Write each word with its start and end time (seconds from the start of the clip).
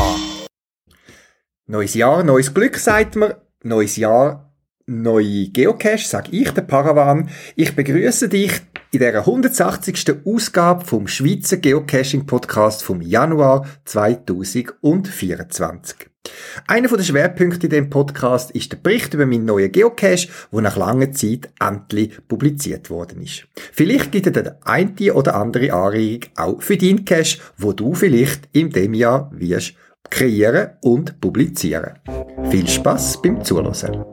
Neues 1.66 1.94
Jahr, 1.94 2.22
neues 2.24 2.52
Glück, 2.52 2.76
sagt 2.76 3.16
man. 3.16 3.32
Neues 3.62 3.96
Jahr, 3.96 4.52
neue 4.86 5.48
Geocache, 5.48 6.06
sag 6.06 6.30
ich, 6.32 6.50
der 6.50 6.62
Paravan. 6.62 7.28
Ich 7.56 7.74
begrüße 7.76 8.28
dich 8.28 8.60
in 8.94 9.00
der 9.00 9.18
180. 9.18 10.24
Ausgabe 10.24 10.84
vom 10.84 11.08
Schweizer 11.08 11.56
Geocaching 11.56 12.26
Podcast 12.26 12.84
vom 12.84 13.00
Januar 13.00 13.66
2024. 13.84 15.96
Einer 16.68 16.88
der 16.88 17.02
Schwerpunkte 17.02 17.66
in 17.66 17.70
dem 17.70 17.90
Podcast 17.90 18.52
ist 18.52 18.70
der 18.72 18.76
Bericht 18.76 19.12
über 19.12 19.26
meinen 19.26 19.46
neuen 19.46 19.72
Geocache, 19.72 20.28
der 20.52 20.60
nach 20.60 20.76
langer 20.76 21.10
Zeit 21.12 21.50
endlich 21.60 22.12
publiziert 22.28 22.88
worden 22.88 23.20
ist. 23.20 23.48
Vielleicht 23.72 24.12
gibt 24.12 24.28
es 24.28 24.36
eine 24.36 24.58
eine 24.64 25.14
oder 25.14 25.34
andere 25.34 25.72
Anregung 25.72 26.30
auch 26.36 26.62
für 26.62 26.76
deinen 26.76 27.04
Cache, 27.04 27.40
wo 27.58 27.72
du 27.72 27.94
vielleicht 27.94 28.48
in 28.52 28.70
dem 28.70 28.94
Jahr 28.94 29.28
wirst 29.34 29.74
kreieren 30.08 30.70
und 30.82 31.20
publizieren. 31.20 31.98
Viel 32.50 32.68
Spaß 32.68 33.22
beim 33.22 33.42
Zuhören. 33.42 34.04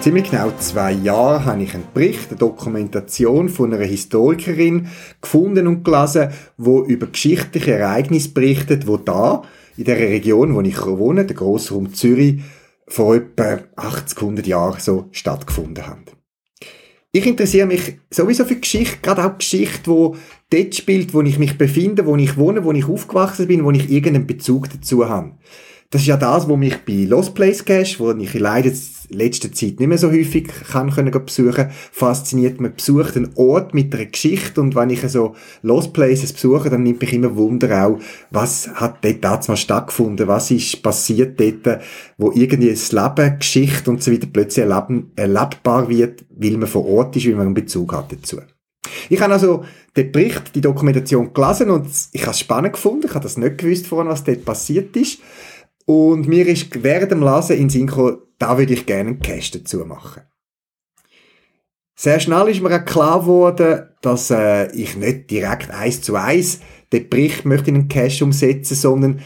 Ziemlich 0.00 0.30
genau 0.30 0.50
zwei 0.58 0.92
Jahren 0.92 1.44
habe 1.44 1.62
ich 1.62 1.74
einen 1.74 1.86
Bericht, 1.92 2.30
eine 2.30 2.38
Dokumentation 2.38 3.50
von 3.50 3.74
einer 3.74 3.84
Historikerin 3.84 4.88
gefunden 5.20 5.66
und 5.66 5.84
gelesen, 5.84 6.30
wo 6.56 6.84
über 6.84 7.06
geschichtliche 7.06 7.72
Ereignisse 7.72 8.30
berichtet, 8.30 8.86
wo 8.86 8.96
da 8.96 9.42
in 9.76 9.84
der 9.84 9.98
Region, 9.98 10.54
wo 10.54 10.62
ich 10.62 10.80
wohne, 10.86 11.26
der 11.26 11.36
Grossraum 11.36 11.92
Zürich, 11.92 12.40
vor 12.86 13.14
etwa 13.16 13.58
80, 13.76 14.18
100 14.18 14.46
Jahren 14.46 14.80
so 14.80 15.08
stattgefunden 15.10 15.86
haben. 15.86 16.04
Ich 17.12 17.26
interessiere 17.26 17.66
mich 17.66 17.98
sowieso 18.10 18.44
für 18.44 18.56
Geschichte, 18.56 18.98
gerade 19.02 19.24
auch 19.24 19.38
Geschichte, 19.38 19.90
wo 19.90 20.16
dort 20.50 20.74
spielt, 20.74 21.14
wo 21.14 21.22
ich 21.22 21.38
mich 21.38 21.58
befinde, 21.58 22.06
wo 22.06 22.16
ich 22.16 22.36
wohne, 22.36 22.64
wo 22.64 22.72
ich 22.72 22.88
aufgewachsen 22.88 23.46
bin, 23.48 23.64
wo 23.64 23.70
ich 23.70 23.90
irgendeinen 23.90 24.26
Bezug 24.26 24.70
dazu 24.70 25.08
habe. 25.08 25.32
Das 25.94 26.02
ist 26.02 26.08
ja 26.08 26.16
das, 26.16 26.48
was 26.48 26.56
mich 26.56 26.78
bei 26.84 27.04
Lost 27.04 27.36
Place 27.36 27.64
Cash, 27.64 28.00
wo 28.00 28.10
ich 28.10 28.34
leider 28.34 28.68
in 28.68 29.16
letzter 29.16 29.52
Zeit 29.52 29.78
nicht 29.78 29.86
mehr 29.86 29.96
so 29.96 30.10
häufig 30.10 30.48
kann 30.48 30.90
können 30.90 31.12
besuchen, 31.12 31.70
fasziniert. 31.92 32.60
Man 32.60 32.74
besucht 32.74 33.16
einen 33.16 33.30
Ort 33.36 33.74
mit 33.74 33.94
einer 33.94 34.06
Geschichte 34.06 34.60
und 34.60 34.74
wenn 34.74 34.90
ich 34.90 35.02
so 35.02 35.36
Lost 35.62 35.92
Places 35.92 36.32
besuche, 36.32 36.68
dann 36.68 36.82
nimmt 36.82 37.00
mich 37.00 37.12
immer 37.12 37.36
Wunder 37.36 37.86
auch, 37.86 38.00
was 38.32 38.68
hat 38.74 39.04
dort 39.04 39.22
damals 39.22 39.60
stattgefunden, 39.60 40.26
was 40.26 40.50
ist 40.50 40.82
passiert 40.82 41.38
dort, 41.38 41.78
wo 42.18 42.32
irgendwie 42.32 42.70
das 42.70 42.90
Leben, 42.90 43.38
Geschichte 43.38 43.88
und 43.88 44.02
so 44.02 44.10
weiter 44.10 44.26
plötzlich 44.32 44.66
erlebbar 44.66 45.88
wird, 45.88 46.24
weil 46.28 46.56
man 46.56 46.66
vor 46.66 46.88
Ort 46.88 47.14
ist, 47.14 47.26
weil 47.26 47.36
man 47.36 47.46
einen 47.46 47.54
Bezug 47.54 47.92
hat 47.92 48.10
dazu. 48.10 48.40
Ich 49.08 49.20
habe 49.20 49.32
also 49.32 49.64
den 49.96 50.10
Bericht, 50.10 50.56
die 50.56 50.60
Dokumentation 50.60 51.32
gelesen 51.32 51.70
und 51.70 51.86
ich 52.10 52.22
habe 52.22 52.32
es 52.32 52.40
spannend 52.40 52.72
gefunden. 52.72 53.06
Ich 53.06 53.14
habe 53.14 53.22
das 53.22 53.36
nicht 53.36 53.58
gewusst 53.58 53.92
was 53.92 54.24
dort 54.24 54.44
passiert 54.44 54.96
ist. 54.96 55.20
Und 55.86 56.28
mir 56.28 56.46
ist 56.46 56.82
während 56.82 57.10
dem 57.10 57.22
Lesen 57.22 57.58
in 57.58 57.86
gekommen, 57.86 58.18
da 58.38 58.56
würde 58.58 58.72
ich 58.72 58.86
gerne 58.86 59.10
einen 59.10 59.20
Cache 59.20 59.58
dazu 59.58 59.84
machen. 59.84 60.22
Sehr 61.96 62.18
schnell 62.20 62.48
ist 62.48 62.60
mir 62.60 62.74
auch 62.74 62.84
klar 62.84 63.20
geworden, 63.20 63.88
dass 64.02 64.30
äh, 64.30 64.72
ich 64.72 64.96
nicht 64.96 65.30
direkt 65.30 65.70
eins 65.70 66.02
zu 66.02 66.16
eins 66.16 66.60
den 66.92 67.08
Bericht 67.08 67.44
möchte 67.44 67.70
in 67.70 67.76
einen 67.76 67.88
Cache 67.88 68.24
umsetzen, 68.24 68.74
sondern 68.74 69.20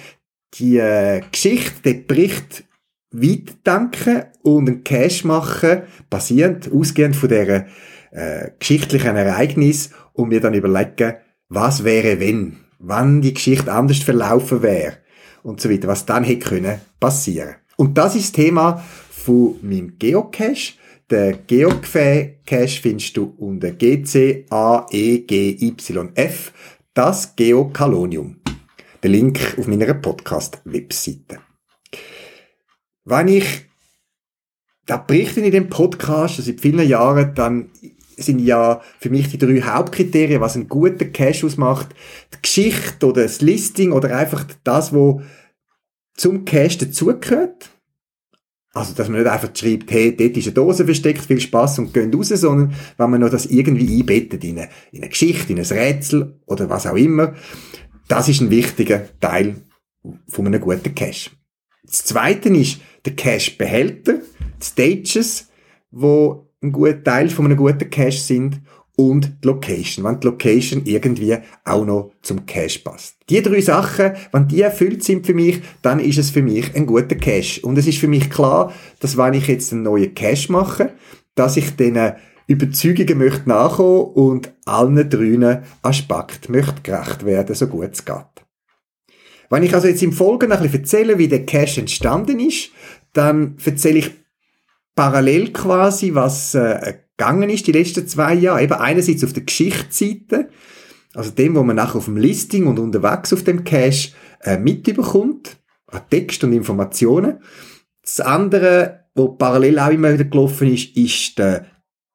die 0.55 0.77
äh, 0.79 1.23
Geschichte, 1.31 1.81
den 1.83 2.07
Bericht 2.07 2.65
weit 3.11 3.67
denken 3.67 4.25
und 4.43 4.69
einen 4.69 4.85
Cache 4.85 5.27
machen, 5.27 5.83
basierend, 6.11 6.71
ausgehend 6.71 7.17
von 7.17 7.31
der 7.31 7.67
äh, 8.11 8.51
geschichtlichen 8.59 9.17
Ereignis 9.17 9.91
und 10.13 10.29
mir 10.29 10.41
dann 10.41 10.55
überlegen, 10.55 11.15
was 11.49 11.85
wäre 11.85 12.21
wenn, 12.21 12.59
wann 12.79 13.23
die 13.23 13.33
Geschichte 13.33 13.73
anders 13.73 13.99
verlaufen 13.99 14.63
wäre 14.63 14.99
und 15.43 15.61
so 15.61 15.71
weiter, 15.71 15.89
was 15.89 16.07
dann 16.07 16.25
hätte 16.25 16.49
können 16.49 16.81
passieren. 17.01 17.57
Und 17.77 17.97
das 17.97 18.15
ist 18.17 18.37
das 18.37 18.45
Thema 18.45 18.83
von 19.11 19.57
meinem 19.63 19.99
Geocache. 19.99 20.75
Der 21.11 21.33
Geocache 21.33 22.35
findest 22.81 23.17
du 23.17 23.35
unter 23.39 23.71
GCAEGYF, 23.71 24.43
das 26.93 27.37
Geokalonium. 27.37 28.41
Der 29.03 29.11
Link 29.11 29.57
auf 29.57 29.67
meiner 29.69 29.95
Podcast-Webseite. 29.95 31.39
Wenn 33.05 33.29
ich 33.29 33.69
da 34.87 34.97
berichte 34.97 35.41
in 35.41 35.51
dem 35.53 35.69
Podcast, 35.69 36.43
seit 36.43 36.61
vielen 36.61 36.89
Jahren, 36.89 37.35
dann 37.35 37.71
sind 38.25 38.41
ja 38.41 38.81
für 38.99 39.11
mich 39.11 39.29
die 39.29 39.39
drei 39.39 39.61
Hauptkriterien, 39.61 40.41
was 40.41 40.57
einen 40.57 40.69
guten 40.69 41.13
Cache 41.13 41.47
ausmacht. 41.47 41.89
Die 42.35 42.43
Geschichte 42.43 43.07
oder 43.07 43.23
das 43.23 43.41
Listing 43.41 43.93
oder 43.93 44.17
einfach 44.17 44.47
das, 44.65 44.93
was 44.93 45.23
zum 46.15 46.45
Cache 46.45 46.79
dazugehört. 46.79 47.71
Also, 48.75 48.93
dass 48.95 49.09
man 49.09 49.21
nicht 49.21 49.31
einfach 49.31 49.51
schreibt, 49.55 49.91
hey, 49.91 50.15
dort 50.15 50.37
ist 50.37 50.47
eine 50.47 50.55
Dose 50.55 50.85
versteckt, 50.85 51.25
viel 51.25 51.41
Spaß 51.41 51.79
und 51.81 51.95
gehen 51.95 52.15
raus, 52.15 52.29
sondern 52.29 52.75
wenn 52.97 53.11
man 53.11 53.21
noch 53.21 53.31
das 53.31 53.47
irgendwie 53.47 54.01
einbettet 54.01 54.45
in 54.45 54.59
eine, 54.59 54.69
in 54.93 55.01
eine 55.01 55.09
Geschichte, 55.09 55.53
in 55.53 55.59
ein 55.59 55.65
Rätsel 55.65 56.39
oder 56.47 56.69
was 56.69 56.87
auch 56.87 56.97
immer. 56.97 57.35
Das 58.09 58.29
ist 58.29 58.41
ein 58.41 58.51
wichtiger 58.51 59.09
Teil 59.21 59.57
von 60.29 60.47
einem 60.47 60.61
guten 60.61 60.95
Cache. 60.95 61.31
Das 61.83 62.05
zweite 62.05 62.51
ist 62.51 62.81
der 63.05 63.17
Cache-Behälter, 63.17 64.21
Stages, 64.63 65.49
wo 65.91 66.48
ein 66.63 66.73
guter 66.73 67.03
Teil 67.03 67.29
von 67.29 67.45
einem 67.45 67.57
guten 67.57 67.91
Cache 67.91 68.13
sind 68.13 68.61
und 68.97 69.45
die 69.45 69.47
Location, 69.47 70.05
wenn 70.05 70.19
die 70.19 70.27
Location 70.27 70.83
irgendwie 70.85 71.37
auch 71.65 71.85
noch 71.85 72.11
zum 72.21 72.47
Cache 72.47 72.81
passt. 72.81 73.17
Die 73.31 73.41
drei 73.41 73.61
Sachen, 73.61 74.13
wenn 74.33 74.49
die 74.49 74.63
erfüllt 74.63 75.05
sind 75.05 75.25
für 75.25 75.35
mich, 75.35 75.61
dann 75.83 76.01
ist 76.01 76.19
es 76.19 76.31
für 76.31 76.43
mich 76.43 76.75
ein 76.75 76.85
guter 76.85 77.15
Cache. 77.15 77.61
Und 77.63 77.79
es 77.79 77.87
ist 77.87 77.99
für 77.99 78.09
mich 78.09 78.29
klar, 78.29 78.73
dass 78.99 79.17
wenn 79.17 79.35
ich 79.35 79.47
jetzt 79.47 79.73
einen 79.73 79.85
neuen 79.85 80.15
Cache 80.15 80.51
mache, 80.51 80.93
dass 81.37 81.57
ich 81.57 81.77
diesen 81.77 82.15
Überzeugungen 82.49 83.19
möchte 83.19 83.49
nachkommen 83.49 84.15
und 84.15 84.53
allen 84.65 85.09
drei 85.09 85.63
Aspekten 85.83 86.51
möchte 86.51 86.83
gerecht 86.83 87.25
werden, 87.25 87.55
so 87.55 87.69
gut 87.69 87.91
es 87.93 88.05
geht. 88.05 88.17
Wenn 89.49 89.63
ich 89.63 89.75
also 89.75 89.87
jetzt 89.87 90.03
im 90.03 90.13
Folgenden 90.13 90.59
ein 90.59 90.63
bisschen 90.63 90.81
erzähle, 90.81 91.19
wie 91.19 91.29
der 91.29 91.47
Cache 91.47 91.81
entstanden 91.81 92.41
ist, 92.41 92.71
dann 93.13 93.57
erzähle 93.65 94.01
ich 94.01 94.11
parallel 94.99 95.53
quasi, 95.53 96.13
was 96.17 96.57
äh, 96.57 96.95
gegangen 97.17 97.51
ist 97.51 97.69
die 97.69 97.73
letzten 97.73 98.09
zwei 98.09 98.35
Jahre. 98.35 98.65
Eben 98.65 98.73
einerseits 98.73 99.23
auf 99.23 99.33
der 99.33 99.45
Geschichtsseite, 99.45 100.49
also 101.15 101.31
dem, 101.31 101.55
wo 101.55 101.63
man 101.63 101.77
nachher 101.77 101.99
auf 101.99 102.07
dem 102.07 102.17
Listing 102.17 102.67
und 102.67 102.81
unterwegs 102.81 103.33
auf 103.33 103.45
dem 103.45 103.63
Cache 103.63 104.11
äh, 104.43 104.59
mitbekommt, 104.59 105.57
an 105.87 106.01
Text 106.11 106.43
und 106.43 106.53
Informationen. 106.53 107.39
Das 108.03 108.19
andere, 108.19 109.05
wo 109.15 109.29
parallel 109.29 109.79
auch 109.79 109.91
immer 109.91 110.13
wieder 110.13 110.25
gelaufen 110.25 110.67
ist, 110.67 110.97
ist 110.97 111.39
der 111.39 111.67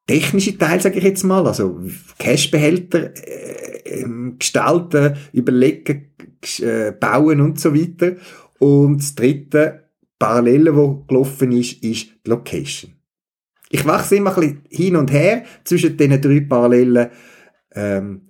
technische 0.05 0.57
Teil, 0.57 0.81
sage 0.81 0.97
ich 0.97 1.05
jetzt 1.05 1.23
mal, 1.23 1.47
also 1.47 1.79
Cashbehälter 2.19 3.15
äh, 3.15 4.01
ähm, 4.01 4.35
gestalten, 4.39 5.15
überlegen, 5.31 6.11
äh, 6.59 6.91
bauen 6.91 7.39
und 7.39 7.61
so 7.61 7.73
weiter. 7.73 8.17
Und 8.59 8.97
das 8.97 9.15
dritte, 9.15 9.82
Parallele, 10.23 10.73
wo 10.73 11.03
gelaufen 11.05 11.51
ist, 11.51 11.83
ist 11.83 12.07
die 12.25 12.29
Location. 12.29 12.93
Ich 13.69 13.85
wachse 13.85 14.15
immer 14.15 14.37
ein 14.37 14.61
hin 14.69 14.95
und 14.95 15.11
her 15.11 15.43
zwischen 15.65 15.97
diesen 15.97 16.21
drei 16.21 16.39
parallelen 16.39 17.09
ähm, 17.75 18.29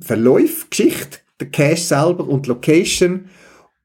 Verläufen, 0.00 0.70
Geschichte, 0.70 1.18
der 1.40 1.50
Cache 1.50 1.78
selber 1.78 2.28
und 2.28 2.46
Location 2.46 3.28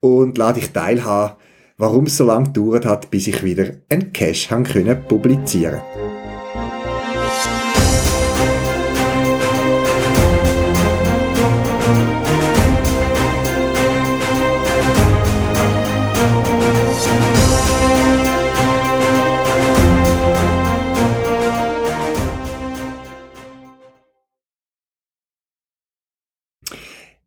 und 0.01 0.37
lade 0.37 0.59
dich 0.59 0.69
teilhaben, 0.69 1.37
warum 1.77 2.05
es 2.05 2.17
so 2.17 2.25
lange 2.25 2.45
gedauert 2.45 2.85
hat, 2.85 3.09
bis 3.09 3.25
ich 3.25 3.43
wieder 3.43 3.71
einen 3.89 4.13
Cache 4.13 5.03
publizieren 5.07 5.81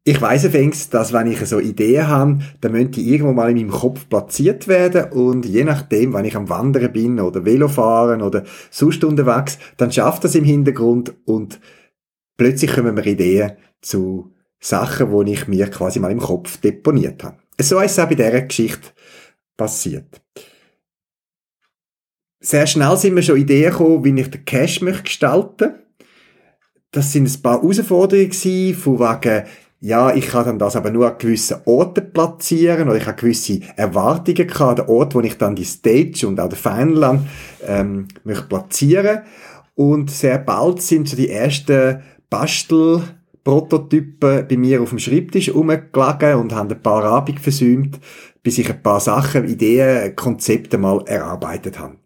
ich 0.04 0.20
weiss 0.20 0.44
allerdings, 0.44 0.90
dass 0.90 1.12
wenn 1.12 1.30
ich 1.30 1.38
so 1.46 1.60
Ideen 1.60 2.08
habe, 2.08 2.38
dann 2.60 2.72
müssen 2.72 2.90
die 2.90 3.12
irgendwo 3.12 3.32
mal 3.32 3.50
in 3.50 3.56
meinem 3.56 3.70
Kopf 3.70 4.08
platziert 4.08 4.66
werden 4.66 5.12
und 5.12 5.46
je 5.46 5.62
nachdem, 5.62 6.12
wenn 6.12 6.24
ich 6.24 6.34
am 6.34 6.48
Wandern 6.48 6.92
bin 6.92 7.20
oder 7.20 7.44
Velofahren 7.44 8.20
oder 8.20 8.42
sonst 8.70 9.04
unterwegs, 9.04 9.58
dann 9.76 9.92
schafft 9.92 10.24
das 10.24 10.34
im 10.34 10.44
Hintergrund 10.44 11.14
und 11.24 11.60
plötzlich 12.36 12.72
kommen 12.72 12.94
mir 12.94 13.06
Ideen 13.06 13.52
zu 13.80 14.32
Sachen, 14.58 15.24
die 15.24 15.32
ich 15.32 15.46
mir 15.46 15.68
quasi 15.70 16.00
mal 16.00 16.10
im 16.10 16.18
Kopf 16.18 16.56
deponiert 16.56 17.22
habe. 17.22 17.36
So 17.60 17.78
ist 17.80 17.92
es 17.92 17.98
auch 18.00 18.08
bei 18.08 18.16
dieser 18.16 18.42
Geschichte 18.42 18.88
passiert. 19.56 20.20
Sehr 22.40 22.66
schnell 22.66 22.96
sind 22.96 23.14
mir 23.14 23.22
schon 23.22 23.36
Ideen 23.36 23.70
gekommen, 23.70 24.04
wie 24.04 24.20
ich 24.20 24.30
den 24.30 24.44
Cash 24.44 24.80
möchte 24.80 25.04
gestalten 25.04 25.74
Das 26.90 27.12
sind 27.12 27.28
ein 27.28 27.42
paar 27.42 27.62
Herausforderungen 27.62 28.30
gewesen, 28.30 28.74
von 28.74 28.98
wegen, 28.98 29.44
ja, 29.84 30.14
ich 30.14 30.28
kann 30.28 30.44
dann 30.44 30.60
das 30.60 30.76
aber 30.76 30.92
nur 30.92 31.08
an 31.08 31.18
gewissen 31.18 31.56
Orten 31.64 32.12
platzieren 32.12 32.88
oder 32.88 32.98
ich 32.98 33.06
habe 33.06 33.20
gewisse 33.20 33.58
Erwartungen 33.74 34.46
gehabt, 34.46 34.78
der 34.78 34.88
Ort, 34.88 35.16
wo 35.16 35.20
ich 35.20 35.36
dann 35.36 35.56
die 35.56 35.64
Stage 35.64 36.28
und 36.28 36.38
auch 36.38 36.48
den 36.48 36.56
Final 36.56 37.18
ähm, 37.66 38.06
möchte 38.22 38.44
platzieren. 38.44 39.22
Und 39.74 40.08
sehr 40.08 40.38
bald 40.38 40.80
sind 40.80 41.08
so 41.08 41.16
die 41.16 41.30
ersten 41.30 42.00
Bastelprototypen 42.30 44.46
bei 44.46 44.56
mir 44.56 44.82
auf 44.82 44.90
dem 44.90 45.00
Schreibtisch 45.00 45.52
rumgelegen 45.52 46.36
und 46.36 46.54
haben 46.54 46.70
ein 46.70 46.80
paar 46.80 47.02
Abend 47.02 47.40
versäumt, 47.40 47.98
bis 48.44 48.58
ich 48.58 48.70
ein 48.70 48.84
paar 48.84 49.00
Sachen, 49.00 49.48
Ideen, 49.48 50.14
Konzepte 50.14 50.78
mal 50.78 51.02
erarbeitet 51.06 51.80
habe. 51.80 51.96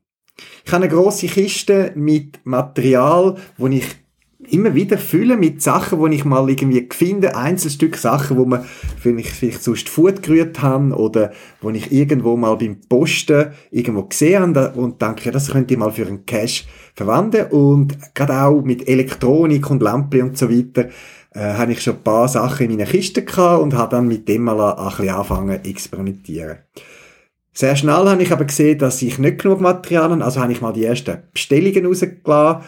Ich 0.64 0.72
habe 0.72 0.84
eine 0.84 0.94
grosse 0.94 1.26
Kiste 1.26 1.92
mit 1.94 2.40
Material, 2.44 3.36
wo 3.58 3.66
ich 3.66 4.05
immer 4.52 4.74
wieder 4.74 4.98
fülle 4.98 5.36
mit 5.36 5.62
Sachen, 5.62 5.98
wo 5.98 6.06
ich 6.06 6.24
mal 6.24 6.48
irgendwie 6.48 6.88
finde, 6.90 7.36
Einzelstück 7.36 7.96
Sachen, 7.96 8.36
wo 8.36 8.44
man 8.44 8.64
vielleicht, 9.00 9.62
sonst 9.62 9.88
Food 9.88 10.22
gerührt 10.22 10.62
haben 10.62 10.92
oder 10.92 11.32
wo 11.60 11.70
ich 11.70 11.92
irgendwo 11.92 12.36
mal 12.36 12.56
beim 12.56 12.80
Posten 12.88 13.52
irgendwo 13.70 14.02
gesehen 14.04 14.56
habe 14.56 14.78
und 14.78 15.00
denke, 15.00 15.30
das 15.30 15.50
könnte 15.50 15.74
ich 15.74 15.80
mal 15.80 15.92
für 15.92 16.06
einen 16.06 16.26
Cash 16.26 16.66
verwenden. 16.94 17.46
Und 17.50 17.96
gerade 18.14 18.40
auch 18.42 18.62
mit 18.62 18.88
Elektronik 18.88 19.70
und 19.70 19.82
Lampe 19.82 20.22
und 20.22 20.38
so 20.38 20.50
weiter 20.50 20.88
äh, 21.34 21.54
habe 21.54 21.72
ich 21.72 21.82
schon 21.82 21.94
ein 21.94 22.02
paar 22.02 22.28
Sachen 22.28 22.66
in 22.66 22.76
meiner 22.76 22.90
Kiste 22.90 23.24
gehabt 23.24 23.62
und 23.62 23.74
habe 23.74 23.96
dann 23.96 24.08
mit 24.08 24.28
dem 24.28 24.42
mal 24.42 24.60
ein 24.60 24.88
bisschen 24.88 25.10
angefangen 25.10 25.62
zu 25.62 25.70
experimentieren. 25.70 26.58
Sehr 27.52 27.74
schnell 27.74 28.06
habe 28.06 28.22
ich 28.22 28.32
aber 28.32 28.44
gesehen, 28.44 28.78
dass 28.78 29.00
ich 29.00 29.18
nicht 29.18 29.38
genug 29.38 29.62
Material 29.62 30.10
habe, 30.10 30.22
also 30.22 30.40
habe 30.40 30.52
ich 30.52 30.60
mal 30.60 30.74
die 30.74 30.84
ersten 30.84 31.22
Bestellungen 31.32 31.86
rausgelassen, 31.86 32.62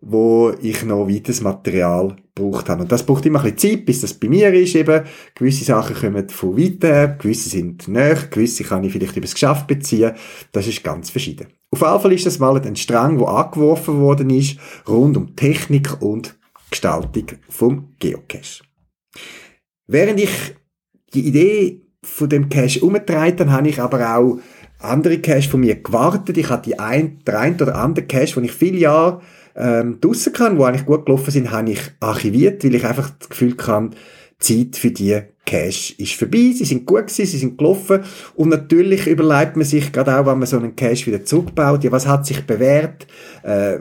wo 0.00 0.52
ich 0.62 0.82
noch 0.84 1.08
weiteres 1.08 1.42
Material 1.42 2.16
gebraucht 2.34 2.68
habe. 2.68 2.82
Und 2.82 2.92
das 2.92 3.04
braucht 3.04 3.26
immer 3.26 3.44
ein 3.44 3.54
bisschen 3.54 3.76
Zeit, 3.76 3.86
bis 3.86 4.00
das 4.00 4.14
bei 4.14 4.28
mir 4.28 4.52
ist 4.54 4.74
eben. 4.74 5.04
Gewisse 5.34 5.64
Sachen 5.64 5.96
kommen 5.96 6.28
von 6.28 6.56
weiter, 6.56 7.08
gewisse 7.08 7.50
sind 7.50 7.86
näher, 7.86 8.16
gewisse 8.30 8.64
kann 8.64 8.84
ich 8.84 8.92
vielleicht 8.92 9.16
übers 9.16 9.34
Geschäft 9.34 9.66
beziehen. 9.66 10.12
Das 10.52 10.66
ist 10.66 10.82
ganz 10.82 11.10
verschieden. 11.10 11.48
Auf 11.70 11.82
jeden 11.82 12.00
Fall 12.00 12.12
ist 12.12 12.26
das 12.26 12.38
mal 12.38 12.60
ein 12.60 12.76
Strang, 12.76 13.18
der 13.18 13.28
angeworfen 13.28 14.00
worden 14.00 14.30
ist, 14.30 14.58
rund 14.88 15.16
um 15.16 15.36
Technik 15.36 16.00
und 16.00 16.36
Gestaltung 16.70 17.26
vom 17.48 17.94
Geocache. 17.98 18.64
Während 19.86 20.20
ich 20.20 20.30
die 21.12 21.26
Idee 21.26 21.82
von 22.02 22.28
dem 22.28 22.48
Cache 22.48 22.80
umgetragen, 22.80 23.36
dann 23.36 23.52
habe 23.52 23.68
ich 23.68 23.80
aber 23.80 24.16
auch 24.16 24.38
andere 24.78 25.18
Cache 25.18 25.48
von 25.48 25.60
mir 25.60 25.76
gewartet. 25.76 26.38
Ich 26.38 26.48
hatte 26.48 26.70
die 26.70 26.78
ein, 26.78 27.18
der 27.26 27.38
ein 27.38 27.54
oder 27.56 27.74
andere 27.76 28.06
Cache, 28.06 28.34
den 28.34 28.44
ich 28.44 28.52
viele 28.52 28.78
Jahre 28.78 29.20
ähm, 29.56 29.98
draussen 30.00 30.32
kann, 30.32 30.58
wo 30.58 30.64
eigentlich 30.64 30.86
gut 30.86 31.06
gelaufen 31.06 31.30
sind, 31.30 31.50
habe 31.50 31.70
ich 31.70 31.80
archiviert, 32.00 32.64
weil 32.64 32.74
ich 32.74 32.84
einfach 32.84 33.10
das 33.18 33.28
Gefühl 33.28 33.54
die 33.56 33.96
Zeit 34.38 34.76
für 34.76 34.90
die 34.90 35.20
Cache 35.44 35.94
ist 35.98 36.12
vorbei, 36.14 36.52
sie 36.54 36.64
sind 36.64 36.86
gut 36.86 37.08
gewesen, 37.08 37.26
sie 37.26 37.38
sind 37.38 37.58
gelaufen. 37.58 38.00
Und 38.34 38.50
natürlich 38.50 39.06
überlegt 39.06 39.56
man 39.56 39.66
sich 39.66 39.92
gerade 39.92 40.16
auch, 40.18 40.26
wenn 40.26 40.38
man 40.38 40.46
so 40.46 40.56
einen 40.56 40.76
Cache 40.76 41.06
wieder 41.06 41.24
zurückbaut, 41.24 41.84
ja, 41.84 41.92
was 41.92 42.06
hat 42.06 42.24
sich 42.24 42.46
bewährt, 42.46 43.06
äh, 43.42 43.78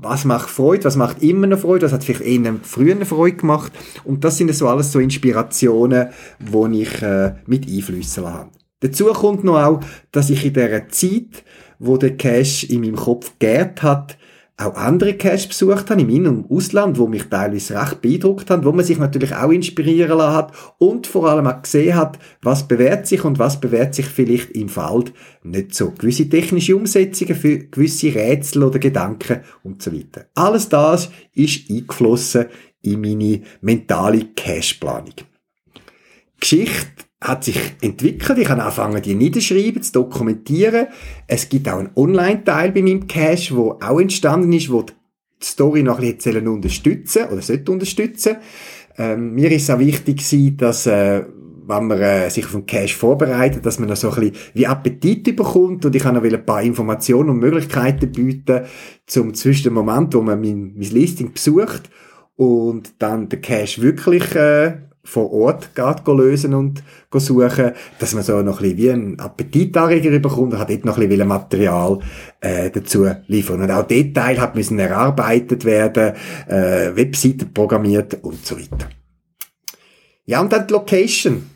was 0.00 0.24
macht 0.24 0.50
Freude, 0.50 0.84
was 0.84 0.96
macht 0.96 1.22
immer 1.22 1.46
noch 1.46 1.60
Freude, 1.60 1.86
was 1.86 1.92
hat 1.92 2.04
vielleicht 2.04 2.22
eher 2.22 2.54
früher 2.62 3.04
Freude 3.04 3.36
gemacht. 3.36 3.72
Und 4.04 4.24
das 4.24 4.38
sind 4.38 4.54
so 4.54 4.68
alles 4.68 4.92
so 4.92 4.98
Inspirationen, 4.98 6.08
die 6.38 6.82
ich 6.82 7.02
äh, 7.02 7.34
mit 7.46 7.66
einflüssen 7.68 8.26
habe. 8.26 8.50
Dazu 8.80 9.06
kommt 9.06 9.42
noch 9.42 9.60
auch, 9.60 9.80
dass 10.12 10.30
ich 10.30 10.44
in 10.44 10.52
dieser 10.52 10.88
Zeit, 10.88 11.44
wo 11.80 11.96
der 11.96 12.16
Cash 12.16 12.64
in 12.64 12.80
meinem 12.80 12.96
Kopf 12.96 13.32
gärt 13.38 13.82
hat, 13.82 14.16
auch 14.60 14.74
andere 14.74 15.14
Cash 15.14 15.48
besucht 15.48 15.88
habe, 15.88 16.00
im 16.00 16.08
In- 16.08 16.26
und 16.26 16.50
Ausland, 16.50 16.98
wo 16.98 17.06
mich 17.06 17.24
teilweise 17.24 17.80
recht 17.80 18.02
beeindruckt 18.02 18.50
haben, 18.50 18.64
wo 18.64 18.72
man 18.72 18.84
sich 18.84 18.98
natürlich 18.98 19.34
auch 19.34 19.50
inspirieren 19.50 20.18
lassen 20.18 20.34
hat 20.34 20.52
und 20.78 21.06
vor 21.06 21.28
allem 21.28 21.46
auch 21.46 21.62
gesehen 21.62 21.94
hat, 21.94 22.18
was 22.42 22.66
bewährt 22.66 23.06
sich 23.06 23.24
und 23.24 23.38
was 23.38 23.60
bewährt 23.60 23.94
sich 23.94 24.06
vielleicht 24.06 24.50
im 24.50 24.68
Feld 24.68 25.12
nicht 25.44 25.74
so. 25.74 25.92
Gewisse 25.92 26.28
technische 26.28 26.74
Umsetzungen 26.76 27.36
für 27.36 27.58
gewisse 27.58 28.12
Rätsel 28.12 28.64
oder 28.64 28.80
Gedanken 28.80 29.42
und 29.62 29.80
so 29.80 29.92
weiter. 29.92 30.26
Alles 30.34 30.68
das 30.68 31.10
ist 31.34 31.70
eingeflossen 31.70 32.46
in 32.82 33.00
meine 33.00 33.42
mentale 33.60 34.24
Cash-Planung. 34.34 35.14
Geschichte 36.40 37.07
hat 37.20 37.44
sich 37.44 37.58
entwickelt. 37.80 38.38
Ich 38.38 38.48
habe 38.48 38.62
angefangen, 38.62 39.02
die 39.02 39.14
niederschreiben, 39.14 39.82
zu 39.82 39.92
dokumentieren. 39.92 40.86
Es 41.26 41.48
gibt 41.48 41.68
auch 41.68 41.78
einen 41.78 41.90
Online-Teil 41.96 42.72
bei 42.72 42.82
meinem 42.82 43.06
Cache, 43.06 43.56
wo 43.56 43.78
auch 43.80 44.00
entstanden 44.00 44.52
ist, 44.52 44.70
wo 44.70 44.82
die 44.82 44.92
Story 45.42 45.82
noch 45.82 45.98
ein 45.98 46.16
bisschen 46.16 46.46
unterstützen 46.46 47.24
oder 47.26 47.42
sollte 47.42 47.72
unterstützen. 47.72 48.36
Ähm, 48.96 49.34
mir 49.34 49.50
ist 49.50 49.70
auch 49.70 49.78
wichtig 49.78 50.56
dass 50.56 50.86
äh, 50.86 51.24
wenn 51.68 51.86
man 51.86 52.00
äh, 52.00 52.30
sich 52.30 52.46
auf 52.46 52.52
den 52.52 52.66
Cache 52.66 52.88
vorbereitet, 52.88 53.66
dass 53.66 53.78
man 53.78 53.90
noch 53.90 53.96
so 53.96 54.10
ein 54.10 54.20
bisschen 54.20 54.36
wie 54.54 54.66
Appetit 54.66 55.36
bekommt 55.36 55.84
und 55.84 55.94
ich 55.94 56.02
kann 56.02 56.14
noch 56.14 56.24
ein 56.24 56.46
paar 56.46 56.62
Informationen 56.62 57.28
und 57.28 57.38
Möglichkeiten 57.40 58.10
bieten, 58.10 58.62
zum 59.06 59.34
zwischen 59.34 59.64
dem 59.64 59.74
Moment, 59.74 60.14
wo 60.14 60.22
man 60.22 60.40
mein, 60.40 60.72
mein 60.74 60.90
Listing 60.90 61.32
besucht 61.32 61.90
und 62.36 62.94
dann 63.00 63.28
den 63.28 63.42
Cache 63.42 63.82
wirklich 63.82 64.34
äh, 64.34 64.78
vor 65.08 65.32
Ort 65.32 65.74
geht 65.74 66.06
lösen 66.06 66.52
und 66.52 66.82
suchen, 67.12 67.72
dass 67.98 68.14
man 68.14 68.22
so 68.22 68.42
noch 68.42 68.60
ein 68.60 68.62
bisschen 68.62 68.76
wie 68.76 68.90
einen 68.90 69.18
Appetitanreger 69.18 70.18
bekommt 70.18 70.52
und 70.52 70.58
hat 70.58 70.68
dort 70.68 70.84
noch 70.84 70.98
ein 70.98 71.08
bisschen 71.08 71.26
Material 71.26 71.98
äh, 72.40 72.70
dazu 72.70 73.08
liefern. 73.26 73.62
Und 73.62 73.70
auch 73.70 73.86
Detail 73.86 74.38
hat 74.38 74.54
müssen 74.54 74.78
erarbeitet 74.78 75.64
werden, 75.64 76.12
äh, 76.46 76.94
Webseiten 76.94 77.54
programmiert 77.54 78.18
und 78.22 78.44
so 78.44 78.58
weiter. 78.58 78.90
Ja, 80.26 80.42
und 80.42 80.52
dann 80.52 80.66
die 80.66 80.74
Location. 80.74 81.48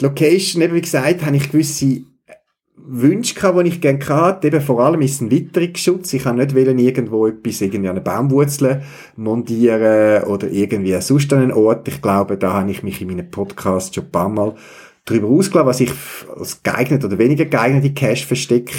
Die 0.00 0.04
Location, 0.04 0.60
eben 0.60 0.74
wie 0.74 0.80
gesagt, 0.80 1.24
habe 1.24 1.36
ich 1.36 1.52
gewisse 1.52 2.02
Wünsche 2.76 3.34
gehabt, 3.34 3.58
die 3.64 3.68
ich 3.68 3.80
gerne 3.80 4.06
hatte. 4.08 4.48
Eben 4.48 4.60
vor 4.60 4.80
allem 4.80 5.00
ist 5.00 5.20
ein 5.20 5.30
Witterungsschutz. 5.30 6.12
Ich 6.12 6.24
kann 6.24 6.36
nicht 6.36 6.54
wollen, 6.54 6.78
irgendwo 6.78 7.26
etwas 7.26 7.60
irgendwie 7.60 7.88
an 7.88 7.96
eine 7.96 8.04
Baumwurzel 8.04 8.82
montieren 9.16 10.24
oder 10.24 10.50
irgendwie 10.50 11.00
sonst 11.00 11.32
an 11.32 11.42
einen 11.42 11.52
Ort. 11.52 11.88
Ich 11.88 12.02
glaube, 12.02 12.36
da 12.36 12.52
habe 12.52 12.70
ich 12.70 12.82
mich 12.82 13.00
in 13.00 13.08
meinem 13.08 13.30
Podcast 13.30 13.94
schon 13.94 14.04
ein 14.04 14.10
paar 14.10 14.28
Mal 14.28 14.54
darüber 15.04 15.28
ausgelassen, 15.28 15.68
was 15.68 15.80
ich 15.80 15.92
als 16.36 16.62
geeignet 16.62 17.04
oder 17.04 17.18
weniger 17.18 17.44
geeignete 17.44 17.94
Cache-Versteck 17.94 18.72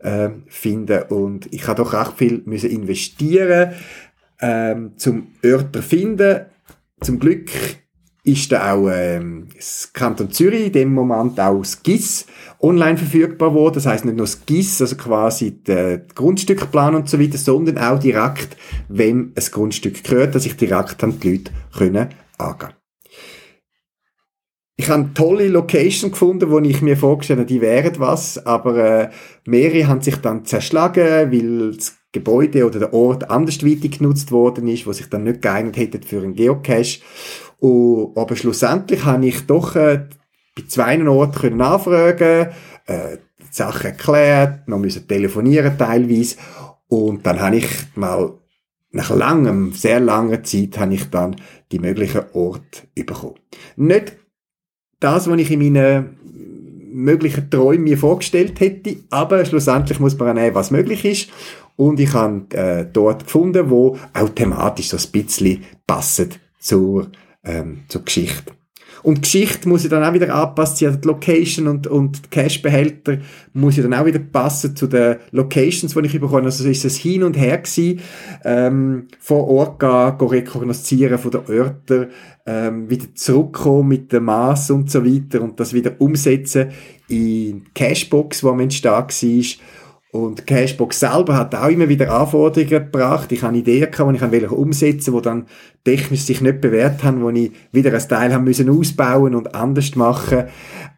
äh, 0.00 0.30
finde. 0.46 1.04
Und 1.04 1.52
ich 1.52 1.66
habe 1.68 1.82
doch 1.82 1.92
recht 1.92 2.12
viel 2.16 2.42
müssen 2.46 2.70
investieren, 2.70 3.72
ähm, 4.40 4.92
zum 4.96 5.28
Örter 5.44 5.82
finden. 5.82 6.46
Zum 7.00 7.18
Glück 7.18 7.50
ist 8.26 8.50
da 8.50 8.74
auch 8.74 8.90
ähm, 8.92 9.46
das 9.54 9.90
Kanton 9.92 10.30
Zürich 10.30 10.66
in 10.66 10.72
dem 10.72 10.94
Moment 10.94 11.38
auch 11.38 11.60
das 11.60 11.82
GIS 11.82 12.26
online 12.60 12.98
verfügbar 12.98 13.50
geworden. 13.50 13.74
Das 13.74 13.86
heißt 13.86 14.04
nicht 14.04 14.16
nur 14.16 14.26
das 14.26 14.44
GIS, 14.44 14.80
also 14.80 14.96
quasi 14.96 15.52
der 15.62 15.98
Grundstückplan 15.98 16.96
und 16.96 17.08
so 17.08 17.20
weiter, 17.20 17.38
sondern 17.38 17.78
auch 17.78 17.98
direkt, 17.98 18.56
wenn 18.88 19.32
ein 19.34 19.44
Grundstück 19.50 20.02
gehört, 20.02 20.34
dass 20.34 20.44
ich 20.44 20.56
direkt 20.56 21.02
an 21.04 21.20
die 21.20 21.30
Leute 21.30 21.52
können 21.72 22.08
angehen 22.38 22.74
ich 24.78 24.90
habe 24.90 25.04
eine 25.04 25.14
tolle 25.14 25.48
Location 25.48 26.10
gefunden, 26.10 26.50
wo 26.50 26.58
ich 26.58 26.82
mir 26.82 26.98
vorgestellt 26.98 27.40
habe, 27.40 27.48
die 27.48 27.62
wären 27.62 27.98
was, 27.98 28.44
aber 28.44 28.76
äh, 28.76 29.10
mehrere 29.46 29.86
haben 29.86 30.02
sich 30.02 30.16
dann 30.16 30.44
zerschlagen, 30.44 31.32
weil 31.32 31.72
das 31.74 31.96
Gebäude 32.18 32.66
oder 32.66 32.78
der 32.78 32.94
Ort 32.94 33.30
andersweitig 33.30 33.98
genutzt 33.98 34.32
worden 34.32 34.68
ist, 34.68 34.86
wo 34.86 34.92
sich 34.92 35.08
dann 35.08 35.24
nicht 35.24 35.42
geeignet 35.42 35.76
hätte 35.76 36.00
für 36.06 36.22
einen 36.22 36.34
Geocache. 36.34 37.00
Und, 37.58 38.16
aber 38.16 38.36
schlussendlich 38.36 39.04
habe 39.04 39.26
ich 39.26 39.46
doch 39.46 39.76
äh, 39.76 40.06
bei 40.54 40.62
zwei 40.66 41.06
Orten 41.06 41.38
können 41.38 41.60
anfragen, 41.60 42.48
äh, 42.86 43.18
die 43.40 43.46
Sachen 43.50 43.86
erklärt, 43.86 44.68
noch 44.68 44.78
müssen 44.78 45.06
telefonieren 45.06 45.76
teilweise. 45.78 46.36
Und 46.88 47.26
dann 47.26 47.40
habe 47.40 47.56
ich 47.56 47.68
mal 47.94 48.34
nach 48.90 49.10
langem, 49.10 49.72
sehr 49.72 50.00
langer 50.00 50.42
Zeit, 50.42 50.78
habe 50.78 50.94
ich 50.94 51.10
dann 51.10 51.36
die 51.72 51.78
möglichen 51.78 52.22
Orte 52.32 52.86
bekommen. 52.94 53.38
Nicht 53.76 54.16
das, 55.00 55.28
was 55.28 55.38
ich 55.38 55.50
in 55.50 55.58
meinen 55.58 56.16
möglichen 56.92 57.50
Träumen 57.50 57.84
mir 57.84 57.98
vorgestellt 57.98 58.58
hätte, 58.60 58.96
aber 59.10 59.44
schlussendlich 59.44 60.00
muss 60.00 60.18
man 60.18 60.34
nehmen, 60.36 60.54
was 60.54 60.70
möglich 60.70 61.04
ist. 61.04 61.28
Und 61.76 62.00
ich 62.00 62.12
habe 62.14 62.46
äh, 62.56 62.86
dort 62.90 63.24
gefunden, 63.24 63.70
wo 63.70 63.98
auch 64.14 64.28
thematisch 64.30 64.88
so 64.88 64.96
ein 64.96 65.12
bisschen 65.12 65.64
passet 65.86 66.40
zur, 66.58 67.08
ähm, 67.44 67.82
zur 67.88 68.04
Geschichte. 68.04 68.52
Und 69.02 69.18
die 69.18 69.20
Geschichte 69.20 69.68
muss 69.68 69.84
ja 69.84 69.88
dann 69.88 70.02
auch 70.02 70.14
wieder 70.14 70.34
angepasst 70.34 70.78
sein, 70.78 70.88
also 70.88 71.00
die 71.00 71.06
Location 71.06 71.68
und, 71.68 71.86
und 71.86 72.24
die 72.24 72.28
Cash-Behälter 72.30 73.18
muss 73.52 73.76
ja 73.76 73.84
dann 73.84 73.94
auch 73.94 74.04
wieder 74.04 74.18
passen 74.18 74.74
zu 74.74 74.88
den 74.88 75.18
Locations, 75.30 75.94
die 75.94 76.06
ich 76.06 76.20
bekomme. 76.20 76.44
Also 76.44 76.68
ist 76.68 76.84
es 76.84 76.96
hin 76.96 77.22
und 77.22 77.36
her 77.36 77.58
gewesen, 77.58 78.00
ähm, 78.44 79.06
vor 79.20 79.46
Ort 79.46 79.78
gehen, 79.78 80.28
rekognoszieren 80.28 81.18
von 81.18 81.30
den 81.30 81.40
Orten, 81.46 82.06
ähm, 82.46 82.90
wieder 82.90 83.06
zurückkommen 83.14 83.90
mit 83.90 84.12
dem 84.12 84.24
Maß 84.24 84.72
und 84.72 84.90
so 84.90 85.04
weiter 85.04 85.40
und 85.40 85.60
das 85.60 85.72
wieder 85.72 85.92
umsetzen 86.00 86.70
in 87.08 87.64
Cashbox, 87.74 88.42
wo 88.42 88.50
am 88.50 88.58
entstehen 88.58 88.90
war 88.90 89.06
und 90.16 90.46
Cashbox 90.46 91.00
selber 91.00 91.36
hat 91.36 91.54
auch 91.54 91.68
immer 91.68 91.88
wieder 91.88 92.12
Anforderungen 92.12 92.70
gebracht. 92.70 93.30
Ich 93.32 93.42
habe 93.42 93.56
Ideen 93.56 93.90
gehabt, 93.90 94.10
die 94.10 94.16
ich 94.16 94.32
wollte 94.32 94.50
umsetzen, 94.50 95.14
die 95.14 95.22
dann 95.22 95.46
technisch 95.84 96.22
sich 96.22 96.40
nicht 96.40 96.60
bewährt 96.60 97.04
haben, 97.04 97.22
wo 97.22 97.30
ich 97.30 97.52
wieder 97.72 97.92
ein 97.92 98.08
Teil 98.08 98.32
haben 98.32 98.44
müssen 98.44 98.70
ausbauen 98.70 99.34
und 99.34 99.54
anders 99.54 99.94
machen. 99.94 100.44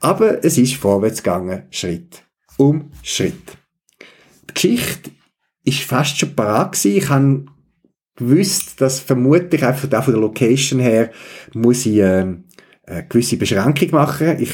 Aber 0.00 0.44
es 0.44 0.58
ist 0.58 0.76
vorwärts 0.76 1.22
gegangen, 1.22 1.64
Schritt 1.70 2.22
um 2.58 2.90
Schritt. 3.02 3.56
Die 4.50 4.54
Geschichte 4.54 5.10
ist 5.64 5.80
fast 5.80 6.18
schon 6.18 6.34
parat. 6.34 6.84
Ich 6.84 7.08
habe 7.08 7.46
gewusst, 8.16 8.80
dass 8.80 9.00
vermutlich 9.00 9.64
einfach 9.64 9.88
von 10.02 10.12
der 10.12 10.20
Location 10.20 10.80
her 10.80 11.10
muss 11.54 11.86
ich 11.86 11.98
äh, 11.98 12.26
eine 12.84 13.06
gewisse 13.08 13.36
Beschränkung 13.36 13.90
machen. 13.92 14.40
Ich 14.40 14.52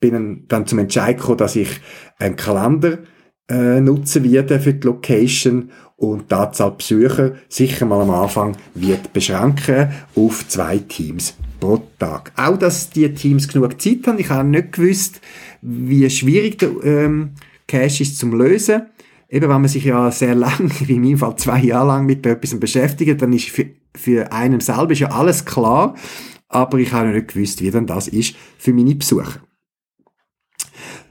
bin 0.00 0.44
dann 0.48 0.66
zum 0.66 0.78
Entscheid 0.78 1.16
gekommen, 1.16 1.38
dass 1.38 1.56
ich 1.56 1.80
einen 2.18 2.36
Kalender 2.36 2.98
äh, 3.48 3.80
nutzen 3.80 4.24
werden 4.24 4.60
für 4.60 4.74
die 4.74 4.86
Location 4.86 5.70
und 5.96 6.30
die 6.30 6.34
Anzahl 6.34 6.72
Besucher 6.72 7.36
sicher 7.48 7.86
mal 7.86 8.02
am 8.02 8.10
Anfang 8.10 8.56
wird 8.74 9.12
beschränken 9.12 9.90
auf 10.14 10.46
zwei 10.48 10.78
Teams 10.78 11.34
pro 11.58 11.82
Tag. 11.98 12.32
Auch, 12.36 12.58
dass 12.58 12.90
die 12.90 13.12
Teams 13.14 13.48
genug 13.48 13.80
Zeit 13.80 14.06
haben. 14.06 14.18
Ich 14.18 14.28
habe 14.30 14.48
nicht 14.48 14.72
gewusst, 14.72 15.20
wie 15.62 16.08
schwierig 16.10 16.58
der 16.58 16.70
ähm, 16.84 17.30
Cache 17.66 18.02
ist 18.02 18.18
zum 18.18 18.32
Lösen. 18.32 18.82
Eben, 19.28 19.48
wenn 19.48 19.60
man 19.60 19.68
sich 19.68 19.84
ja 19.84 20.10
sehr 20.10 20.34
lang, 20.34 20.70
wie 20.80 20.94
in 20.94 21.02
meinem 21.02 21.18
Fall 21.18 21.36
zwei 21.36 21.60
Jahre 21.60 21.88
lang 21.88 22.06
mit 22.06 22.26
etwas 22.26 22.58
beschäftigt, 22.60 23.20
dann 23.22 23.32
ist 23.32 23.48
für, 23.48 23.66
für 23.94 24.32
einen 24.32 24.60
selber 24.60 24.92
ist 24.92 25.00
ja 25.00 25.10
alles 25.10 25.44
klar. 25.44 25.94
Aber 26.48 26.78
ich 26.78 26.92
habe 26.92 27.08
nicht 27.08 27.28
gewusst, 27.28 27.60
wie 27.62 27.70
denn 27.70 27.86
das 27.86 28.06
ist 28.06 28.36
für 28.58 28.72
meine 28.72 28.94
Besucher. 28.94 29.40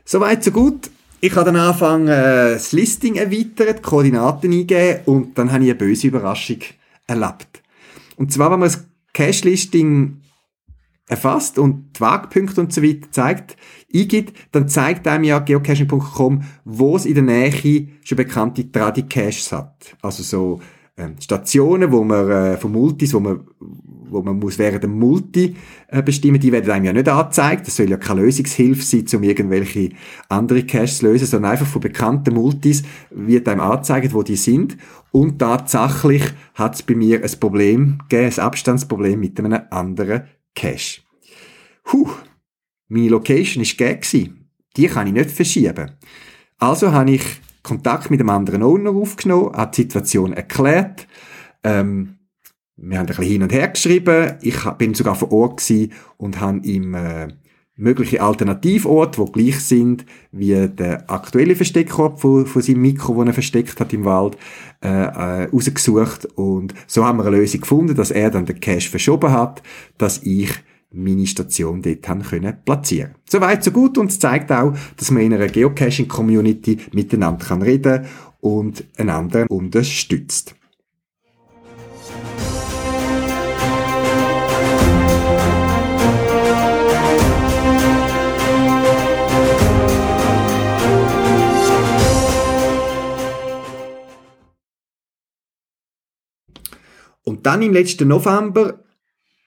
Soweit, 0.05 0.43
so 0.43 0.51
gut. 0.51 0.91
Ich 1.25 1.35
habe 1.35 1.45
dann 1.45 1.55
angefangen, 1.55 2.07
äh, 2.07 2.53
das 2.53 2.71
Listing 2.71 3.15
erweitert, 3.15 3.81
Koordinaten 3.81 4.53
eingeben 4.53 4.99
und 5.05 5.35
dann 5.35 5.51
habe 5.51 5.63
ich 5.63 5.71
eine 5.71 5.79
böse 5.79 6.05
Überraschung 6.05 6.59
erlebt. 7.07 7.63
Und 8.15 8.31
zwar, 8.31 8.51
wenn 8.51 8.59
man 8.59 8.69
das 8.69 8.85
Cache-Listing 9.11 10.21
erfasst 11.07 11.57
und 11.57 11.95
die 11.95 12.01
Wagpunkte 12.01 12.61
und 12.61 12.71
so 12.71 12.83
weiter 12.83 13.09
zeigt, 13.09 13.57
eingibt, 13.91 14.37
dann 14.51 14.69
zeigt 14.69 15.07
einem 15.07 15.23
ja 15.23 15.39
geocaching.com, 15.39 16.43
wo 16.63 16.95
es 16.95 17.07
in 17.07 17.15
der 17.15 17.23
Nähe 17.23 17.87
schon 18.03 18.17
bekannte 18.17 18.71
Tradicaches 18.71 19.51
hat. 19.51 19.95
Also 20.03 20.21
so 20.21 20.61
ähm, 20.95 21.15
Stationen, 21.19 21.91
wo 21.91 22.03
man 22.03 22.29
äh, 22.29 22.57
von 22.57 22.71
Multis, 22.71 23.15
wo 23.15 23.19
man 23.19 23.47
wo 24.09 24.21
man 24.21 24.39
muss 24.39 24.59
während 24.59 24.83
dem 24.83 24.97
Multi 24.97 25.55
äh, 25.87 26.01
bestimmen, 26.01 26.39
die 26.39 26.51
werden 26.51 26.71
einem 26.71 26.85
ja 26.85 26.93
nicht 26.93 27.09
angezeigt. 27.09 27.67
Das 27.67 27.75
soll 27.75 27.89
ja 27.89 27.97
keine 27.97 28.21
Lösungshilfe 28.21 28.81
sein, 28.81 29.05
um 29.13 29.23
irgendwelche 29.23 29.89
andere 30.29 30.63
Caches 30.63 30.99
zu 30.99 31.07
lösen, 31.07 31.27
sondern 31.27 31.51
einfach 31.51 31.67
von 31.67 31.81
bekannten 31.81 32.33
Multis 32.33 32.83
wird 33.09 33.47
einem 33.47 33.61
angezeigt, 33.61 34.13
wo 34.13 34.23
die 34.23 34.35
sind. 34.35 34.77
Und 35.11 35.39
tatsächlich 35.39 36.23
hat 36.55 36.75
es 36.75 36.83
bei 36.83 36.95
mir 36.95 37.23
ein 37.23 37.39
Problem 37.39 37.99
gegeben, 38.09 38.33
ein 38.35 38.43
Abstandsproblem 38.43 39.19
mit 39.19 39.39
einem 39.39 39.59
anderen 39.69 40.23
Cache. 40.55 41.01
Huh, 41.91 42.09
meine 42.87 43.09
Location 43.09 43.63
war 43.63 43.93
gegeben. 43.93 44.49
Die 44.77 44.87
kann 44.87 45.07
ich 45.07 45.13
nicht 45.13 45.31
verschieben. 45.31 45.91
Also 46.57 46.91
habe 46.91 47.11
ich 47.11 47.23
Kontakt 47.63 48.11
mit 48.11 48.19
einem 48.19 48.29
anderen 48.29 48.63
Owner 48.63 48.91
aufgenommen, 48.91 49.53
habe 49.53 49.71
die 49.75 49.81
Situation 49.81 50.33
erklärt, 50.33 51.07
ähm, 51.63 52.14
wir 52.77 52.97
haben 52.97 53.05
ein 53.05 53.07
bisschen 53.07 53.23
hin 53.23 53.43
und 53.43 53.53
her 53.53 53.69
geschrieben. 53.69 54.33
Ich 54.41 54.63
bin 54.77 54.93
sogar 54.93 55.15
vor 55.15 55.31
Ort 55.31 55.57
gewesen 55.57 55.93
und 56.17 56.39
habe 56.41 56.59
ihm 56.65 56.93
äh, 56.93 57.29
mögliche 57.77 58.21
Alternativorte, 58.21 59.23
die 59.23 59.31
gleich 59.31 59.59
sind 59.59 60.05
wie 60.31 60.67
der 60.67 61.09
aktuelle 61.09 61.55
Versteckort 61.55 62.19
von, 62.19 62.45
von 62.45 62.61
seinem 62.61 62.81
Mikro, 62.81 63.13
das 63.15 63.27
er 63.27 63.33
versteckt 63.33 63.79
hat 63.79 63.93
im 63.93 64.05
Wald, 64.05 64.37
äh, 64.83 64.87
äh, 64.87 65.43
rausgesucht. 65.45 66.25
Und 66.35 66.73
so 66.87 67.05
haben 67.05 67.17
wir 67.17 67.25
eine 67.25 67.37
Lösung 67.37 67.61
gefunden, 67.61 67.95
dass 67.95 68.11
er 68.11 68.29
dann 68.29 68.45
den 68.45 68.59
Cache 68.59 68.89
verschoben 68.89 69.31
hat, 69.31 69.61
dass 69.97 70.23
ich 70.23 70.51
meine 70.91 71.27
Station 71.27 71.81
dort 71.81 72.07
haben 72.07 72.23
können 72.23 72.55
platzieren. 72.63 73.15
Soweit, 73.29 73.63
so 73.63 73.71
gut 73.71 73.97
und 73.97 74.11
es 74.11 74.19
zeigt 74.19 74.51
auch, 74.51 74.73
dass 74.95 75.11
man 75.11 75.23
in 75.23 75.33
einer 75.33 75.47
Geocaching-Community 75.47 76.77
miteinander 76.93 77.45
kann 77.45 77.61
reden 77.61 78.05
und 78.39 78.85
einander 78.97 79.45
unterstützt. 79.49 80.55
Dann 97.45 97.61
im 97.61 97.73
letzten 97.73 98.07
November 98.07 98.83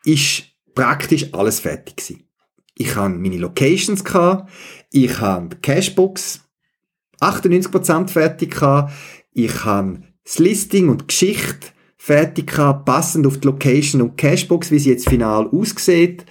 ist 0.05 0.45
praktisch 0.75 1.33
alles 1.33 1.61
fertig 1.61 1.97
gewesen. 1.97 2.25
Ich 2.77 2.95
habe 2.95 3.15
meine 3.15 3.39
Locations 3.39 4.05
gehabt, 4.05 4.51
ich 4.93 5.21
habe 5.21 5.49
die 5.49 5.57
Cashbox 5.57 6.41
98% 7.21 8.09
fertig 8.09 8.53
gehabt, 8.53 8.93
ich 9.33 9.65
habe 9.65 10.03
das 10.25 10.39
Listing 10.39 10.89
und 10.89 11.03
die 11.03 11.07
Geschichte 11.09 11.69
fertig 11.97 12.53
gehabt, 12.53 12.85
passend 12.85 13.27
auf 13.27 13.39
die 13.39 13.49
Location 13.49 14.01
und 14.01 14.17
Cashbox, 14.17 14.71
wie 14.71 14.79
sie 14.79 14.91
jetzt 14.91 15.09
final 15.09 15.49
aussieht, 15.49 16.25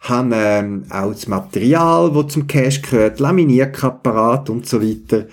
habe 0.00 0.34
ähm, 0.34 0.86
auch 0.88 1.12
das 1.12 1.28
Material, 1.28 2.10
das 2.12 2.32
zum 2.32 2.46
Cash 2.46 2.80
gehört, 2.80 3.20
Laminierapparat 3.20 4.48
und 4.48 4.66
so 4.66 4.80
weiter. 4.80 5.26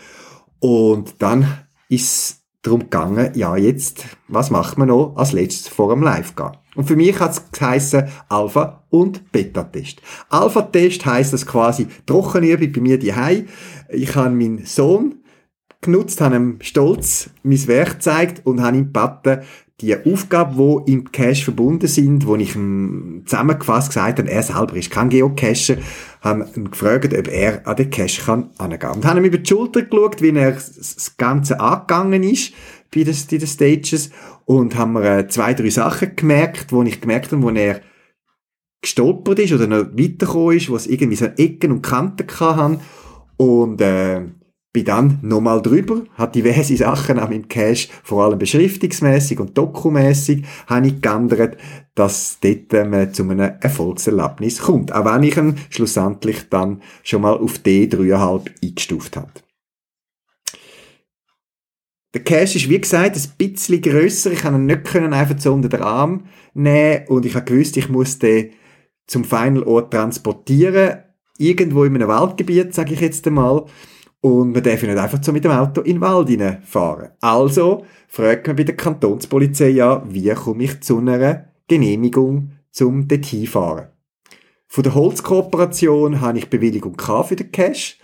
Und 0.59 1.15
dann 1.19 1.47
ist 1.87 2.36
darum 2.67 2.81
gegangen, 2.81 3.31
ja, 3.35 3.55
jetzt, 3.57 4.05
was 4.27 4.49
macht 4.49 4.77
man 4.77 4.89
noch 4.89 5.15
als 5.15 5.31
letztes 5.31 5.67
vor 5.67 5.89
dem 5.89 6.03
Live-Gehen? 6.03 6.57
Und 6.75 6.85
für 6.85 6.95
mich 6.95 7.19
hat 7.19 7.31
es 7.31 7.51
geheissen 7.51 8.07
Alpha- 8.29 8.83
und 8.89 9.31
Beta-Test. 9.31 10.01
Alpha-Test 10.29 11.05
heisst 11.05 11.33
das 11.33 11.45
quasi 11.45 11.87
Trockenübung 12.05 12.71
bei 12.71 12.81
mir 12.81 12.99
daheim. 12.99 13.47
Ich 13.89 14.15
habe 14.15 14.29
meinen 14.29 14.65
Sohn 14.65 15.15
genutzt, 15.81 16.21
habe 16.21 16.35
ihm 16.35 16.57
stolz 16.61 17.29
mein 17.43 17.67
Werk 17.67 17.93
gezeigt 17.93 18.45
und 18.45 18.61
habe 18.61 18.77
ihm 18.77 18.93
gebeten, 18.93 19.41
die 19.81 19.95
Aufgaben, 19.95 20.57
die 20.57 20.91
im 20.91 21.11
Cache 21.11 21.43
verbunden 21.43 21.87
sind, 21.87 22.25
wo 22.25 22.35
ich 22.35 22.55
ihm 22.55 23.21
zusammengefasst 23.25 23.89
gesagt 23.89 24.17
habe, 24.17 24.29
er 24.29 24.41
selber 24.41 24.75
ist 24.75 24.89
kein 24.89 25.09
Geocacher, 25.09 25.77
haben 26.21 26.45
ihn 26.55 26.71
gefragt, 26.71 27.13
ob 27.13 27.27
er 27.27 27.67
an 27.67 27.75
den 27.75 27.91
Cache 27.91 28.21
kann 28.23 28.49
angehen. 28.57 28.89
Und 28.89 29.05
haben 29.05 29.17
ihm 29.17 29.25
über 29.25 29.37
die 29.37 29.47
Schulter 29.47 29.83
geschaut, 29.83 30.21
wie 30.21 30.35
er 30.35 30.53
das 30.53 31.15
Ganze 31.17 31.59
angegangen 31.59 32.23
ist 32.23 32.53
bei 32.93 33.03
den, 33.03 33.15
bei 33.29 33.37
den 33.37 33.47
Stages 33.47 34.09
und 34.45 34.75
haben 34.75 34.93
mir 34.93 35.19
äh, 35.19 35.27
zwei, 35.27 35.53
drei 35.53 35.69
Sachen 35.69 36.15
gemerkt, 36.15 36.71
wo 36.71 36.81
ich 36.81 36.99
gemerkt 36.99 37.31
habe, 37.31 37.43
wo 37.43 37.49
er 37.51 37.81
gestolpert 38.81 39.39
ist 39.39 39.53
oder 39.53 39.67
noch 39.67 39.91
weitergekommen 39.93 40.57
ist, 40.57 40.69
wo 40.69 40.75
es 40.75 40.87
irgendwie 40.87 41.17
so 41.17 41.25
Ecken 41.25 41.71
und 41.71 41.81
Kanten 41.83 42.27
hatten 42.39 42.79
und 43.37 43.81
äh, 43.81 44.21
bin 44.77 44.85
dann 44.85 45.17
nochmal 45.23 45.59
drüber, 45.63 46.03
hat 46.13 46.35
diverse 46.35 46.77
Sachen 46.77 47.17
an 47.17 47.31
meinem 47.31 47.47
Cache, 47.47 47.89
vor 48.03 48.23
allem 48.23 48.37
beschriftungsmäßig 48.37 49.39
und 49.39 49.57
dokumäßig, 49.57 50.43
habe 50.67 50.87
ich 50.87 51.01
geändert, 51.01 51.57
dass 51.95 52.37
dort 52.41 52.71
ähm, 52.73 53.11
zu 53.11 53.23
einem 53.23 53.53
Erfolgserlebnis 53.59 54.59
kommt. 54.59 54.93
Auch 54.93 55.03
wenn 55.05 55.23
ich 55.23 55.35
ihn 55.35 55.57
schlussendlich 55.71 56.47
dann 56.51 56.83
schon 57.01 57.23
mal 57.23 57.35
auf 57.35 57.55
D3,5 57.57 58.51
eingestuft 58.61 59.17
habe. 59.17 59.31
Der 62.13 62.23
Cache 62.23 62.57
ist, 62.57 62.69
wie 62.69 62.79
gesagt, 62.79 63.15
ein 63.15 63.31
bisschen 63.35 63.81
grösser. 63.81 64.31
Ich 64.31 64.41
kann 64.41 64.53
ihn 64.53 64.67
nicht 64.67 64.85
können 64.85 65.11
einfach 65.11 65.39
so 65.39 65.53
unter 65.53 65.69
den 65.69 65.81
Arm 65.81 66.25
nehmen 66.53 67.07
und 67.07 67.25
ich 67.25 67.33
habe 67.33 67.45
gewusst, 67.45 67.77
ich 67.77 67.89
muss 67.89 68.19
den 68.19 68.51
zum 69.07 69.23
Final 69.23 69.63
Ort 69.63 69.91
transportieren. 69.91 70.99
Irgendwo 71.39 71.83
in 71.83 71.95
einem 71.95 72.09
Waldgebiet, 72.09 72.75
sage 72.75 72.93
ich 72.93 73.01
jetzt 73.01 73.25
einmal. 73.25 73.65
Und 74.27 74.51
man 74.51 74.61
darf 74.61 74.81
ja 74.81 74.89
nicht 74.89 75.01
einfach 75.01 75.23
so 75.23 75.31
mit 75.31 75.45
dem 75.45 75.51
Auto 75.51 75.79
in 75.79 75.95
den 75.95 76.01
Wald 76.01 76.59
fahren. 76.65 77.11
Also 77.21 77.85
fragt 78.09 78.45
man 78.45 78.57
bei 78.57 78.65
der 78.65 78.75
Kantonspolizei 78.75 79.81
an, 79.81 80.01
wie 80.13 80.29
komme 80.31 80.65
ich 80.65 80.81
zu 80.81 80.97
einer 80.97 81.45
Genehmigung 81.69 82.51
zum 82.69 83.07
dort 83.07 83.25
hinfahren. 83.25 83.87
Von 84.67 84.83
der 84.83 84.95
Holzkooperation 84.95 86.19
habe 86.19 86.39
ich 86.39 86.49
Bewilligung 86.49 86.97
für 86.99 87.37
den 87.37 87.53
Cash. 87.53 87.99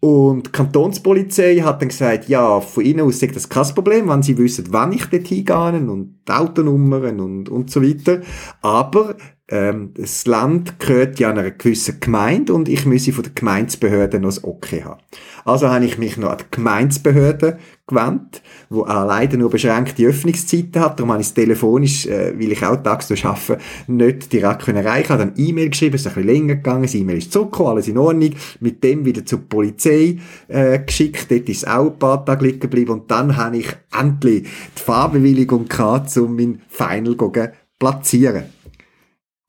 Und 0.00 0.46
die 0.46 0.52
Kantonspolizei 0.52 1.58
hat 1.58 1.82
dann 1.82 1.90
gesagt, 1.90 2.28
ja, 2.28 2.60
von 2.60 2.84
ihnen 2.84 3.02
aus 3.02 3.22
ist 3.22 3.36
das 3.36 3.50
kein 3.50 3.74
Problem, 3.74 4.08
wenn 4.08 4.22
sie 4.22 4.38
wissen, 4.38 4.68
wann 4.70 4.92
ich 4.92 5.04
dort 5.06 5.26
hingehe 5.26 5.90
und 5.90 6.20
die 6.26 6.32
Autonummern 6.32 7.20
und, 7.20 7.50
und 7.50 7.70
so 7.70 7.82
weiter. 7.82 8.22
Aber 8.62 9.16
ähm, 9.48 9.92
das 9.94 10.24
Land 10.26 10.78
gehört 10.78 11.18
ja 11.18 11.30
einer 11.30 11.50
gewissen 11.50 12.00
Gemeinde 12.00 12.54
und 12.54 12.68
ich 12.68 12.86
müsse 12.86 13.12
von 13.12 13.24
der 13.24 13.32
Gemeindebehörde 13.34 14.20
noch 14.20 14.28
das 14.28 14.42
Okay 14.42 14.84
haben. 14.84 15.02
Also 15.44 15.68
habe 15.68 15.84
ich 15.84 15.98
mich 15.98 16.16
noch 16.16 16.30
an 16.30 16.38
die 16.38 16.44
Gemeindebehörde 16.50 17.58
gewandt, 17.90 18.42
wo 18.70 18.82
auch 18.82 19.06
leider 19.06 19.36
nur 19.36 19.50
beschränkte 19.50 20.06
Öffnungszeiten 20.06 20.80
hat. 20.80 20.98
Darum 20.98 21.12
habe 21.12 21.20
ich 21.20 21.28
es 21.28 21.34
telefonisch, 21.34 22.06
äh, 22.06 22.32
weil 22.38 22.52
ich 22.52 22.64
auch 22.64 22.76
tagsüber 22.76 23.30
arbeite, 23.30 23.58
nicht 23.86 24.32
direkt 24.32 24.62
können 24.62 24.84
erreichen. 24.84 25.04
Ich 25.04 25.10
habe 25.10 25.26
dann 25.26 25.34
E-Mail 25.36 25.70
geschrieben, 25.70 25.96
es 25.96 26.02
ist 26.02 26.06
ein 26.06 26.14
bisschen 26.14 26.34
länger 26.34 26.56
gegangen, 26.56 26.82
das 26.82 26.94
E-Mail 26.94 27.18
ist 27.18 27.32
zurückgekommen, 27.32 27.70
alles 27.70 27.88
in 27.88 27.98
Ordnung. 27.98 28.30
Mit 28.60 28.82
dem 28.82 29.04
wieder 29.04 29.24
zur 29.26 29.40
Polizei 29.40 30.18
äh, 30.48 30.78
geschickt, 30.78 31.30
dort 31.30 31.48
ist 31.48 31.58
es 31.58 31.64
auch 31.68 31.86
ein 31.86 31.98
paar 31.98 32.24
Tage 32.24 32.46
liegen 32.46 32.60
geblieben 32.60 32.92
und 32.92 33.10
dann 33.10 33.36
habe 33.36 33.58
ich 33.58 33.68
endlich 33.98 34.48
die 34.76 34.82
Fahrbewilligung 34.82 35.68
gehabt, 35.68 36.16
um 36.16 36.36
mein 36.36 36.62
Final 36.68 37.16
zu 37.16 37.32
platzieren. 37.78 38.44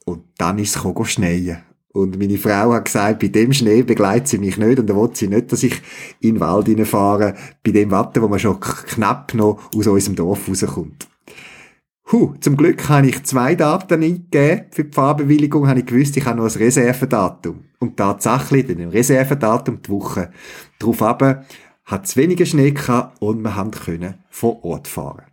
Und 0.06 0.24
dann 0.38 0.58
ist 0.60 0.76
es 0.76 1.12
schneien. 1.12 1.71
Und 1.94 2.18
meine 2.18 2.38
Frau 2.38 2.74
hat 2.74 2.86
gesagt, 2.86 3.20
bei 3.20 3.28
dem 3.28 3.52
Schnee 3.52 3.84
begleitet 3.84 4.30
sie 4.30 4.38
mich 4.38 4.58
nicht 4.58 4.80
und 4.80 4.88
da 4.88 4.96
will 4.96 5.10
sie 5.14 5.28
nicht, 5.28 5.52
dass 5.52 5.64
ich 5.64 5.82
in 6.22 6.36
den 6.36 6.40
Wald 6.40 6.68
hineinfahre, 6.68 7.36
bei 7.64 7.72
dem 7.72 7.92
Wetter, 7.92 8.22
wo 8.22 8.30
man 8.30 8.40
schon 8.40 8.60
knapp 8.60 9.34
noch 9.34 9.60
aus 9.76 9.88
unserem 9.88 10.16
Dorf 10.16 10.48
rauskommt. 10.48 11.08
Huh, 12.12 12.34
zum 12.40 12.58
Glück 12.58 12.90
habe 12.90 13.08
ich 13.08 13.24
zwei 13.24 13.56
Daten 13.56 14.04
eingegeben 14.04 14.66
für 14.72 14.84
die 14.84 14.94
Fahrbewilligung, 14.94 15.68
habe 15.68 15.80
ich 15.80 15.86
gewusst, 15.86 16.18
ich 16.18 16.26
habe 16.26 16.38
noch 16.38 16.46
ein 16.46 16.58
Reservedatum. 16.58 17.66
Und 17.80 17.98
tatsächlich, 17.98 18.68
in 18.70 18.80
dem 18.80 18.90
Reservedatum, 18.90 19.82
die 19.82 19.90
Woche 19.90 20.32
darauf 20.80 21.02
hat 21.02 22.06
es 22.06 22.18
weniger 22.18 22.46
Schnee 22.46 22.72
gehabt 22.72 23.22
und 23.22 23.42
wir 23.42 23.56
haben 23.56 23.72
können 23.72 24.16
vor 24.30 24.64
Ort 24.64 24.88
fahren. 24.88 25.31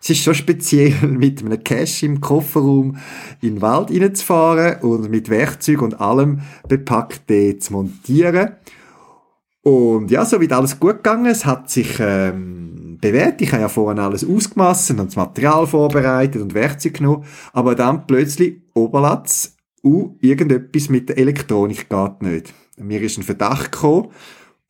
Es 0.00 0.10
ist 0.10 0.22
schon 0.22 0.34
speziell, 0.34 0.94
mit 1.06 1.42
einem 1.42 1.62
Cash 1.62 2.02
im 2.02 2.20
Kofferraum 2.20 2.96
in 3.40 3.56
den 3.56 3.62
Wald 3.62 3.90
reinzufahren 3.90 4.80
und 4.82 5.10
mit 5.10 5.28
Werkzeug 5.28 5.82
und 5.82 6.00
allem 6.00 6.40
bepackt 6.68 7.24
zu 7.28 7.72
montieren. 7.72 8.52
Und 9.62 10.10
ja, 10.10 10.24
so 10.24 10.40
wird 10.40 10.52
alles 10.52 10.78
gut 10.78 10.96
gegangen. 10.96 11.26
Es 11.26 11.44
hat 11.44 11.68
sich 11.68 11.98
ähm, 12.00 12.96
bewährt. 13.00 13.42
Ich 13.42 13.52
habe 13.52 13.62
ja 13.62 13.68
vorhin 13.68 13.98
alles 13.98 14.24
ausgemessen 14.24 14.98
und 15.00 15.08
das 15.08 15.16
Material 15.16 15.66
vorbereitet 15.66 16.40
und 16.40 16.54
Werkzeug 16.54 16.94
genommen. 16.94 17.24
Aber 17.52 17.74
dann 17.74 18.06
plötzlich 18.06 18.62
Oberlatz, 18.74 19.56
uh, 19.84 20.16
irgendetwas 20.20 20.88
mit 20.88 21.08
der 21.08 21.18
Elektronik 21.18 21.88
geht 21.90 22.22
nicht. 22.22 22.54
Mir 22.76 23.02
ist 23.02 23.18
ein 23.18 23.24
Verdacht 23.24 23.72
gekommen 23.72 24.08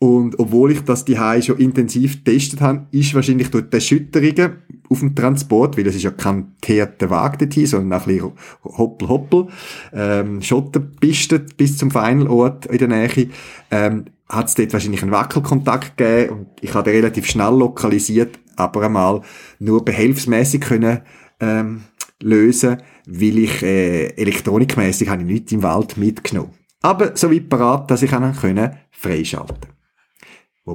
und 0.00 0.38
obwohl 0.38 0.70
ich 0.70 0.82
das 0.82 1.04
die 1.04 1.16
schon 1.16 1.58
intensiv 1.58 2.24
getestet 2.24 2.60
habe, 2.60 2.86
ist 2.92 3.14
wahrscheinlich 3.14 3.50
durch 3.50 3.68
die 3.68 3.74
Erschütterungen 3.74 4.58
auf 4.88 5.00
dem 5.00 5.14
Transport, 5.14 5.76
weil 5.76 5.86
es 5.88 5.96
ist 5.96 6.04
ja 6.04 6.12
kein 6.12 6.52
teerter 6.60 7.10
Wagen 7.10 7.38
dorthin, 7.38 7.66
sondern 7.66 8.00
ein 8.00 8.06
bisschen 8.06 8.32
hoppel 8.62 9.08
hoppel, 9.08 9.46
ähm, 9.92 10.40
Schotterpiste 10.40 11.40
bis 11.40 11.76
zum 11.76 11.90
Finalort 11.90 12.66
in 12.66 12.78
der 12.78 12.88
Nähe, 12.88 13.28
ähm, 13.72 14.04
hat 14.28 14.46
es 14.46 14.54
dort 14.54 14.72
wahrscheinlich 14.72 15.02
einen 15.02 15.10
Wackelkontakt 15.10 15.96
gegeben 15.96 16.32
und 16.32 16.46
ich 16.60 16.74
habe 16.74 16.90
den 16.90 17.00
relativ 17.00 17.26
schnell 17.26 17.54
lokalisiert, 17.54 18.38
aber 18.56 18.82
einmal 18.82 19.22
nur 19.58 19.84
behelfsmäßig 19.84 20.60
können 20.60 21.00
ähm, 21.40 21.82
lösen, 22.22 22.82
weil 23.06 23.38
ich 23.38 23.62
äh, 23.62 24.08
elektronikmäßig 24.10 25.08
habe 25.08 25.22
ich 25.22 25.28
nichts 25.28 25.52
im 25.52 25.62
Wald 25.64 25.96
mitgenommen. 25.96 26.52
Aber 26.82 27.16
so 27.16 27.32
weit 27.32 27.48
parat, 27.48 27.90
dass 27.90 28.02
ich 28.02 28.10
dann 28.10 28.36
können 28.36 28.70
freischalten 28.90 29.77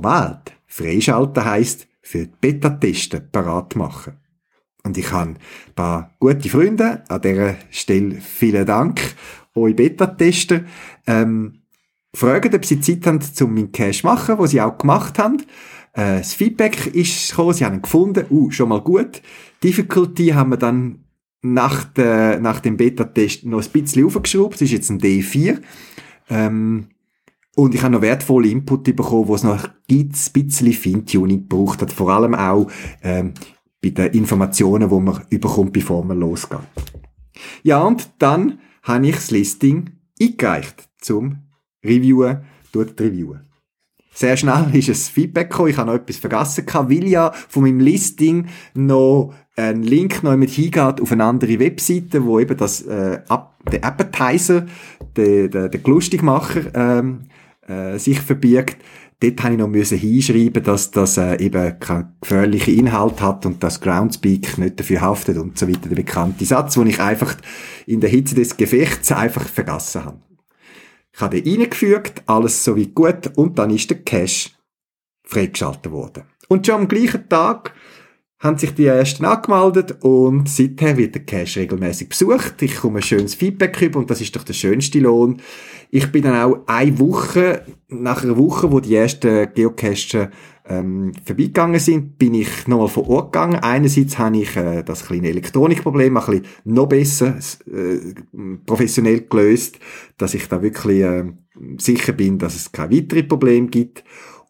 Moment, 0.01 0.53
freischalten 0.65 1.45
heisst, 1.45 1.87
für 2.01 2.27
die 2.27 2.33
Beta-Testen 2.39 3.29
parat 3.31 3.75
machen. 3.75 4.13
Und 4.83 4.97
ich 4.97 5.11
habe 5.11 5.31
ein 5.31 5.37
paar 5.75 6.15
gute 6.19 6.49
Freunde, 6.49 7.03
an 7.07 7.21
dieser 7.21 7.55
Stelle 7.71 8.19
vielen 8.19 8.65
Dank, 8.65 8.99
euch 9.55 9.75
Beta-Tester, 9.75 10.61
ähm, 11.07 11.61
fragen, 12.13 12.53
ob 12.53 12.65
sie 12.65 12.81
Zeit 12.81 13.07
haben, 13.07 13.19
um 13.41 13.53
meinen 13.53 13.71
Cache 13.71 13.91
zu 13.91 14.05
machen, 14.05 14.37
was 14.37 14.51
sie 14.51 14.61
auch 14.61 14.77
gemacht 14.77 15.17
haben. 15.17 15.37
Äh, 15.93 16.17
das 16.17 16.33
Feedback 16.33 16.87
ist 16.87 17.29
gekommen, 17.29 17.53
sie 17.53 17.65
haben 17.65 17.75
ihn 17.75 17.81
gefunden, 17.81 18.25
uh, 18.29 18.51
schon 18.51 18.69
mal 18.69 18.81
gut. 18.81 19.21
Difficulty 19.63 20.27
haben 20.29 20.51
wir 20.51 20.57
dann 20.57 21.05
nach, 21.41 21.85
der, 21.85 22.39
nach 22.39 22.59
dem 22.59 22.77
Beta-Test 22.77 23.45
noch 23.45 23.63
ein 23.63 23.71
bisschen 23.71 24.05
aufgeschraubt, 24.05 24.55
es 24.55 24.61
ist 24.63 24.71
jetzt 24.71 24.89
ein 24.89 24.99
D4. 24.99 25.61
Ähm, 26.29 26.87
und 27.55 27.75
ich 27.75 27.83
habe 27.83 27.93
noch 27.93 28.01
wertvolle 28.01 28.47
Input 28.47 28.83
bekommen, 28.95 29.27
wo 29.27 29.35
es 29.35 29.43
noch 29.43 29.63
ein 29.63 30.09
bisschen 30.33 30.73
Feintuning 30.73 31.47
gebraucht 31.47 31.81
hat. 31.81 31.91
Vor 31.91 32.09
allem 32.09 32.33
auch 32.33 32.69
ähm, 33.03 33.33
bei 33.81 33.89
den 33.89 34.13
Informationen, 34.13 34.89
die 34.89 34.99
man 34.99 35.21
überkommt, 35.29 35.73
bevor 35.73 36.03
man 36.03 36.19
losgeht. 36.19 36.59
Ja, 37.61 37.81
und 37.83 38.09
dann 38.19 38.59
habe 38.81 39.07
ich 39.07 39.15
das 39.15 39.31
Listing 39.31 39.91
eingereicht 40.19 40.89
zum 40.99 41.43
Reviewen, 41.83 42.43
dort 42.71 42.99
reviewen. 42.99 43.41
Sehr 44.15 44.37
schnell 44.37 44.69
ist 44.73 44.89
es 44.89 45.09
Feedback 45.09 45.49
gekommen. 45.49 45.69
Ich 45.69 45.77
habe 45.77 45.91
noch 45.91 45.97
etwas 45.97 46.17
vergessen 46.17 46.65
weil 46.67 47.07
ja 47.07 47.31
von 47.49 47.63
meinem 47.63 47.79
Listing 47.79 48.47
noch 48.75 49.33
ein 49.55 49.83
Link 49.83 50.23
noch 50.23 50.35
mit 50.35 50.51
hingeht 50.51 51.01
auf 51.01 51.11
eine 51.11 51.23
andere 51.23 51.59
Webseite, 51.59 52.23
wo 52.23 52.39
eben 52.39 52.57
das, 52.57 52.81
äh, 52.83 53.21
der 53.71 53.83
Appetizer, 53.83 54.65
der, 55.15 55.47
der, 55.47 55.69
der 55.69 55.81
Lustigmacher, 55.83 56.73
ähm, 56.75 57.21
äh, 57.67 57.97
sich 57.97 58.19
verbirgt. 58.19 58.77
Dort 59.19 59.41
habe 59.41 59.53
ich 59.53 59.59
noch 59.59 59.69
müssen 59.69 59.97
hinschreiben, 59.97 60.63
dass 60.63 60.91
das 60.91 61.17
äh, 61.17 61.37
eben 61.37 61.79
keinen 61.79 62.15
gefährlichen 62.19 62.77
Inhalt 62.77 63.21
hat 63.21 63.45
und 63.45 63.63
dass 63.63 63.79
Groundspeak 63.79 64.57
nicht 64.57 64.79
dafür 64.79 65.01
haftet 65.01 65.37
und 65.37 65.57
so 65.57 65.67
weiter. 65.67 65.87
Der 65.87 65.95
bekannte 65.95 66.43
Satz, 66.45 66.73
den 66.73 66.87
ich 66.87 66.99
einfach 66.99 67.37
in 67.85 68.01
der 68.01 68.09
Hitze 68.09 68.35
des 68.35 68.57
Gefechts 68.57 69.11
einfach 69.11 69.47
vergessen 69.47 70.03
habe. 70.03 70.19
Ich 71.13 71.21
habe 71.21 71.41
den 71.41 71.61
reingefügt, 71.61 72.23
alles 72.25 72.63
so 72.63 72.75
wie 72.75 72.87
gut 72.87 73.31
und 73.35 73.59
dann 73.59 73.69
ist 73.69 73.89
der 73.89 74.03
Cache 74.03 74.49
freigeschaltet 75.23 75.91
worden. 75.91 76.23
Und 76.49 76.65
schon 76.65 76.81
am 76.81 76.87
gleichen 76.87 77.29
Tag 77.29 77.73
haben 78.43 78.57
sich 78.57 78.73
die 78.73 78.85
ersten 78.85 79.23
angemeldet 79.23 79.99
und 80.01 80.49
seither 80.49 80.97
wird 80.97 81.15
der 81.15 81.23
Cache 81.23 81.61
regelmäßig 81.61 82.09
besucht. 82.09 82.61
Ich 82.61 82.75
komme 82.75 82.99
ein 82.99 83.03
schönes 83.03 83.35
Feedback 83.35 83.81
über 83.81 83.99
und 83.99 84.11
das 84.11 84.19
ist 84.19 84.35
doch 84.35 84.43
der 84.43 84.53
schönste 84.53 84.99
Lohn. 84.99 85.41
Ich 85.89 86.11
bin 86.11 86.23
dann 86.23 86.35
auch 86.35 86.59
eine 86.67 86.99
Woche, 86.99 87.63
nach 87.87 88.23
einer 88.23 88.37
Woche, 88.37 88.69
wo 88.69 88.81
die 88.81 88.95
ersten 88.95 89.47
Geocacher 89.53 90.29
ähm, 90.65 91.13
vorbeigegangen 91.23 91.79
sind, 91.79 92.17
bin 92.17 92.33
ich 92.33 92.67
nochmal 92.67 92.89
vor 92.89 93.07
Ort 93.09 93.31
gegangen. 93.31 93.55
Einerseits 93.55 94.17
habe 94.17 94.37
ich 94.37 94.55
äh, 94.57 94.83
das 94.83 95.05
kleine 95.05 95.29
Elektronikproblem 95.29 96.17
ein 96.17 96.25
bisschen 96.25 96.45
noch 96.65 96.87
besser 96.87 97.37
äh, 97.71 98.13
professionell 98.65 99.21
gelöst, 99.21 99.79
dass 100.17 100.33
ich 100.33 100.49
da 100.49 100.61
wirklich 100.61 101.01
äh, 101.01 101.25
sicher 101.77 102.11
bin, 102.11 102.39
dass 102.39 102.55
es 102.55 102.71
keine 102.71 102.95
weiteren 102.95 103.27
Probleme 103.27 103.67
gibt. 103.67 104.03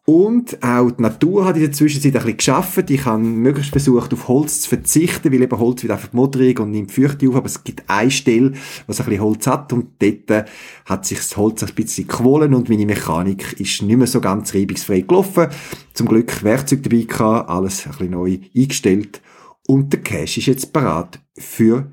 Und 0.06 0.62
auch 0.62 0.90
die 0.90 1.00
Natur 1.00 1.46
hat 1.46 1.56
in 1.56 1.62
der 1.62 1.72
Zwischenzeit 1.72 2.14
ein 2.14 2.20
bisschen 2.20 2.36
geschaffen. 2.36 2.84
Ich 2.90 3.06
habe 3.06 3.22
möglichst 3.22 3.70
versucht, 3.70 4.12
auf 4.12 4.28
Holz 4.28 4.60
zu 4.60 4.68
verzichten, 4.68 5.32
weil 5.32 5.40
eben 5.40 5.58
Holz 5.58 5.82
wird 5.82 5.92
einfach 5.92 6.12
modrig 6.12 6.60
und 6.60 6.72
nimmt 6.72 6.92
Feuchte 6.92 7.26
auf. 7.26 7.36
Aber 7.36 7.46
es 7.46 7.64
gibt 7.64 7.84
eine 7.88 8.10
Stelle, 8.10 8.52
was 8.86 9.00
ein 9.00 9.06
bisschen 9.06 9.22
Holz 9.22 9.46
hat 9.46 9.72
und 9.72 9.92
dort 10.00 10.30
äh, 10.30 10.44
hat 10.84 11.06
sich 11.06 11.16
das 11.18 11.34
Holz 11.38 11.62
ein 11.62 11.74
bisschen 11.74 12.06
gewollen 12.06 12.52
und 12.52 12.68
meine 12.68 12.84
Mechanik 12.84 13.58
ist 13.58 13.80
nicht 13.80 13.96
mehr 13.96 14.06
so 14.06 14.20
ganz 14.20 14.54
reibungsfrei 14.54 15.00
gelaufen. 15.00 15.48
Zum 15.94 16.06
Glück 16.06 16.44
Werkzeug 16.44 16.82
dabei 16.82 17.04
gehabt, 17.04 17.48
alles 17.48 17.86
ein 17.86 17.92
bisschen 17.92 18.10
neu 18.10 18.38
eingestellt. 18.54 19.22
Und 19.66 19.90
der 19.94 20.02
Cache 20.02 20.38
ist 20.38 20.46
jetzt 20.46 20.70
parat 20.74 21.18
für 21.38 21.90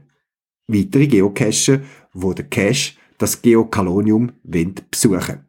weitere 0.68 1.08
Geocacher, 1.08 1.80
wo 2.12 2.34
der 2.34 2.50
Cache 2.50 2.96
das 3.18 3.42
Geokalonium 3.42 4.34
besuchen 4.44 5.46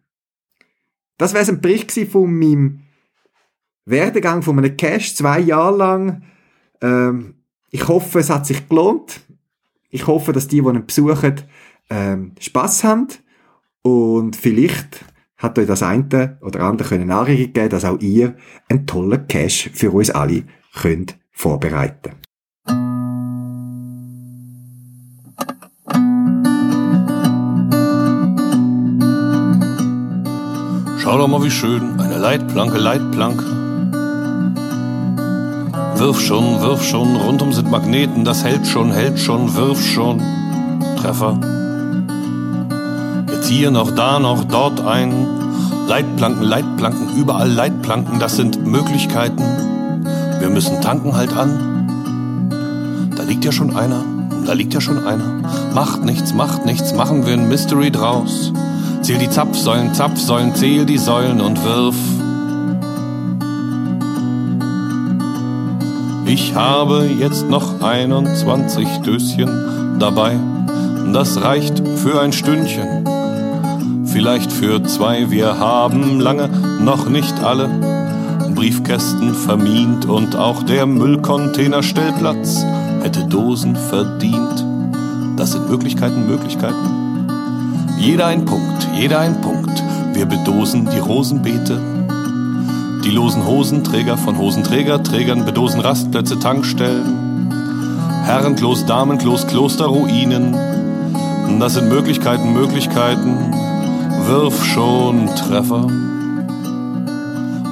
das 1.23 1.35
wäre 1.35 1.47
ein 1.47 1.61
Bericht 1.61 1.93
von 2.11 2.37
meinem 2.37 2.81
Werdegang 3.85 4.43
von 4.43 4.59
einem 4.59 4.77
Cash 4.77 5.15
zwei 5.15 5.39
Jahre 5.39 5.77
lang. 5.77 6.23
Ähm, 6.81 7.35
ich 7.71 7.87
hoffe, 7.87 8.19
es 8.19 8.29
hat 8.29 8.47
sich 8.47 8.69
gelohnt. 8.69 9.21
Ich 9.89 10.07
hoffe, 10.07 10.33
dass 10.33 10.49
die, 10.49 10.61
die 10.61 10.67
ihn 10.67 10.87
besuchen, 10.87 11.41
ähm, 11.91 12.33
Spaß 12.41 12.85
haben. 12.85 13.09
Und 13.83 14.37
vielleicht 14.37 15.05
hat 15.37 15.59
euch 15.59 15.67
das 15.67 15.83
eine 15.83 16.39
oder 16.41 16.61
andere 16.61 16.89
können 16.89 17.11
Anregung 17.11 17.53
geben, 17.53 17.71
dass 17.71 17.85
auch 17.85 18.01
ihr 18.01 18.37
einen 18.69 18.87
tollen 18.87 19.27
Cash 19.29 19.71
für 19.75 19.91
uns 19.91 20.11
alle 20.11 20.45
könnt 20.75 21.19
vorbereiten 21.31 22.13
Schau 31.03 31.19
doch 31.19 31.27
mal, 31.27 31.43
wie 31.43 31.51
schön, 31.51 31.99
eine 31.99 32.17
Leitplanke, 32.17 32.79
Leitplanke. 32.79 33.45
Wirf 35.97 36.21
schon, 36.21 36.63
wirf 36.63 36.81
schon, 36.85 37.17
rundum 37.17 37.53
sind 37.53 37.69
Magneten, 37.69 38.25
das 38.25 38.45
hält 38.45 38.69
schon, 38.69 38.93
hält 38.93 39.19
schon, 39.19 39.53
wirf 39.57 39.85
schon. 39.85 40.23
Treffer. 40.97 41.41
Jetzt 43.33 43.49
hier 43.49 43.73
noch, 43.73 43.91
da 43.91 44.21
noch, 44.21 44.45
dort 44.45 44.81
ein. 44.81 45.27
Leitplanken, 45.89 46.45
Leitplanken, 46.45 47.17
überall 47.17 47.51
Leitplanken, 47.51 48.21
das 48.21 48.37
sind 48.37 48.65
Möglichkeiten. 48.65 49.43
Wir 50.39 50.51
müssen 50.51 50.81
tanken 50.83 51.17
halt 51.17 51.37
an. 51.37 53.11
Da 53.17 53.25
liegt 53.25 53.45
ja 53.45 53.51
schon 53.51 53.75
einer, 53.75 54.05
da 54.47 54.53
liegt 54.53 54.73
ja 54.73 54.81
schon 54.81 55.05
einer. 55.05 55.43
Macht 55.75 56.05
nichts, 56.05 56.33
macht 56.33 56.65
nichts, 56.65 56.95
machen 56.95 57.27
wir 57.27 57.33
ein 57.33 57.49
Mystery 57.49 57.91
draus. 57.91 58.53
Zähl 59.03 59.19
die 59.19 59.29
Zapfsäulen, 59.29 59.95
Zapfsäulen, 59.95 60.55
zähl 60.55 60.87
die 60.87 60.97
Säulen 60.97 61.41
und 61.41 61.63
wirf. 61.65 61.97
Ich 66.27 66.55
habe 66.55 67.11
jetzt 67.19 67.51
noch 67.51 67.83
21 67.83 68.87
Döschen 68.99 69.99
dabei. 69.99 70.39
Das 71.13 71.43
reicht 71.43 71.83
für 71.99 72.21
ein 72.21 72.33
Stündchen, 72.33 73.05
vielleicht 74.07 74.53
für 74.53 74.85
zwei. 74.85 75.31
Wir 75.31 75.59
haben 75.59 76.21
lange 76.21 76.49
noch 76.81 77.09
nicht 77.09 77.43
alle 77.43 77.69
Briefkästen 78.55 79.35
vermint 79.35 80.07
und 80.07 80.37
auch 80.37 80.63
der 80.63 80.87
Müllcontainerstellplatz 80.87 82.65
hätte 83.03 83.25
Dosen 83.25 83.75
verdient. 83.75 84.65
Das 85.37 85.53
sind 85.53 85.69
Möglichkeiten, 85.69 86.29
Möglichkeiten. 86.29 87.27
Jeder 87.99 88.27
ein 88.27 88.45
Punkt, 88.45 88.72
jeder 88.95 89.21
ein 89.21 89.41
Punkt. 89.41 89.83
Wir 90.13 90.27
bedosen 90.27 90.89
die 90.91 90.99
Rosenbeete. 90.99 91.81
Die 93.05 93.11
losen 93.11 93.47
Hosenträger 93.47 94.17
von 94.17 94.39
Hosenträgerträgern 94.39 95.45
bedosen 95.45 95.81
Rastplätze, 95.81 96.39
Tankstellen. 96.39 97.51
Herrenklos, 98.25 98.87
Damenklos, 98.87 99.47
Klosterruinen. 99.47 100.57
Das 101.59 101.75
sind 101.75 101.89
Möglichkeiten, 101.89 102.53
Möglichkeiten. 102.53 103.37
Wirf 104.27 104.65
schon 104.65 105.27
Treffer. 105.35 105.89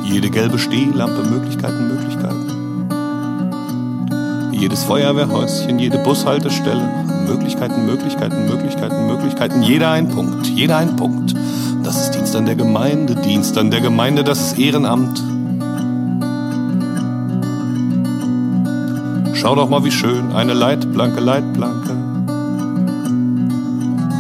Jede 0.05 0.31
gelbe 0.31 0.59
Stehlampe, 0.59 1.23
Möglichkeiten, 1.31 1.87
Möglichkeiten. 1.87 2.51
Jedes 4.53 4.83
Feuerwehrhäuschen, 4.85 5.79
jede 5.79 5.99
Bushaltestelle, 5.99 6.89
Möglichkeiten, 7.31 7.87
Möglichkeiten, 7.87 8.47
Möglichkeiten, 8.47 9.07
Möglichkeiten. 9.07 9.63
Jeder 9.63 9.93
ein 9.93 10.09
Punkt, 10.09 10.49
jeder 10.49 10.79
ein 10.79 10.97
Punkt. 10.97 11.33
Das 11.85 12.01
ist 12.03 12.11
Dienst 12.11 12.35
an 12.35 12.45
der 12.45 12.57
Gemeinde, 12.57 13.15
Dienst 13.15 13.57
an 13.57 13.71
der 13.71 13.81
Gemeinde, 13.81 14.25
das 14.25 14.41
ist 14.41 14.59
Ehrenamt. 14.59 15.23
Schau 19.35 19.55
doch 19.55 19.69
mal, 19.69 19.85
wie 19.85 19.93
schön, 19.93 20.33
eine 20.33 20.55
Leitplanke, 20.55 21.21
Leitplanke. 21.21 21.91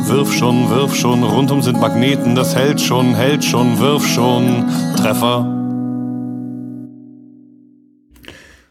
Wirf 0.06 0.32
schon, 0.32 0.70
wirf 0.70 0.94
schon, 0.94 1.24
rundum 1.24 1.62
sind 1.62 1.80
Magneten, 1.80 2.36
das 2.36 2.54
hält 2.54 2.80
schon, 2.80 3.14
hält 3.16 3.44
schon, 3.44 3.80
wirf 3.80 4.06
schon, 4.06 4.66
Treffer. 4.96 5.40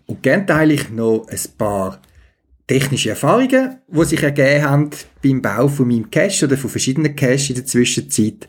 Und 0.08 0.24
gern 0.24 0.48
teile 0.48 0.74
ich 0.74 0.90
noch 0.90 1.26
ein 1.30 1.40
paar 1.58 2.00
technische 2.70 3.10
Erfahrungen, 3.10 3.80
die 3.88 4.06
sich 4.06 4.22
ergeben 4.22 4.64
haben 4.64 4.90
beim 5.24 5.42
Bau 5.42 5.68
von 5.68 5.88
meinem 5.88 6.12
Cache 6.12 6.46
oder 6.46 6.56
von 6.56 6.70
verschiedenen 6.70 7.16
Caches 7.16 7.50
in 7.50 7.56
der 7.56 7.66
Zwischenzeit, 7.66 8.48